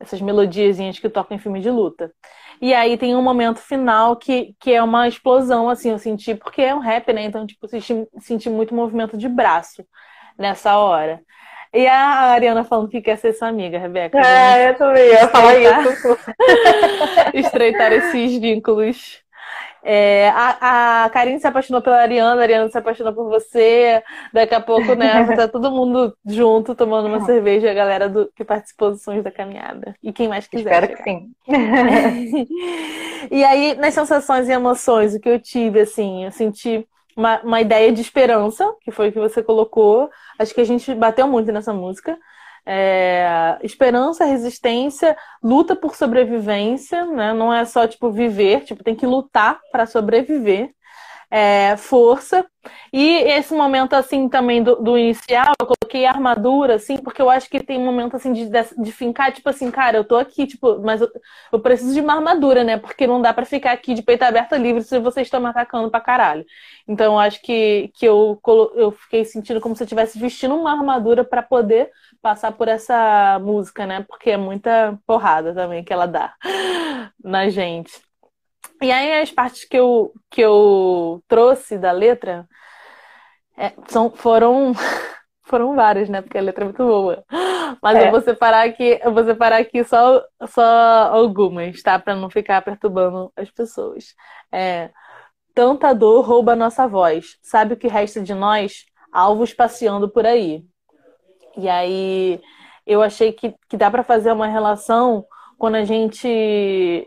[0.00, 2.12] essas melodiazinhas que tocam em filmes de luta.
[2.60, 6.62] E aí tem um momento final que, que é uma explosão, assim, eu senti, porque
[6.62, 7.24] é um rap, né?
[7.24, 9.84] Então, tipo, senti, senti muito movimento de braço
[10.38, 11.20] nessa hora.
[11.72, 14.18] E a Ariana falando que quer ser sua amiga, Rebeca.
[14.18, 16.18] É, eu também ia falar isso.
[17.34, 19.22] estreitar esses vínculos
[19.88, 24.02] é, a, a Karine se apaixonou pela Ariana, a Ariana se apaixonou por você.
[24.32, 28.44] Daqui a pouco, né, tá todo mundo junto tomando uma cerveja, a galera do, que
[28.44, 29.94] participou dos sonhos da caminhada.
[30.02, 30.82] E quem mais quiser.
[30.82, 31.30] Espero que sim.
[33.30, 36.84] e aí, nas sensações e emoções, o que eu tive, assim, eu senti
[37.16, 40.10] uma, uma ideia de esperança, que foi o que você colocou.
[40.36, 42.18] Acho que a gente bateu muito nessa música.
[42.68, 47.32] É, esperança, resistência, luta por sobrevivência, né?
[47.32, 50.74] Não é só tipo viver, tipo tem que lutar para sobreviver.
[51.28, 52.46] É, força
[52.92, 57.50] e esse momento assim também do, do, inicial eu coloquei armadura assim porque eu acho
[57.50, 60.80] que tem um momento assim de, de, fincar tipo assim cara eu tô aqui tipo
[60.82, 61.08] mas eu,
[61.52, 64.54] eu preciso de uma armadura né porque não dá para ficar aqui de peito aberto
[64.54, 66.46] livre se vocês estão me atacando pra caralho
[66.86, 68.40] então eu acho que, que eu,
[68.76, 71.90] eu fiquei sentindo como se eu estivesse vestindo uma armadura para poder
[72.26, 74.04] passar por essa música, né?
[74.08, 76.34] Porque é muita porrada também que ela dá
[77.22, 78.02] na gente.
[78.82, 82.44] E aí as partes que eu, que eu trouxe da letra
[83.56, 84.72] é, são, foram
[85.46, 86.20] foram várias, né?
[86.20, 87.24] Porque a letra é muito boa.
[87.80, 88.08] Mas é.
[88.08, 90.62] eu vou separar aqui, eu vou separar aqui só, só
[91.12, 91.96] algumas, tá?
[91.96, 94.16] Para não ficar perturbando as pessoas.
[94.50, 94.90] É,
[95.54, 97.38] Tanta dor rouba a nossa voz.
[97.40, 98.84] Sabe o que resta de nós?
[99.12, 100.66] Alvos passeando por aí.
[101.56, 102.40] E aí
[102.86, 105.26] eu achei que, que dá para fazer uma relação
[105.58, 107.06] quando a gente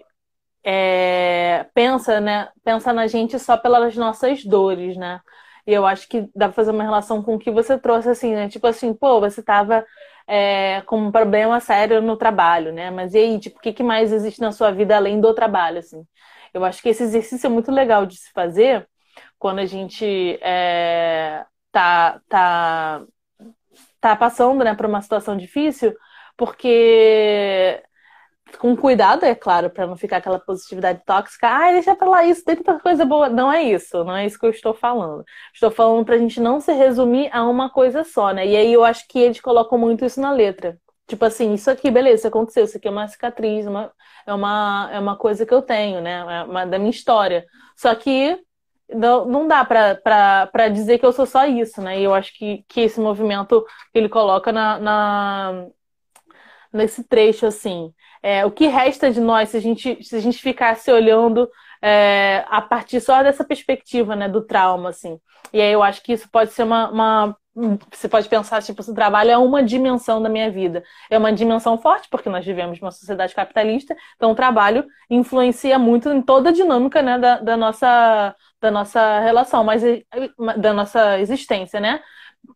[0.63, 2.49] é, pensa, né?
[2.63, 5.21] Pensa na gente só pelas nossas dores, né?
[5.67, 8.33] E eu acho que dá pra fazer uma relação com o que você trouxe, assim,
[8.33, 8.49] né?
[8.49, 9.85] Tipo assim, pô, você tava
[10.27, 12.91] é, com um problema sério no trabalho, né?
[12.91, 15.79] Mas e aí, tipo, o que, que mais existe na sua vida além do trabalho,
[15.79, 16.03] assim?
[16.53, 18.87] Eu acho que esse exercício é muito legal de se fazer
[19.37, 20.05] quando a gente
[20.41, 23.01] é, tá, tá
[23.99, 25.93] tá passando, né, por uma situação difícil,
[26.37, 27.83] porque
[28.57, 31.47] com cuidado, é claro, para não ficar aquela positividade tóxica.
[31.47, 33.29] Ai, deixa pra lá isso, tem tanta coisa boa.
[33.29, 35.23] Não é isso, não é isso que eu estou falando.
[35.53, 38.47] Estou falando pra gente não se resumir a uma coisa só, né?
[38.47, 40.77] E aí eu acho que eles colocam muito isso na letra.
[41.07, 43.91] Tipo assim, isso aqui, beleza, isso aconteceu, isso aqui é uma cicatriz, uma,
[44.27, 46.23] é, uma, é uma coisa que eu tenho, né?
[46.41, 47.45] É uma, da minha história.
[47.75, 48.39] Só que
[48.89, 51.99] não, não dá para dizer que eu sou só isso, né?
[51.99, 55.67] E eu acho que, que esse movimento ele coloca na, na
[56.71, 57.93] nesse trecho, assim.
[58.21, 61.49] É, o que resta de nós se a gente, se a gente ficasse olhando
[61.81, 65.19] é, a partir só dessa perspectiva, né, do trauma, assim.
[65.53, 67.37] E aí eu acho que isso pode ser uma, uma
[67.91, 70.83] você pode pensar, tipo, o trabalho é uma dimensão da minha vida.
[71.09, 76.09] É uma dimensão forte, porque nós vivemos numa sociedade capitalista, então o trabalho influencia muito
[76.09, 79.83] em toda a dinâmica né, da, da, nossa, da nossa relação, mas
[80.57, 82.01] da nossa existência, né?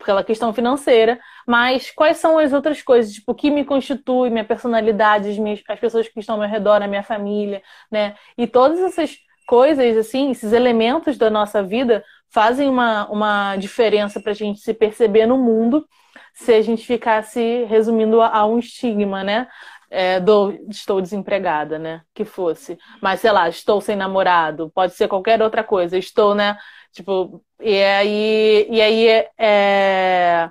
[0.05, 1.19] Pela questão financeira.
[1.45, 5.61] Mas quais são as outras coisas, tipo, o que me constitui, minha personalidade, as, minhas,
[5.67, 8.15] as pessoas que estão ao meu redor, a minha família, né?
[8.37, 14.31] E todas essas coisas, assim, esses elementos da nossa vida fazem uma, uma diferença para
[14.31, 15.87] a gente se perceber no mundo
[16.33, 19.47] se a gente ficasse resumindo a, a um estigma, né?
[19.89, 22.01] É, do estou desempregada, né?
[22.13, 22.77] Que fosse.
[22.99, 25.95] Mas, sei lá, estou sem namorado, pode ser qualquer outra coisa.
[25.97, 26.57] Estou, né?
[26.91, 30.49] Tipo, e aí, e aí é...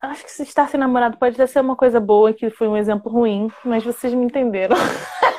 [0.00, 3.10] Acho que estar sem namorado pode até ser uma coisa boa, que foi um exemplo
[3.10, 4.76] ruim, mas vocês me entenderam.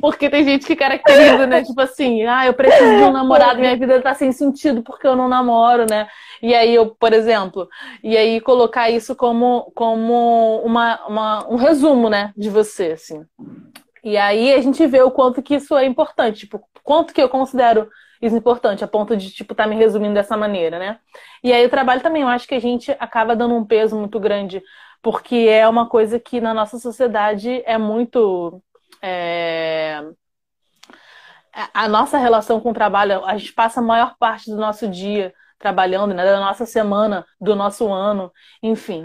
[0.00, 1.62] porque tem gente que caracteriza, né?
[1.62, 5.16] Tipo assim, ah, eu preciso de um namorado, minha vida tá sem sentido porque eu
[5.16, 6.08] não namoro, né?
[6.42, 7.68] E aí eu, por exemplo,
[8.02, 13.24] e aí colocar isso como, como uma, uma, um resumo, né, de você, assim.
[14.02, 17.28] E aí a gente vê o quanto que isso é importante, tipo, quanto que eu
[17.28, 17.88] considero
[18.20, 20.98] isso importante, a ponto de, tipo, tá me resumindo dessa maneira, né?
[21.42, 24.18] E aí o trabalho também, eu acho que a gente acaba dando um peso muito
[24.20, 24.62] grande,
[25.02, 28.62] porque é uma coisa que na nossa sociedade é muito
[29.02, 30.02] é...
[31.74, 35.34] A nossa relação com o trabalho, a gente passa a maior parte do nosso dia
[35.58, 36.24] trabalhando, né?
[36.24, 38.32] da nossa semana, do nosso ano,
[38.62, 39.04] enfim.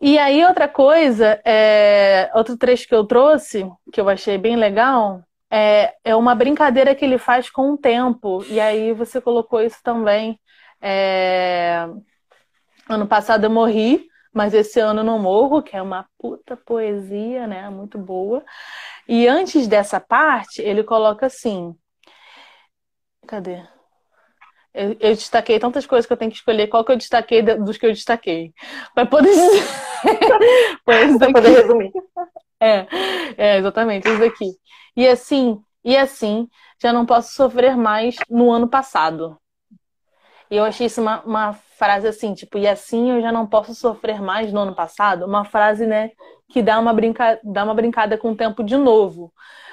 [0.00, 2.30] E aí, outra coisa, é...
[2.34, 7.04] outro trecho que eu trouxe, que eu achei bem legal, é, é uma brincadeira que
[7.04, 8.44] ele faz com o tempo.
[8.48, 10.40] E aí você colocou isso também.
[10.80, 11.86] É...
[12.88, 17.68] Ano passado eu morri, mas esse ano não morro, que é uma puta poesia, né?
[17.70, 18.44] Muito boa.
[19.08, 21.74] E antes dessa parte, ele coloca assim.
[23.26, 23.62] Cadê?
[24.72, 27.76] Eu, eu, destaquei tantas coisas que eu tenho que escolher qual que eu destaquei dos
[27.76, 28.54] que eu destaquei.
[28.94, 29.64] Para poder dizer.
[30.84, 31.92] Para poder resumir.
[32.60, 32.86] É,
[33.36, 34.52] é, exatamente, isso aqui.
[34.96, 36.46] E assim, e assim,
[36.80, 39.39] já não posso sofrer mais no ano passado.
[40.50, 43.74] E eu achei isso uma, uma frase assim, tipo, e assim eu já não posso
[43.74, 45.24] sofrer mais no ano passado.
[45.24, 46.10] Uma frase, né,
[46.50, 47.38] que dá uma, brinca...
[47.44, 49.32] dá uma brincada com o tempo de novo.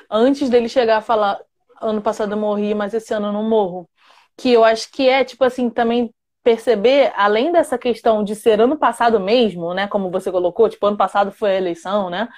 [0.09, 1.39] Antes dele chegar a falar,
[1.81, 3.89] ano passado eu morri, mas esse ano eu não morro.
[4.37, 6.13] Que eu acho que é, tipo assim, também
[6.43, 10.95] perceber, além dessa questão de ser ano passado mesmo, né, como você colocou, tipo, ano
[10.95, 12.29] passado foi a eleição, né,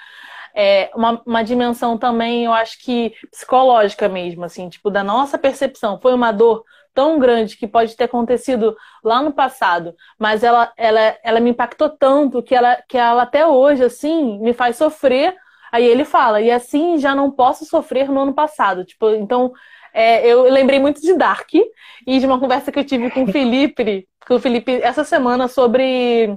[0.54, 6.00] é uma, uma dimensão também, eu acho que psicológica mesmo, assim, tipo, da nossa percepção.
[6.00, 6.64] Foi uma dor
[6.94, 11.88] tão grande que pode ter acontecido lá no passado, mas ela, ela, ela me impactou
[11.90, 15.34] tanto que ela, que ela até hoje, assim, me faz sofrer.
[15.72, 18.84] Aí ele fala, e assim já não posso sofrer no ano passado.
[18.84, 19.52] Tipo, então,
[19.92, 23.32] é, eu lembrei muito de Dark e de uma conversa que eu tive com o
[23.32, 26.36] Felipe, com o Felipe essa semana sobre,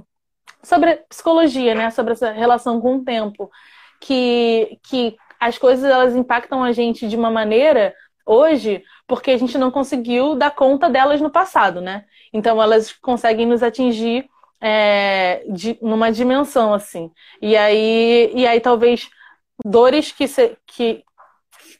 [0.62, 1.90] sobre psicologia, né?
[1.90, 3.50] Sobre essa relação com o tempo.
[4.00, 7.94] Que, que as coisas elas impactam a gente de uma maneira
[8.26, 12.04] hoje porque a gente não conseguiu dar conta delas no passado, né?
[12.32, 14.28] Então elas conseguem nos atingir
[14.60, 17.10] é, de, numa dimensão assim.
[17.40, 19.10] E aí, e aí talvez
[19.64, 21.04] dores que, se, que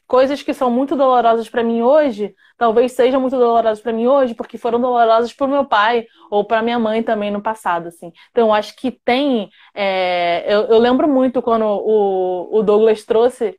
[0.07, 4.33] coisas que são muito dolorosas para mim hoje, talvez sejam muito dolorosas para mim hoje,
[4.33, 8.11] porque foram dolorosas para o meu pai ou para minha mãe também no passado, assim.
[8.31, 9.49] Então, acho que tem.
[9.73, 13.57] É, eu, eu, lembro muito quando o, o Douglas trouxe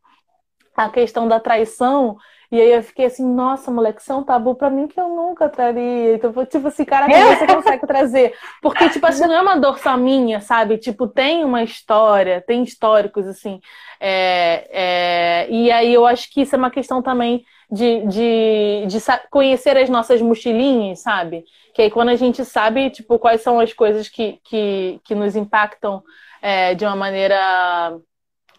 [0.77, 2.17] a questão da traição
[2.51, 5.09] e aí eu fiquei assim, nossa, moleque, isso é um tabu pra mim que eu
[5.09, 6.15] nunca traria.
[6.15, 8.35] Então, tipo assim, cara, que você consegue trazer?
[8.63, 10.79] Porque, tipo assim, não é uma dor só minha, sabe?
[10.79, 13.61] Tipo, tem uma história, tem históricos, assim.
[14.01, 15.51] É, é...
[15.51, 18.99] E aí eu acho que isso é uma questão também de, de, de
[19.31, 21.45] conhecer as nossas mochilinhas, sabe?
[21.75, 25.35] Que aí quando a gente sabe, tipo, quais são as coisas que, que, que nos
[25.35, 26.03] impactam
[26.41, 27.99] é, de uma maneira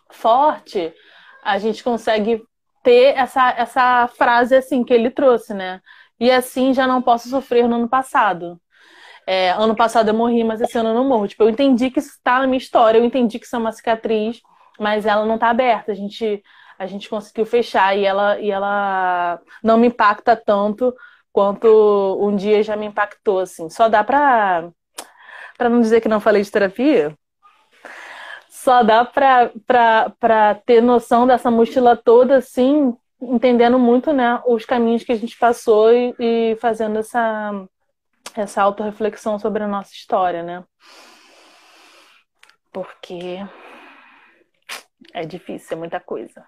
[0.10, 0.94] forte,
[1.44, 2.44] a gente consegue
[2.88, 5.82] ter essa, essa frase assim que ele trouxe, né?
[6.20, 8.60] E assim já não posso sofrer no ano passado.
[9.28, 11.28] é, ano passado eu morri, mas esse ano eu não morro.
[11.28, 13.72] Tipo, eu entendi que isso está na minha história, eu entendi que isso é uma
[13.74, 14.42] cicatriz,
[14.80, 15.92] mas ela não está aberta.
[15.92, 16.44] A gente,
[16.80, 20.94] a gente conseguiu fechar e ela, e ela não me impacta tanto
[21.34, 21.68] quanto
[22.22, 23.70] um dia já me impactou, assim.
[23.70, 24.70] Só dá pra,
[25.58, 27.16] pra não dizer que não falei de terapia,
[28.68, 34.66] só dá pra, pra, pra ter noção dessa mochila toda, assim, entendendo muito, né, os
[34.66, 37.66] caminhos que a gente passou e, e fazendo essa,
[38.36, 40.66] essa autorreflexão sobre a nossa história, né?
[42.74, 43.40] Porque
[45.14, 46.46] é difícil, é muita coisa.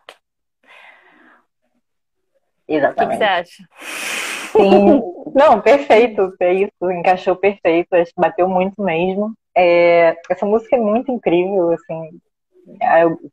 [2.68, 3.16] Exatamente.
[3.16, 3.70] O que, você acha?
[4.52, 5.02] Sim,
[5.34, 9.34] não, perfeito, é isso, encaixou perfeito, acho que bateu muito mesmo.
[9.62, 12.20] É, essa música é muito incrível, assim,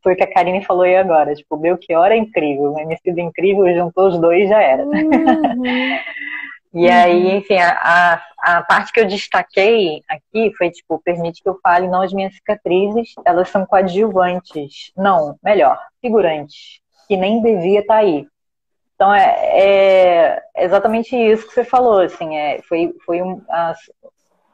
[0.03, 3.13] foi o que a Karine falou aí agora, tipo, o Belchior é incrível, o MC
[3.13, 4.83] do incrível juntou os dois já era.
[4.83, 4.91] Uhum.
[6.73, 7.37] e aí, uhum.
[7.37, 11.87] enfim, a, a, a, parte que eu destaquei aqui foi, tipo, permite que eu fale,
[11.87, 17.99] não as minhas cicatrizes, elas são coadjuvantes, não, melhor, figurantes, que nem devia estar tá
[17.99, 18.27] aí.
[18.95, 23.75] Então é, é, exatamente isso que você falou, assim, é, foi, foi um, a,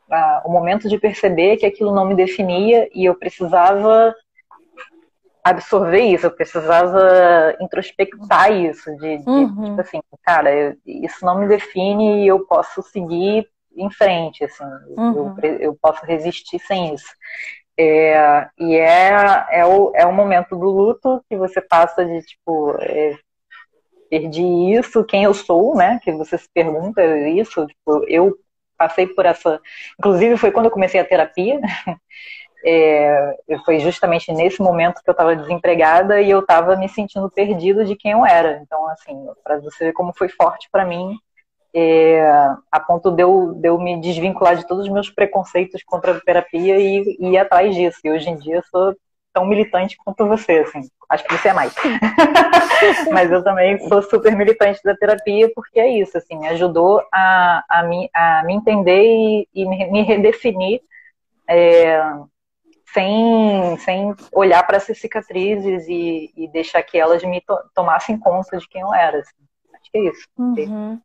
[0.10, 4.14] a, o momento de perceber que aquilo não me definia e eu precisava
[5.44, 9.66] absorver isso, eu precisava introspectar isso, de, de uhum.
[9.66, 14.64] tipo assim, cara, eu, isso não me define e eu posso seguir em frente, assim,
[14.96, 15.36] uhum.
[15.42, 17.12] eu, eu posso resistir sem isso.
[17.78, 22.78] É, e é, é, o, é o momento do luto que você passa de, tipo,
[22.80, 23.18] é,
[24.10, 24.44] perdi
[24.78, 26.00] isso, quem eu sou, né?
[26.04, 27.66] Que você se pergunta isso.
[27.66, 28.38] Tipo, eu
[28.84, 29.62] passei por essa.
[29.98, 31.60] Inclusive, foi quando eu comecei a terapia.
[32.66, 33.36] É,
[33.66, 37.94] foi justamente nesse momento que eu estava desempregada e eu estava me sentindo perdido de
[37.94, 38.62] quem eu era.
[38.62, 41.14] Então, assim, para você ver como foi forte para mim,
[41.76, 42.26] é,
[42.72, 46.22] a ponto de eu, de eu me desvincular de todos os meus preconceitos contra a
[46.22, 48.00] terapia e, e ir atrás disso.
[48.02, 48.96] E hoje em dia eu sou
[49.34, 50.82] tão militante quanto você, assim.
[51.10, 51.74] Acho que você é mais.
[53.12, 57.64] Mas eu também sou super militante da terapia porque é isso, assim, me ajudou a,
[57.68, 60.82] a, me, a me entender e, e me, redefinir
[61.50, 62.00] é,
[62.94, 68.58] sem, sem olhar para essas cicatrizes e, e, deixar que elas me to, tomassem conta
[68.58, 69.20] de quem eu era.
[69.20, 69.36] Assim.
[69.74, 70.28] Acho que é isso.
[70.38, 71.02] Uhum.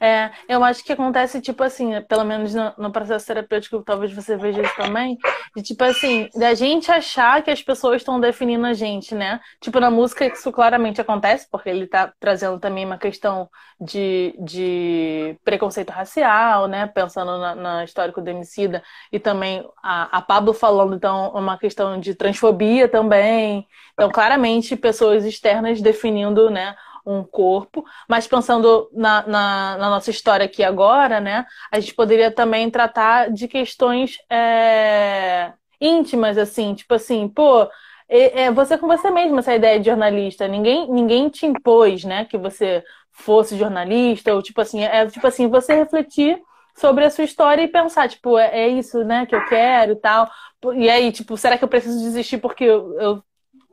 [0.00, 4.36] É, eu acho que acontece, tipo assim, pelo menos no, no, processo terapêutico, talvez você
[4.36, 5.16] veja isso também,
[5.54, 9.40] de tipo assim, da gente achar que as pessoas estão definindo a gente, né?
[9.60, 13.48] Tipo, na música isso claramente acontece, porque ele tá trazendo também uma questão
[13.80, 16.86] de, de preconceito racial, né?
[16.86, 21.98] Pensando na, na histórico do Emicida, e também a, a Pablo falando, então, uma questão
[22.00, 23.66] de transfobia também.
[23.92, 26.74] Então, claramente, pessoas externas definindo, né?
[27.06, 32.30] Um corpo, mas pensando na, na, na, nossa história aqui agora, né, a gente poderia
[32.30, 37.68] também tratar de questões é, íntimas, assim, tipo assim, pô,
[38.08, 42.24] é, é você com você mesma essa ideia de jornalista, ninguém, ninguém te impôs, né,
[42.24, 42.82] que você
[43.12, 46.40] fosse jornalista, ou tipo assim, é tipo assim, você refletir
[46.76, 49.96] sobre a sua história e pensar, tipo, é, é isso, né, que eu quero e
[49.96, 50.28] tal.
[50.74, 53.24] E aí, tipo, será que eu preciso desistir porque eu, eu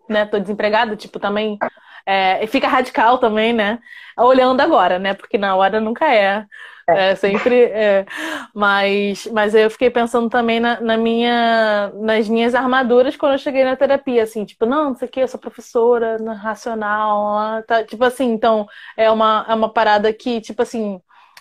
[0.08, 0.96] né, tô desempregada?
[0.96, 1.58] Tipo, também
[2.06, 3.80] é, fica radical também, né?
[4.18, 5.14] Olhando agora, né?
[5.14, 6.46] Porque na hora nunca é.
[6.88, 7.64] É, sempre.
[7.66, 8.06] É.
[8.54, 13.64] Mas, mas eu fiquei pensando também na, na, minha, nas minhas armaduras quando eu cheguei
[13.64, 18.04] na terapia, assim, tipo, não, não sei o que, eu sou professora racional, tá, tipo
[18.04, 18.68] assim, então
[18.98, 21.00] é uma, é uma parada que, tipo assim,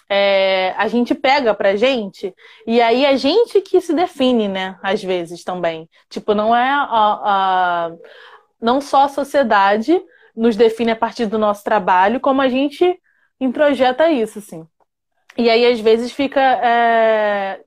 [0.08, 2.34] é, a gente pega pra gente,
[2.66, 5.88] e aí a gente que se define, né, às vezes também.
[6.08, 7.90] Tipo, não é a, a
[8.60, 10.00] não só a sociedade
[10.36, 12.98] nos define a partir do nosso trabalho, como a gente
[13.40, 14.66] introjeta isso, assim.
[15.36, 17.60] E aí, às vezes, fica é,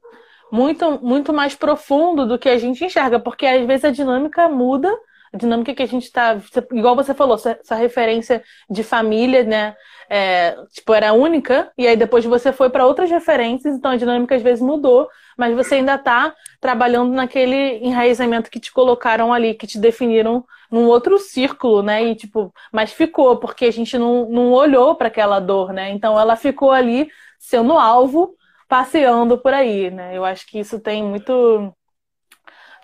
[0.51, 4.91] muito, muito mais profundo do que a gente enxerga, porque às vezes a dinâmica muda,
[5.33, 6.39] a dinâmica que a gente está.
[6.71, 9.75] Igual você falou, essa referência de família, né?
[10.09, 14.35] É, tipo, era única, e aí depois você foi para outras referências, então a dinâmica
[14.35, 15.07] às vezes mudou,
[15.37, 20.85] mas você ainda está trabalhando naquele enraizamento que te colocaram ali, que te definiram num
[20.87, 22.03] outro círculo, né?
[22.03, 25.89] E tipo, mas ficou, porque a gente não, não olhou para aquela dor, né?
[25.91, 28.35] Então ela ficou ali sendo alvo,
[28.67, 30.15] passeando por aí, né?
[30.15, 31.73] Eu acho que isso tem muito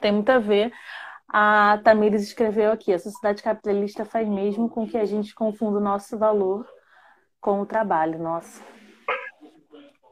[0.01, 0.71] tem muito a ver.
[1.31, 5.83] A Tamires escreveu aqui: a sociedade capitalista faz mesmo com que a gente confunda o
[5.83, 6.67] nosso valor
[7.39, 8.19] com o trabalho.
[8.19, 8.63] Nossa,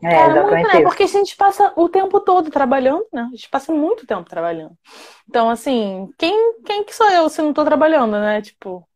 [0.03, 0.81] é, exatamente muito, né?
[0.83, 3.23] Porque a gente passa o tempo todo trabalhando, né?
[3.23, 4.77] A gente passa muito tempo trabalhando.
[5.27, 8.41] Então, assim, quem, quem que sou eu se não tô trabalhando, né?
[8.41, 8.87] Tipo,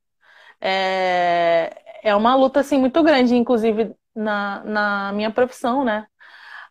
[0.59, 1.73] é,
[2.03, 6.05] é uma luta, assim, muito grande, inclusive na, na minha profissão, né?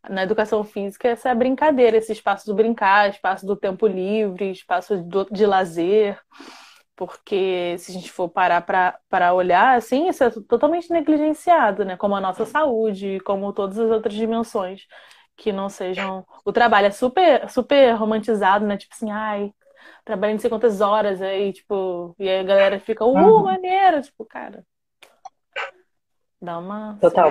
[0.09, 5.27] Na educação física essa brincadeira, esse espaço do brincar, espaço do tempo livre, espaço do,
[5.31, 6.19] de lazer,
[6.97, 8.61] porque se a gente for parar
[9.09, 11.97] para olhar, assim, isso é totalmente negligenciado, né?
[11.97, 14.83] Como a nossa saúde, como todas as outras dimensões
[15.37, 16.27] que não sejam.
[16.45, 18.77] O trabalho é super, super romantizado, né?
[18.77, 19.53] Tipo assim, ai,
[20.05, 23.45] trabalhando não sei quantas horas aí, tipo, e aí a galera fica, uh, uhum.
[23.45, 24.65] maneiro, tipo, cara.
[26.41, 27.31] Dá uma Total.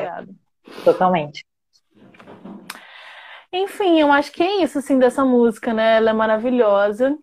[0.83, 1.45] Totalmente.
[3.51, 5.97] Enfim, eu acho que é isso, assim, dessa música, né?
[5.97, 7.17] Ela é maravilhosa.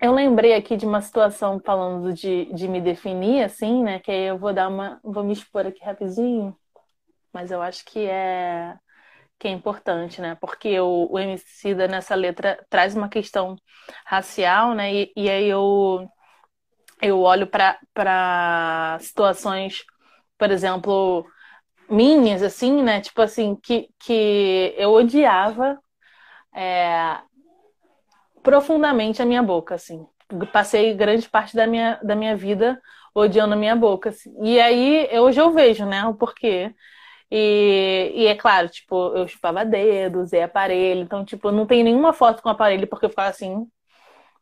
[0.00, 4.00] Eu lembrei aqui de uma situação falando de, de me definir, assim, né?
[4.00, 5.00] Que aí eu vou dar uma.
[5.04, 6.56] Vou me expor aqui rapidinho.
[7.32, 8.76] Mas eu acho que é
[9.38, 10.36] que é importante, né?
[10.40, 13.56] Porque o, o Emicida nessa letra traz uma questão
[14.06, 14.94] racial, né?
[14.94, 16.08] E, e aí eu,
[17.00, 19.82] eu olho para situações,
[20.38, 21.26] por exemplo,
[21.92, 23.00] minhas, assim, né?
[23.00, 25.78] Tipo assim, que, que eu odiava
[26.54, 27.18] é,
[28.42, 30.06] profundamente a minha boca, assim.
[30.52, 32.80] Passei grande parte da minha, da minha vida
[33.14, 34.10] odiando a minha boca.
[34.10, 34.34] Assim.
[34.42, 36.74] E aí, hoje eu vejo, né, o porquê.
[37.30, 41.02] E, e é claro, tipo, eu chupava dedo, usei aparelho.
[41.02, 43.66] Então, tipo, não tem nenhuma foto com aparelho porque eu ficava assim.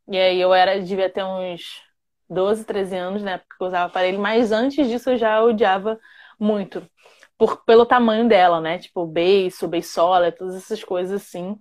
[0.09, 1.82] E aí eu era, devia ter uns
[2.28, 3.39] 12, 13 anos, né?
[3.39, 4.18] Porque eu usava aparelho.
[4.20, 5.98] Mas antes disso eu já odiava
[6.39, 6.85] muito.
[7.40, 8.78] Por, pelo tamanho dela, né?
[8.78, 11.56] Tipo, beiço, beisola, todas essas coisas assim.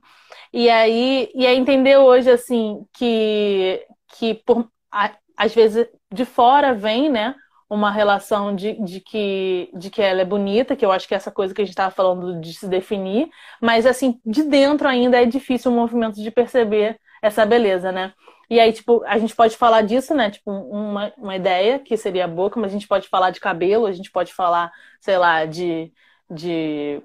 [0.54, 3.86] E aí, e aí entender hoje, assim, que,
[4.18, 7.36] que por, a, às vezes de fora vem, né?
[7.70, 11.18] uma relação de, de, que, de que ela é bonita, que eu acho que é
[11.18, 13.30] essa coisa que a gente estava falando de se definir,
[13.62, 18.12] mas assim, de dentro ainda é difícil o movimento de perceber essa beleza, né?
[18.50, 20.32] E aí, tipo, a gente pode falar disso, né?
[20.32, 23.86] Tipo, uma, uma ideia que seria a boca, mas a gente pode falar de cabelo,
[23.86, 25.94] a gente pode falar, sei lá, de,
[26.30, 27.02] de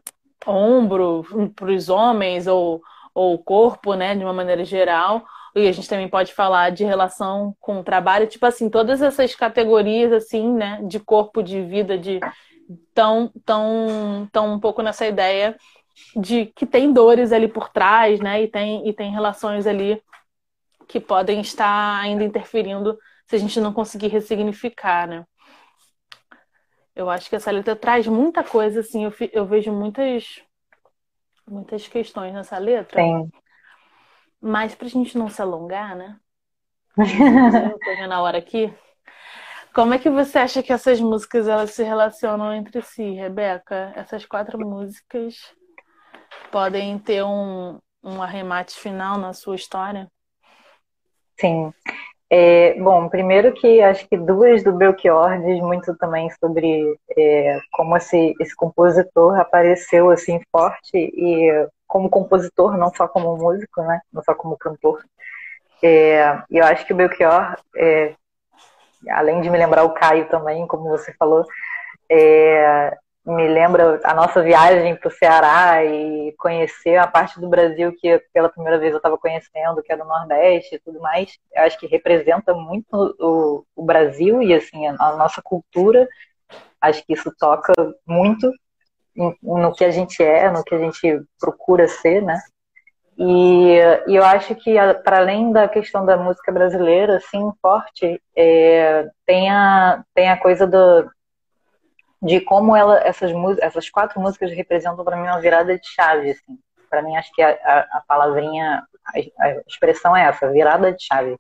[0.46, 2.82] ombro para os homens ou,
[3.14, 5.24] ou corpo, né, de uma maneira geral.
[5.54, 9.34] E a gente também pode falar de relação com o trabalho, tipo assim, todas essas
[9.36, 12.18] categorias assim, né, de corpo, de vida, de
[12.94, 15.56] tão tão tão um pouco nessa ideia
[16.16, 20.02] de que tem dores ali por trás, né, e tem e tem relações ali
[20.88, 25.24] que podem estar ainda interferindo se a gente não conseguir ressignificar, né?
[26.94, 30.42] Eu acho que essa letra traz muita coisa, assim, eu, eu vejo muitas
[31.46, 33.02] muitas questões nessa letra.
[33.02, 33.30] Sim.
[34.40, 36.18] Mas para a gente não se alongar, né?
[36.96, 38.72] Vendo a hora aqui.
[39.74, 43.92] Como é que você acha que essas músicas elas se relacionam entre si, Rebeca?
[43.96, 45.34] Essas quatro músicas
[46.52, 50.08] podem ter um, um arremate final na sua história?
[51.38, 51.72] Sim.
[52.30, 57.96] É, bom, primeiro que acho que duas do Belchior diz muito também sobre é, como
[57.96, 64.00] esse, esse compositor apareceu assim forte e como compositor, não só como músico, né?
[64.12, 65.04] Não só como cantor.
[65.82, 68.14] É, eu acho que o Belchior, é,
[69.10, 71.44] além de me lembrar o Caio também, como você falou,
[72.10, 77.94] é, me lembra a nossa viagem para o Ceará e conhecer a parte do Brasil
[77.98, 81.38] que pela primeira vez eu estava conhecendo, que é do Nordeste e tudo mais.
[81.54, 86.06] Eu acho que representa muito o, o Brasil e assim a, nossa cultura.
[86.80, 87.72] Acho que isso toca
[88.06, 88.50] muito
[89.42, 92.38] no que a gente é, no que a gente procura ser, né?
[93.16, 93.78] E,
[94.08, 94.74] e eu acho que,
[95.04, 100.66] para além da questão da música brasileira, assim, forte, é, tem, a, tem a coisa
[100.66, 101.08] do,
[102.24, 103.30] de como ela, essas,
[103.60, 106.58] essas quatro músicas representam para mim uma virada de chave, assim.
[106.88, 111.04] Para mim, acho que a, a, a palavrinha, a, a, expressão é essa, virada de
[111.04, 111.36] chave.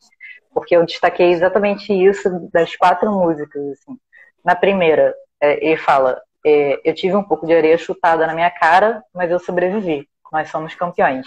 [0.52, 3.98] Porque eu destaquei exatamente isso das quatro músicas, assim.
[4.44, 8.50] Na primeira, é, ele fala, é, eu tive um pouco de areia chutada na minha
[8.50, 10.06] cara, mas eu sobrevivi.
[10.30, 11.26] Nós somos campeões.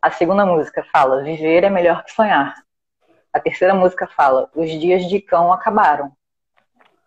[0.00, 2.54] A segunda música fala: Viver é melhor que sonhar.
[3.32, 6.12] A terceira música fala: Os dias de cão acabaram.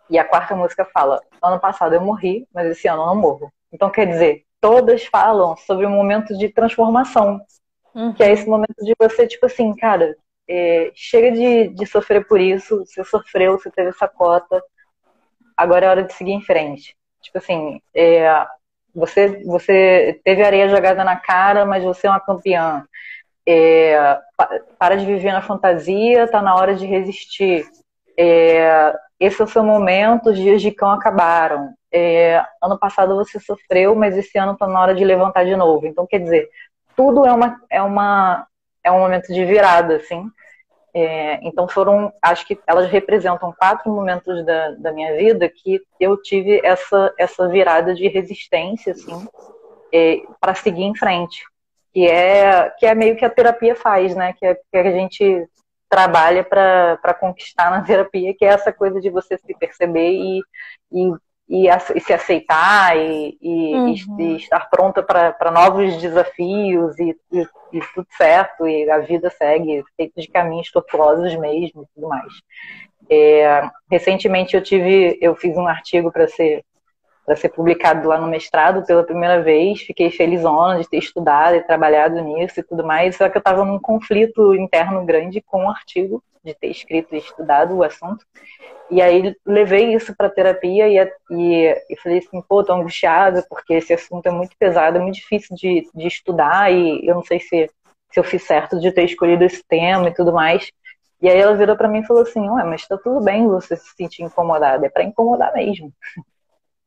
[0.09, 3.51] E a quarta música fala: Ano passado eu morri, mas esse ano eu não morro.
[3.71, 7.41] Então quer dizer, todas falam sobre um momento de transformação.
[7.93, 8.13] Uhum.
[8.13, 10.15] Que é esse momento de você, tipo assim, cara,
[10.47, 14.63] é, chega de, de sofrer por isso, você sofreu, você teve essa cota,
[15.55, 16.95] agora é hora de seguir em frente.
[17.21, 18.45] Tipo assim, é,
[18.93, 22.85] você, você teve areia jogada na cara, mas você é uma campeã.
[23.45, 24.19] É,
[24.77, 27.65] para de viver na fantasia, tá na hora de resistir.
[28.17, 31.73] É, esse é o momento, os dias de cão acabaram.
[31.91, 35.88] É, ano passado você sofreu, mas esse ano tá na hora de levantar de novo.
[35.88, 36.49] Então, quer dizer,
[36.95, 38.48] tudo é uma, é uma
[38.84, 40.30] é um momento de virada, assim.
[40.94, 46.19] É, então foram, acho que elas representam quatro momentos da, da minha vida que eu
[46.22, 49.27] tive essa, essa virada de resistência, assim,
[49.94, 51.44] é, para seguir em frente.
[51.94, 54.34] Que é, que é meio que a terapia faz, né?
[54.34, 55.48] Que, é, que a gente
[55.89, 60.41] trabalha para conquistar na terapia, que é essa coisa de você se perceber e,
[60.91, 61.11] e,
[61.49, 63.95] e, e se aceitar e, uhum.
[64.19, 70.19] e estar pronta para novos desafios e, e, tudo certo, e a vida segue, feito
[70.19, 72.34] de caminhos tortuosos mesmo e tudo mais.
[73.09, 76.64] É, recentemente eu tive, eu fiz um artigo para ser
[77.27, 79.81] para ser publicado lá no mestrado pela primeira vez.
[79.81, 83.65] Fiquei felizona de ter estudado e trabalhado nisso e tudo mais, só que eu estava
[83.65, 88.25] num conflito interno grande com o artigo, de ter escrito e estudado o assunto.
[88.89, 93.73] E aí levei isso para terapia e, e, e, falei assim, pô, tô angustiada porque
[93.73, 97.41] esse assunto é muito pesado, é muito difícil de, de estudar e eu não sei
[97.41, 97.69] se,
[98.09, 100.71] se eu fiz certo de ter escolhido esse tema e tudo mais.
[101.21, 103.75] E aí ela virou para mim e falou assim, ué, mas tá tudo bem você
[103.75, 105.91] se sentir incomodada, é para incomodar mesmo.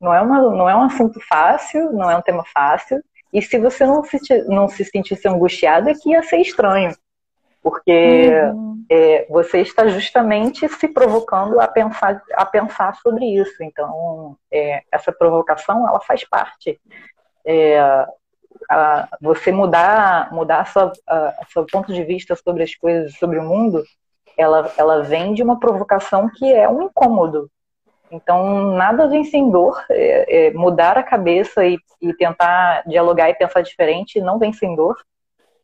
[0.00, 3.02] Não é, uma, não é um assunto fácil, não é um tema fácil.
[3.32, 4.18] E se você não se,
[4.48, 6.96] não se sentisse angustiada, é que ia ser estranho.
[7.62, 8.82] Porque uhum.
[8.90, 13.62] é, você está justamente se provocando a pensar, a pensar sobre isso.
[13.62, 16.80] Então, é, essa provocação, ela faz parte.
[17.44, 17.78] É,
[18.70, 23.14] a, você mudar, mudar a sua, a, a seu ponto de vista sobre as coisas,
[23.18, 23.84] sobre o mundo,
[24.36, 27.50] ela, ela vem de uma provocação que é um incômodo.
[28.10, 29.84] Então, nada vem sem dor.
[29.90, 34.76] É, é, mudar a cabeça e, e, tentar dialogar e pensar diferente não vem sem.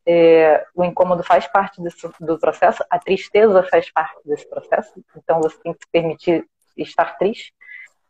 [0.09, 4.93] É, o incômodo faz parte desse, do processo, a tristeza faz parte desse processo.
[5.16, 6.44] Então, você tem que se permitir
[6.77, 7.52] estar triste.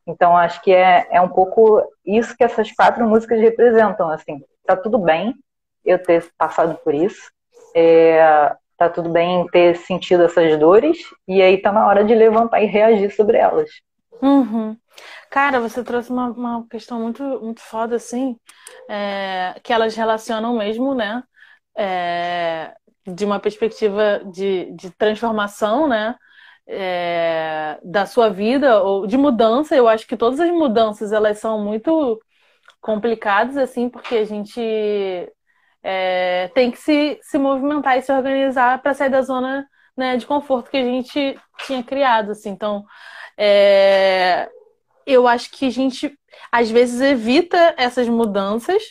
[0.06, 4.10] Então, acho que é, é um pouco isso que essas quatro músicas representam.
[4.10, 5.34] Assim, tá tudo bem
[5.84, 7.30] eu ter passado por isso.
[7.74, 10.98] É, tá tudo bem ter sentido essas dores.
[11.26, 13.70] E aí tá na hora de levantar e reagir sobre elas.
[14.22, 14.76] Uhum.
[15.30, 18.38] Cara, você trouxe uma, uma questão muito, muito foda, assim,
[18.88, 21.22] é, que elas relacionam mesmo, né?
[21.76, 22.74] É,
[23.06, 26.16] de uma perspectiva de, de transformação, né?
[26.68, 29.76] É, da sua vida ou de mudança.
[29.76, 32.20] Eu acho que todas as mudanças elas são muito
[32.80, 34.60] complicadas, assim, porque a gente
[35.82, 39.66] é, tem que se, se movimentar e se organizar para sair da zona
[39.96, 42.50] né, de conforto que a gente tinha criado, assim.
[42.50, 42.84] Então,
[43.36, 44.48] é,
[45.06, 46.18] eu acho que a gente
[46.50, 48.82] às vezes evita essas mudanças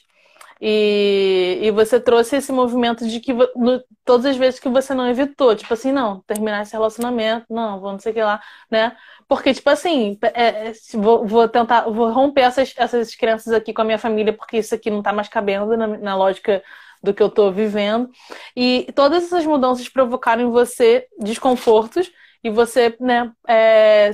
[0.61, 5.07] e, e você trouxe esse movimento de que no, todas as vezes que você não
[5.09, 8.41] evitou, tipo assim, não, terminar esse relacionamento, não, vou não sei o que lá,
[8.72, 8.95] né?
[9.27, 13.81] Porque, tipo assim, é, é, vou, vou, tentar, vou romper essas, essas crenças aqui com
[13.81, 16.63] a minha família, porque isso aqui não tá mais cabendo na, na lógica
[17.03, 18.09] do que eu tô vivendo.
[18.55, 22.11] E todas essas mudanças provocaram em você desconfortos
[22.45, 24.11] e você, né, é,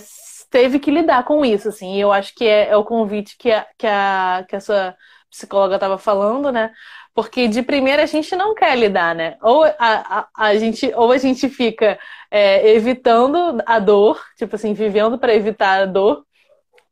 [0.50, 1.96] teve que lidar com isso, assim.
[1.98, 4.96] E eu acho que é, é o convite que a, que a, que a sua
[5.30, 6.72] psicóloga estava falando, né?
[7.14, 9.36] Porque de primeira a gente não quer lidar, né?
[9.42, 12.00] Ou a, a, a gente, ou a gente fica
[12.32, 16.26] é, evitando a dor, tipo assim, vivendo para evitar a dor,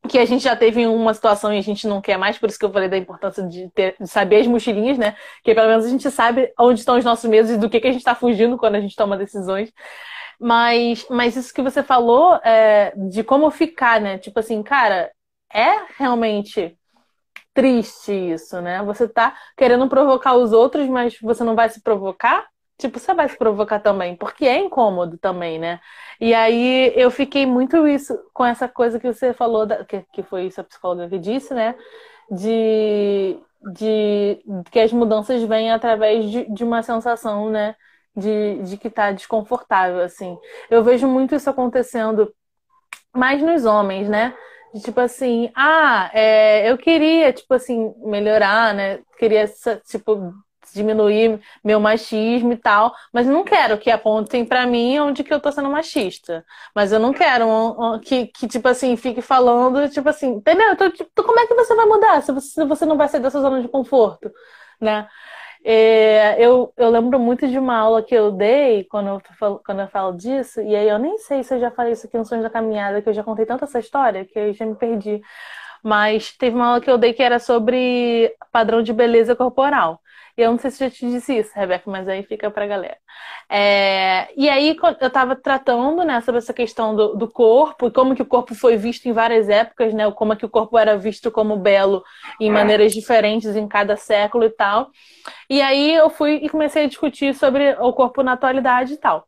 [0.10, 2.60] que a gente já teve uma situação e a gente não quer mais, por isso
[2.60, 5.16] que eu falei da importância de, ter, de saber as mochilinhas, né?
[5.42, 7.88] Que pelo menos a gente sabe onde estão os nossos medos e do que, que
[7.88, 9.72] a gente está fugindo quando a gente toma decisões.
[10.40, 14.18] Mas, mas isso que você falou é, de como ficar, né?
[14.18, 15.12] Tipo assim, cara,
[15.54, 16.78] é realmente
[17.54, 18.82] triste isso, né?
[18.84, 22.48] Você tá querendo provocar os outros, mas você não vai se provocar?
[22.78, 25.80] Tipo, você vai se provocar também, porque é incômodo também, né?
[26.22, 30.24] E aí eu fiquei muito isso com essa coisa que você falou, da, que, que
[30.24, 31.76] foi isso a psicóloga que disse, né?
[32.32, 33.38] De,
[33.74, 34.40] de
[34.72, 37.76] que as mudanças vêm através de, de uma sensação, né?
[38.20, 40.38] De, de que tá desconfortável, assim.
[40.70, 42.34] Eu vejo muito isso acontecendo
[43.16, 44.36] mais nos homens, né?
[44.74, 49.00] De, tipo assim, ah, é, eu queria, tipo assim, melhorar, né?
[49.18, 49.46] Queria,
[49.88, 50.34] tipo,
[50.74, 55.40] diminuir meu machismo e tal, mas não quero que apontem para mim onde que eu
[55.40, 56.46] tô sendo machista.
[56.76, 60.72] Mas eu não quero um, um, que, que, tipo assim, fique falando, tipo assim, entendeu?
[60.74, 63.22] Então, tipo, como é que você vai mudar se você, se você não vai sair
[63.22, 64.32] dessa zona de conforto,
[64.80, 65.08] né?
[65.64, 69.82] É, eu, eu lembro muito de uma aula que eu dei quando eu, falo, quando
[69.82, 72.26] eu falo disso, e aí eu nem sei se eu já falei isso aqui no
[72.26, 75.22] Sonhos da Caminhada, que eu já contei tanto essa história que eu já me perdi.
[75.84, 80.02] Mas teve uma aula que eu dei que era sobre padrão de beleza corporal.
[80.40, 82.98] Eu não sei se já te disse isso, Rebeca, mas aí fica pra galera.
[83.50, 88.16] É, e aí eu estava tratando né, sobre essa questão do, do, corpo e como
[88.16, 90.10] que o corpo foi visto em várias épocas, né?
[90.12, 92.04] Como que o corpo era visto como belo
[92.40, 94.90] em maneiras diferentes em cada século e tal.
[95.50, 99.26] E aí eu fui e comecei a discutir sobre o corpo na atualidade e tal.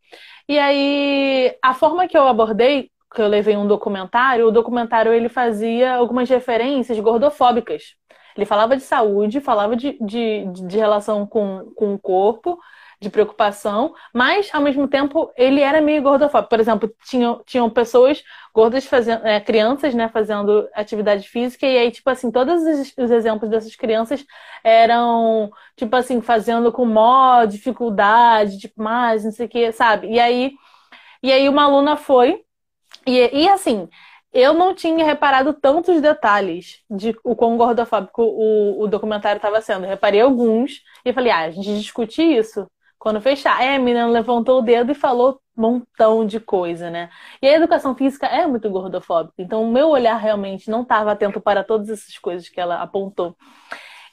[0.48, 5.28] E aí a forma que eu abordei que eu levei um documentário, o documentário ele
[5.28, 7.96] fazia algumas referências gordofóbicas
[8.36, 12.60] Ele falava de saúde, falava de, de, de relação com, com o corpo,
[13.02, 16.50] de preocupação, mas ao mesmo tempo ele era meio gordofóbico.
[16.52, 21.90] Por exemplo, tinham, tinham pessoas gordas fazendo, é, crianças, né, fazendo atividade física, e aí,
[21.90, 24.24] tipo assim, todos os, os, exemplos dessas crianças
[24.64, 30.08] eram, tipo assim, fazendo com maior dificuldade, tipo, mais, não sei o que, sabe?
[30.08, 30.52] E aí,
[31.24, 32.44] e aí uma aluna foi,
[33.08, 33.90] e, e assim,
[34.34, 39.86] eu não tinha reparado tantos detalhes de o quão gordofóbico o, o documentário estava sendo.
[39.86, 42.68] Reparei alguns e falei, ah, a gente discute isso
[42.98, 43.62] quando fechar.
[43.64, 47.10] É, a menina levantou o dedo e falou um montão de coisa, né?
[47.42, 49.42] E a educação física é muito gordofóbica.
[49.42, 53.36] Então, o meu olhar realmente não estava atento para todas essas coisas que ela apontou.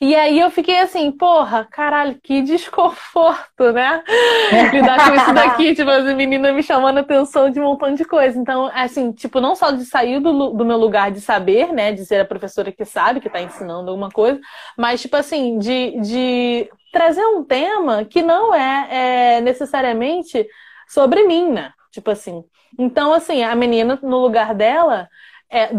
[0.01, 4.03] E aí eu fiquei assim, porra, caralho, que desconforto, né?
[4.73, 8.05] Lidar com isso daqui, tipo, as meninas me chamando a atenção de um montão de
[8.05, 8.39] coisa.
[8.39, 11.91] Então, assim, tipo, não só de sair do, do meu lugar de saber, né?
[11.93, 14.41] De ser a professora que sabe, que tá ensinando alguma coisa,
[14.77, 20.47] mas, tipo assim, de, de trazer um tema que não é, é necessariamente
[20.87, 21.73] sobre mim, né?
[21.91, 22.45] Tipo assim.
[22.79, 25.09] Então, assim, a menina, no lugar dela,
[25.51, 25.71] é,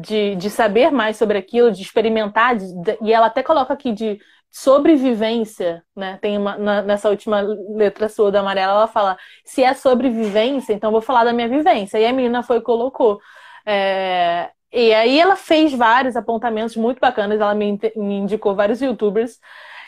[0.00, 3.92] de, de saber mais sobre aquilo, de experimentar, de, de, e ela até coloca aqui
[3.92, 4.18] de
[4.50, 6.18] sobrevivência, né?
[6.20, 7.40] Tem uma, na, nessa última
[7.74, 11.98] letra sua da amarela, ela fala: se é sobrevivência, então vou falar da minha vivência.
[11.98, 13.20] E a menina foi e colocou.
[13.66, 19.38] É, e aí ela fez vários apontamentos muito bacanas, ela me, me indicou vários youtubers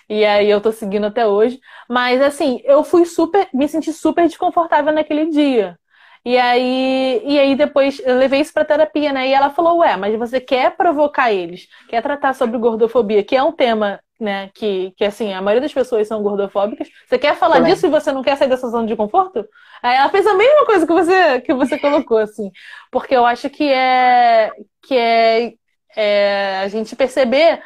[0.08, 1.60] e aí eu tô seguindo até hoje.
[1.88, 5.78] Mas assim, eu fui super, me senti super desconfortável naquele dia.
[6.24, 9.28] E aí, e aí depois eu levei isso pra terapia, né?
[9.28, 13.42] E ela falou, ué, mas você quer provocar eles, quer tratar sobre gordofobia, que é
[13.42, 16.88] um tema, né, que, que assim, a maioria das pessoas são gordofóbicas.
[17.06, 17.72] Você quer falar Também.
[17.72, 19.46] disso e você não quer sair dessa zona de conforto?
[19.82, 22.50] Aí ela fez a mesma coisa que você, que você colocou, assim.
[22.90, 24.50] Porque eu acho que é,
[24.82, 25.52] que é,
[25.96, 27.62] é a gente perceber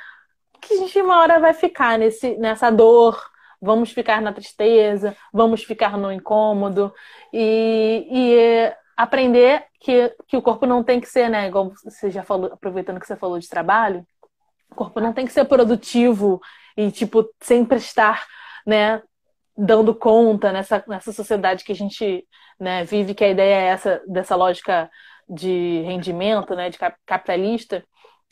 [0.60, 3.20] que a gente uma hora vai ficar nesse, nessa dor,
[3.62, 6.92] vamos ficar na tristeza, vamos ficar no incômodo
[7.32, 11.46] e, e aprender que, que o corpo não tem que ser, né?
[11.46, 14.04] Igual você já falou, aproveitando que você falou de trabalho,
[14.70, 16.40] o corpo não tem que ser produtivo
[16.76, 18.26] e, tipo, sempre estar,
[18.66, 19.00] né,
[19.56, 22.26] dando conta nessa, nessa sociedade que a gente
[22.58, 24.90] né, vive, que a ideia é essa, dessa lógica
[25.28, 27.84] de rendimento, né, de capitalista.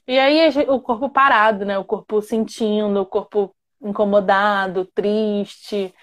[0.09, 1.79] E aí o corpo parado, né?
[1.79, 5.95] O corpo sentindo, o corpo incomodado, triste.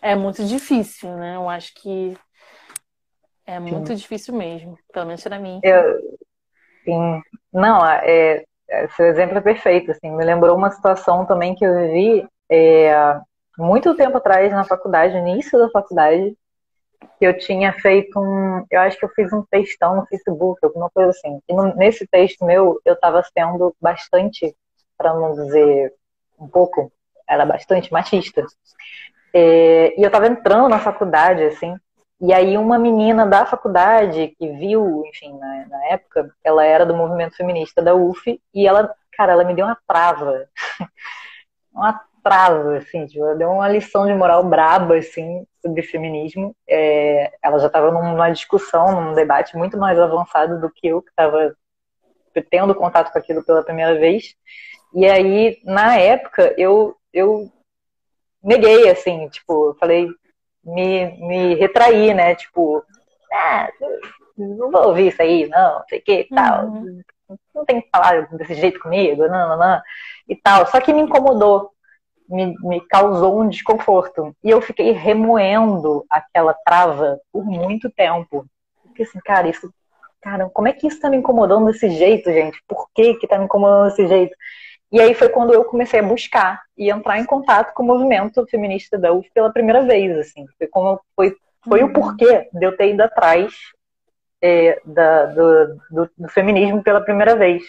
[0.00, 1.36] É muito difícil, né?
[1.36, 2.16] Eu acho que
[3.46, 3.94] é muito sim.
[3.94, 5.60] difícil mesmo, pelo menos para mim.
[5.62, 6.00] Eu,
[6.84, 7.22] sim.
[7.52, 9.90] Não, é, é, seu exemplo é perfeito.
[9.90, 12.92] Assim, me lembrou uma situação também que eu vivi é,
[13.56, 16.36] muito tempo atrás na faculdade, no início da faculdade,
[17.18, 18.64] que eu tinha feito um.
[18.70, 21.40] Eu acho que eu fiz um textão no Facebook, alguma coisa assim.
[21.48, 24.54] E no, nesse texto meu, eu estava sendo bastante,
[24.98, 25.92] para não dizer
[26.38, 26.92] um pouco,
[27.28, 28.44] era bastante machista.
[29.32, 31.76] É, e eu estava entrando na faculdade, assim,
[32.20, 36.96] e aí uma menina da faculdade que viu, enfim, na, na, época, ela era do
[36.96, 40.48] movimento feminista da UF, e ela, cara, ela me deu uma trava.
[41.72, 46.56] uma trava, assim, tipo, ela deu uma lição de moral braba, assim, sobre feminismo.
[46.66, 51.10] É, ela já estava numa discussão, num debate muito mais avançado do que eu, que
[51.10, 51.54] estava
[52.50, 54.34] tendo contato com aquilo pela primeira vez.
[54.94, 57.50] E aí, na época, eu, eu
[58.42, 60.08] neguei, assim, tipo, falei,
[60.64, 62.84] me, me retraí, né, tipo,
[63.32, 63.68] ah,
[64.36, 66.66] não vou ouvir isso aí, não, sei o que, tal.
[66.66, 67.00] Uhum.
[67.54, 69.82] Não tem que falar desse jeito comigo, não, não, não,
[70.28, 70.66] e tal.
[70.66, 71.70] Só que me incomodou,
[72.28, 74.36] me, me causou um desconforto.
[74.44, 78.46] E eu fiquei remoendo aquela trava por muito tempo.
[78.82, 79.72] Porque assim, cara, isso.
[80.20, 82.60] Cara, como é que isso tá me incomodando desse jeito, gente?
[82.66, 84.36] Por que que tá me incomodando desse jeito?
[84.92, 88.46] E aí foi quando eu comecei a buscar e entrar em contato com o movimento
[88.46, 90.46] feminista da UF pela primeira vez, assim.
[90.56, 91.88] Foi, como, foi, foi uhum.
[91.88, 93.52] o porquê de eu ter ido atrás
[94.40, 97.62] é, da, do, do, do, feminismo pela primeira vez.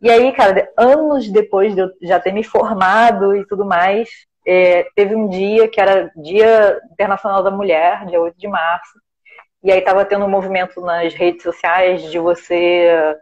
[0.00, 4.08] E aí, cara, anos depois de eu já ter me formado e tudo mais,
[4.46, 8.98] é, teve um dia que era Dia Internacional da Mulher, dia 8 de março,
[9.62, 13.14] e aí estava tendo um movimento nas redes sociais de você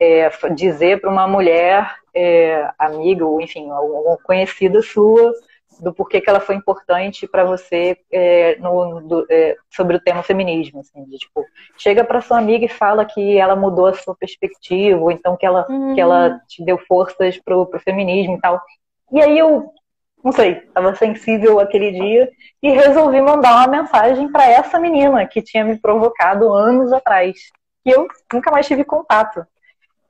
[0.00, 5.32] é, dizer para uma mulher, é, amiga, ou enfim, alguma conhecida sua,
[5.80, 10.22] do porquê que ela foi importante para você é, no, do, é, sobre o tema
[10.22, 11.44] feminismo, assim, de, tipo,
[11.76, 15.46] chega para sua amiga e fala que ela mudou a sua perspectiva, ou então que
[15.46, 15.94] ela, uhum.
[15.94, 16.38] que ela uhum.
[16.46, 18.60] te deu forças pro, pro feminismo e tal.
[19.12, 19.72] E aí eu,
[20.22, 22.30] não sei, estava sensível aquele dia
[22.62, 27.36] e resolvi mandar uma mensagem para essa menina que tinha me provocado anos atrás,
[27.82, 29.46] que eu nunca mais tive contato.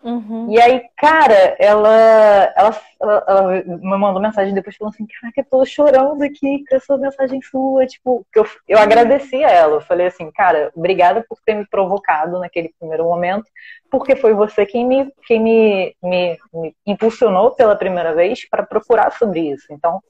[0.05, 0.51] Uhum.
[0.51, 5.45] E aí, cara, ela, ela, ela, ela, me mandou mensagem depois falando assim, caraca, eu
[5.45, 10.09] tô chorando aqui com essa mensagem sua, tipo, eu, eu agradeci a ela, eu falei
[10.09, 13.47] assim, cara, obrigada por ter me provocado naquele primeiro momento,
[13.91, 19.11] porque foi você quem me, quem me, me, me impulsionou pela primeira vez para procurar
[19.13, 20.03] sobre isso, então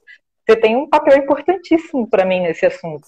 [0.45, 3.07] você tem um papel importantíssimo para mim nesse assunto.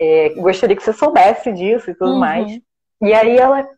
[0.00, 2.18] É, gostaria que você soubesse disso e tudo uhum.
[2.18, 2.60] mais.
[3.00, 3.68] E aí ela,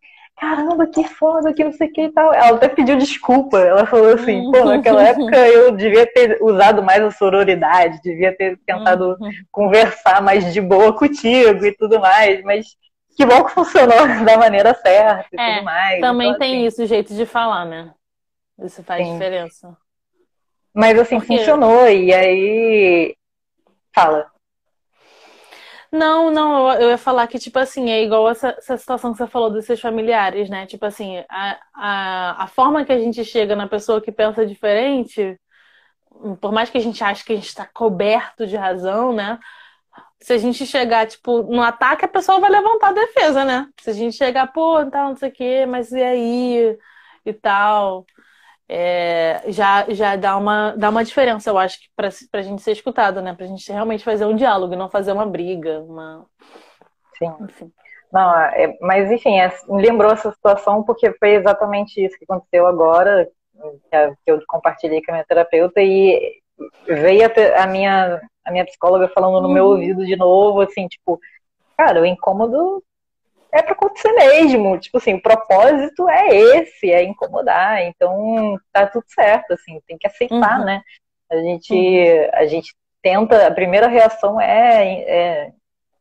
[0.40, 2.32] caramba, que foda, que não sei o que e tal.
[2.32, 3.58] Ela até pediu desculpa.
[3.58, 8.58] Ela falou assim, pô, naquela época eu devia ter usado mais a sororidade, devia ter
[8.64, 9.30] tentado uhum.
[9.52, 12.66] conversar mais de boa contigo e tudo mais, mas
[13.14, 16.00] que bom que funcionou da maneira certa e é, tudo mais.
[16.00, 17.92] Também então, tem assim, isso, o jeito de falar, né?
[18.62, 19.12] Isso faz sim.
[19.12, 19.76] diferença.
[20.72, 21.36] Mas assim, Porque...
[21.36, 23.14] funcionou, e aí.
[23.92, 24.30] Fala.
[25.92, 29.26] Não, não, eu ia falar que, tipo assim, é igual essa, essa situação que você
[29.26, 30.64] falou dos seus familiares, né?
[30.66, 35.36] Tipo assim, a, a, a forma que a gente chega na pessoa que pensa diferente,
[36.40, 39.38] por mais que a gente ache que a gente está coberto de razão, né?
[40.20, 43.68] Se a gente chegar, tipo, no ataque, a pessoa vai levantar a defesa, né?
[43.80, 46.78] Se a gente chegar, pô, tal, não sei o quê, mas e aí?
[47.26, 48.06] E tal
[48.72, 53.20] é, já, já dá, uma, dá uma diferença, eu acho, para a gente ser escutado,
[53.20, 53.34] né?
[53.34, 56.24] Para a gente realmente fazer um diálogo, não fazer uma briga, uma.
[57.18, 57.34] Sim.
[57.40, 57.72] Enfim.
[58.12, 62.64] Não, é, mas enfim, é, me lembrou essa situação porque foi exatamente isso que aconteceu
[62.64, 63.28] agora,
[64.24, 66.40] que, eu compartilhei com a minha terapeuta, e
[66.86, 69.70] veio a, a minha, a minha psicóloga falando no meu uhum.
[69.72, 71.18] ouvido de novo, assim, tipo,
[71.76, 72.84] cara, o incômodo
[73.52, 74.78] é para acontecer mesmo.
[74.78, 77.82] Tipo assim, o propósito é esse, é incomodar.
[77.82, 80.64] Então tá tudo certo, assim, tem que aceitar, uhum.
[80.64, 80.82] né?
[81.30, 82.30] A gente, uhum.
[82.32, 85.52] a gente tenta, a primeira reação é, é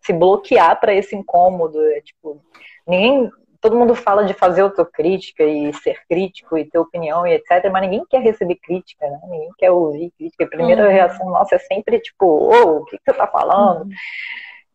[0.02, 1.80] se bloquear para esse incômodo.
[1.92, 2.42] É, tipo,
[2.88, 3.30] ninguém,
[3.62, 7.82] todo mundo fala de fazer autocrítica e ser crítico e ter opinião e etc, mas
[7.82, 9.20] ninguém quer receber crítica, né?
[9.24, 10.46] Ninguém quer ouvir crítica.
[10.46, 10.92] A primeira uhum.
[10.92, 13.88] reação nossa é sempre tipo, ô, oh, o que, que você tá falando?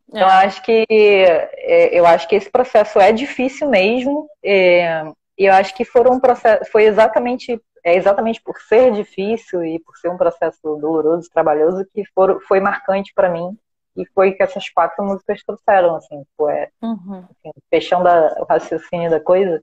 [0.08, 0.18] Uhum.
[0.18, 0.44] Então, é.
[0.44, 4.28] acho que é, eu acho que esse processo é difícil mesmo.
[4.44, 5.04] É,
[5.38, 9.78] e eu acho que foram um processo, foi exatamente é exatamente por ser difícil e
[9.78, 13.54] por ser um processo doloroso, trabalhoso, que for, foi marcante para mim
[13.94, 17.24] e foi que essas quatro músicas trouxeram, assim, foi, uhum.
[17.30, 19.62] assim, fechando a, o raciocínio da coisa,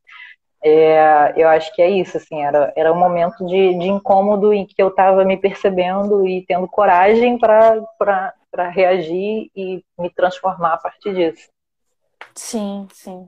[0.64, 4.66] é, eu acho que é isso, assim, era, era um momento de, de incômodo em
[4.66, 10.78] que eu estava me percebendo e tendo coragem para para reagir e me transformar a
[10.78, 11.50] partir disso.
[12.36, 13.28] Sim, sim.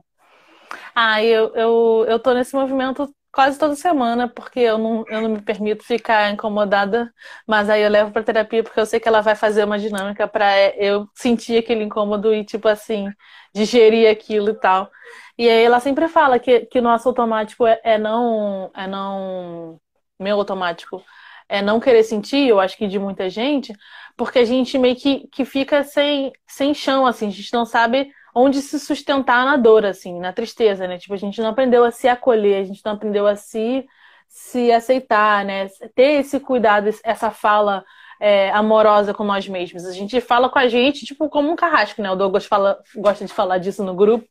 [0.94, 5.28] Ah, eu, eu, eu tô nesse movimento quase toda semana, porque eu não, eu não
[5.30, 7.12] me permito ficar incomodada,
[7.46, 10.28] mas aí eu levo para terapia porque eu sei que ela vai fazer uma dinâmica
[10.28, 13.08] para eu sentir aquele incômodo e, tipo assim,
[13.54, 14.90] digerir aquilo e tal.
[15.36, 18.70] E aí ela sempre fala que, que nosso automático é, é não.
[18.74, 19.80] É não.
[20.18, 21.02] Meu automático
[21.48, 23.72] é não querer sentir, eu acho que de muita gente,
[24.16, 28.10] porque a gente meio que, que fica sem, sem chão, assim, a gente não sabe
[28.34, 30.98] onde se sustentar na dor, assim, na tristeza, né?
[30.98, 33.86] Tipo, a gente não aprendeu a se acolher, a gente não aprendeu a se,
[34.28, 35.68] se aceitar, né?
[35.94, 37.84] Ter esse cuidado, essa fala
[38.20, 39.84] é, amorosa com nós mesmos.
[39.86, 42.10] A gente fala com a gente, tipo, como um carrasco, né?
[42.10, 44.26] O Douglas fala, gosta de falar disso no grupo.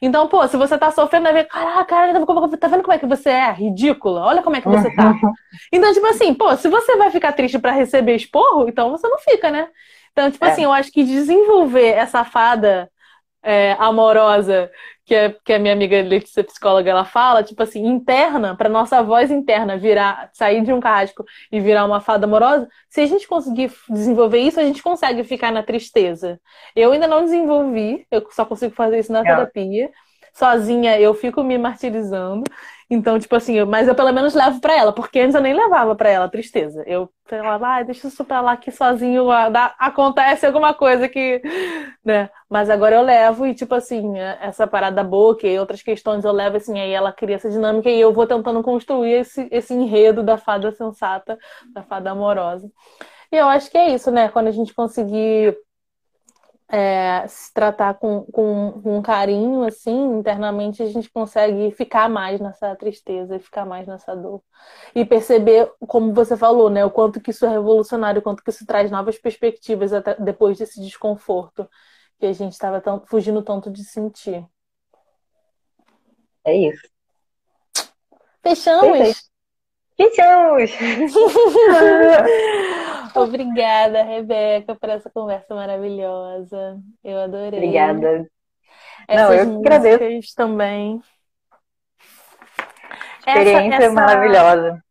[0.00, 1.94] Então, pô, se você tá sofrendo, vai ver, caraca,
[2.58, 3.50] tá vendo como é que você é?
[3.52, 4.20] Ridícula.
[4.20, 5.12] Olha como é que você tá.
[5.72, 9.18] Então, tipo assim, pô, se você vai ficar triste para receber esporro, então você não
[9.18, 9.68] fica, né?
[10.12, 10.50] Então, tipo é.
[10.50, 12.90] assim, eu acho que desenvolver essa fada
[13.42, 14.70] é, amorosa
[15.08, 19.02] que, é, que a minha amiga Letícia psicóloga ela fala, tipo assim, interna, para nossa
[19.02, 23.26] voz interna virar, sair de um carrasco e virar uma fada amorosa, se a gente
[23.26, 26.38] conseguir desenvolver isso, a gente consegue ficar na tristeza.
[26.76, 29.22] Eu ainda não desenvolvi, eu só consigo fazer isso na é.
[29.22, 29.90] terapia.
[30.34, 32.44] Sozinha eu fico me martirizando.
[32.90, 35.52] Então, tipo assim, eu, mas eu pelo menos levo para ela, porque antes eu nem
[35.54, 36.82] levava para ela tristeza.
[36.86, 41.42] Eu falava, ah, deixa isso pra lá que sozinho dá, acontece alguma coisa que.
[42.04, 42.30] né?
[42.48, 46.32] Mas agora eu levo e, tipo assim, essa parada da boca e outras questões eu
[46.32, 50.22] levo assim, aí ela cria essa dinâmica e eu vou tentando construir esse, esse enredo
[50.22, 51.38] da fada sensata,
[51.74, 52.70] da fada amorosa.
[53.30, 54.28] E eu acho que é isso, né?
[54.30, 55.56] Quando a gente conseguir
[56.70, 62.40] é, se tratar com, com, com, um carinho, assim, internamente, a gente consegue ficar mais
[62.40, 64.42] nessa tristeza e ficar mais nessa dor.
[64.94, 68.50] E perceber, como você falou, né, o quanto que isso é revolucionário, o quanto que
[68.50, 71.66] isso traz novas perspectivas até depois desse desconforto
[72.18, 74.44] que a gente estava fugindo tanto de sentir.
[76.44, 76.86] É isso.
[78.42, 79.30] Fechamos?
[79.96, 80.70] Fechamos!
[83.24, 86.78] Obrigada, Rebeca, por essa conversa maravilhosa.
[87.02, 87.58] Eu adorei.
[87.58, 88.28] Obrigada.
[89.06, 91.00] Essas Não, eu agradeço também.
[93.18, 93.92] Experiência essa, essa...
[93.92, 94.82] maravilhosa.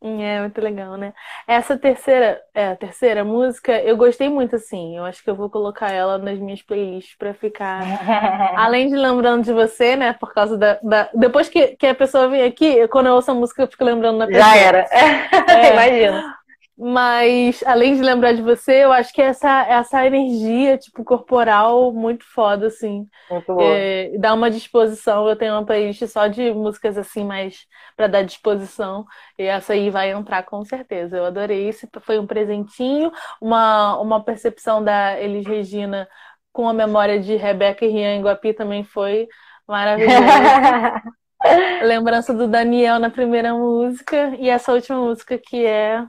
[0.00, 1.12] É muito legal, né?
[1.44, 4.96] Essa terceira, é, terceira música, eu gostei muito assim.
[4.96, 7.82] Eu acho que eu vou colocar ela nas minhas playlists para ficar.
[8.56, 10.12] Além de lembrando de você, né?
[10.12, 10.78] Por causa da.
[10.84, 11.10] da...
[11.12, 14.18] Depois que, que a pessoa vem aqui, quando eu ouço a música, eu fico lembrando
[14.18, 14.44] na pessoa.
[14.44, 14.86] Já era.
[15.48, 15.72] É.
[15.72, 16.37] Imagina.
[16.80, 22.24] Mas, além de lembrar de você, eu acho que essa, essa energia, tipo, corporal muito
[22.24, 23.08] foda, assim.
[23.28, 23.64] Muito boa.
[23.64, 25.28] É, dá uma disposição.
[25.28, 29.04] Eu tenho uma playlist só de músicas, assim, mais para dar disposição.
[29.36, 31.16] E essa aí vai entrar com certeza.
[31.16, 31.68] Eu adorei.
[31.68, 33.10] Esse foi um presentinho,
[33.40, 36.08] uma, uma percepção da Elis Regina
[36.52, 39.26] com a memória de Rebeca e Rian Guapi também foi
[39.66, 40.14] maravilhoso.
[41.82, 46.04] Lembrança do Daniel na primeira música e essa última música que é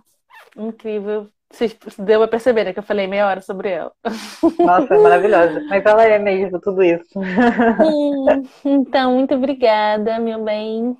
[0.57, 1.29] incrível.
[1.51, 2.73] Vocês deu pra perceber, né?
[2.73, 3.91] Que eu falei meia hora sobre ela.
[4.63, 5.61] Nossa, é maravilhosa.
[5.69, 7.19] Mas ela é mesmo tudo isso.
[7.79, 8.49] Sim.
[8.65, 10.97] Então, muito obrigada, meu bem.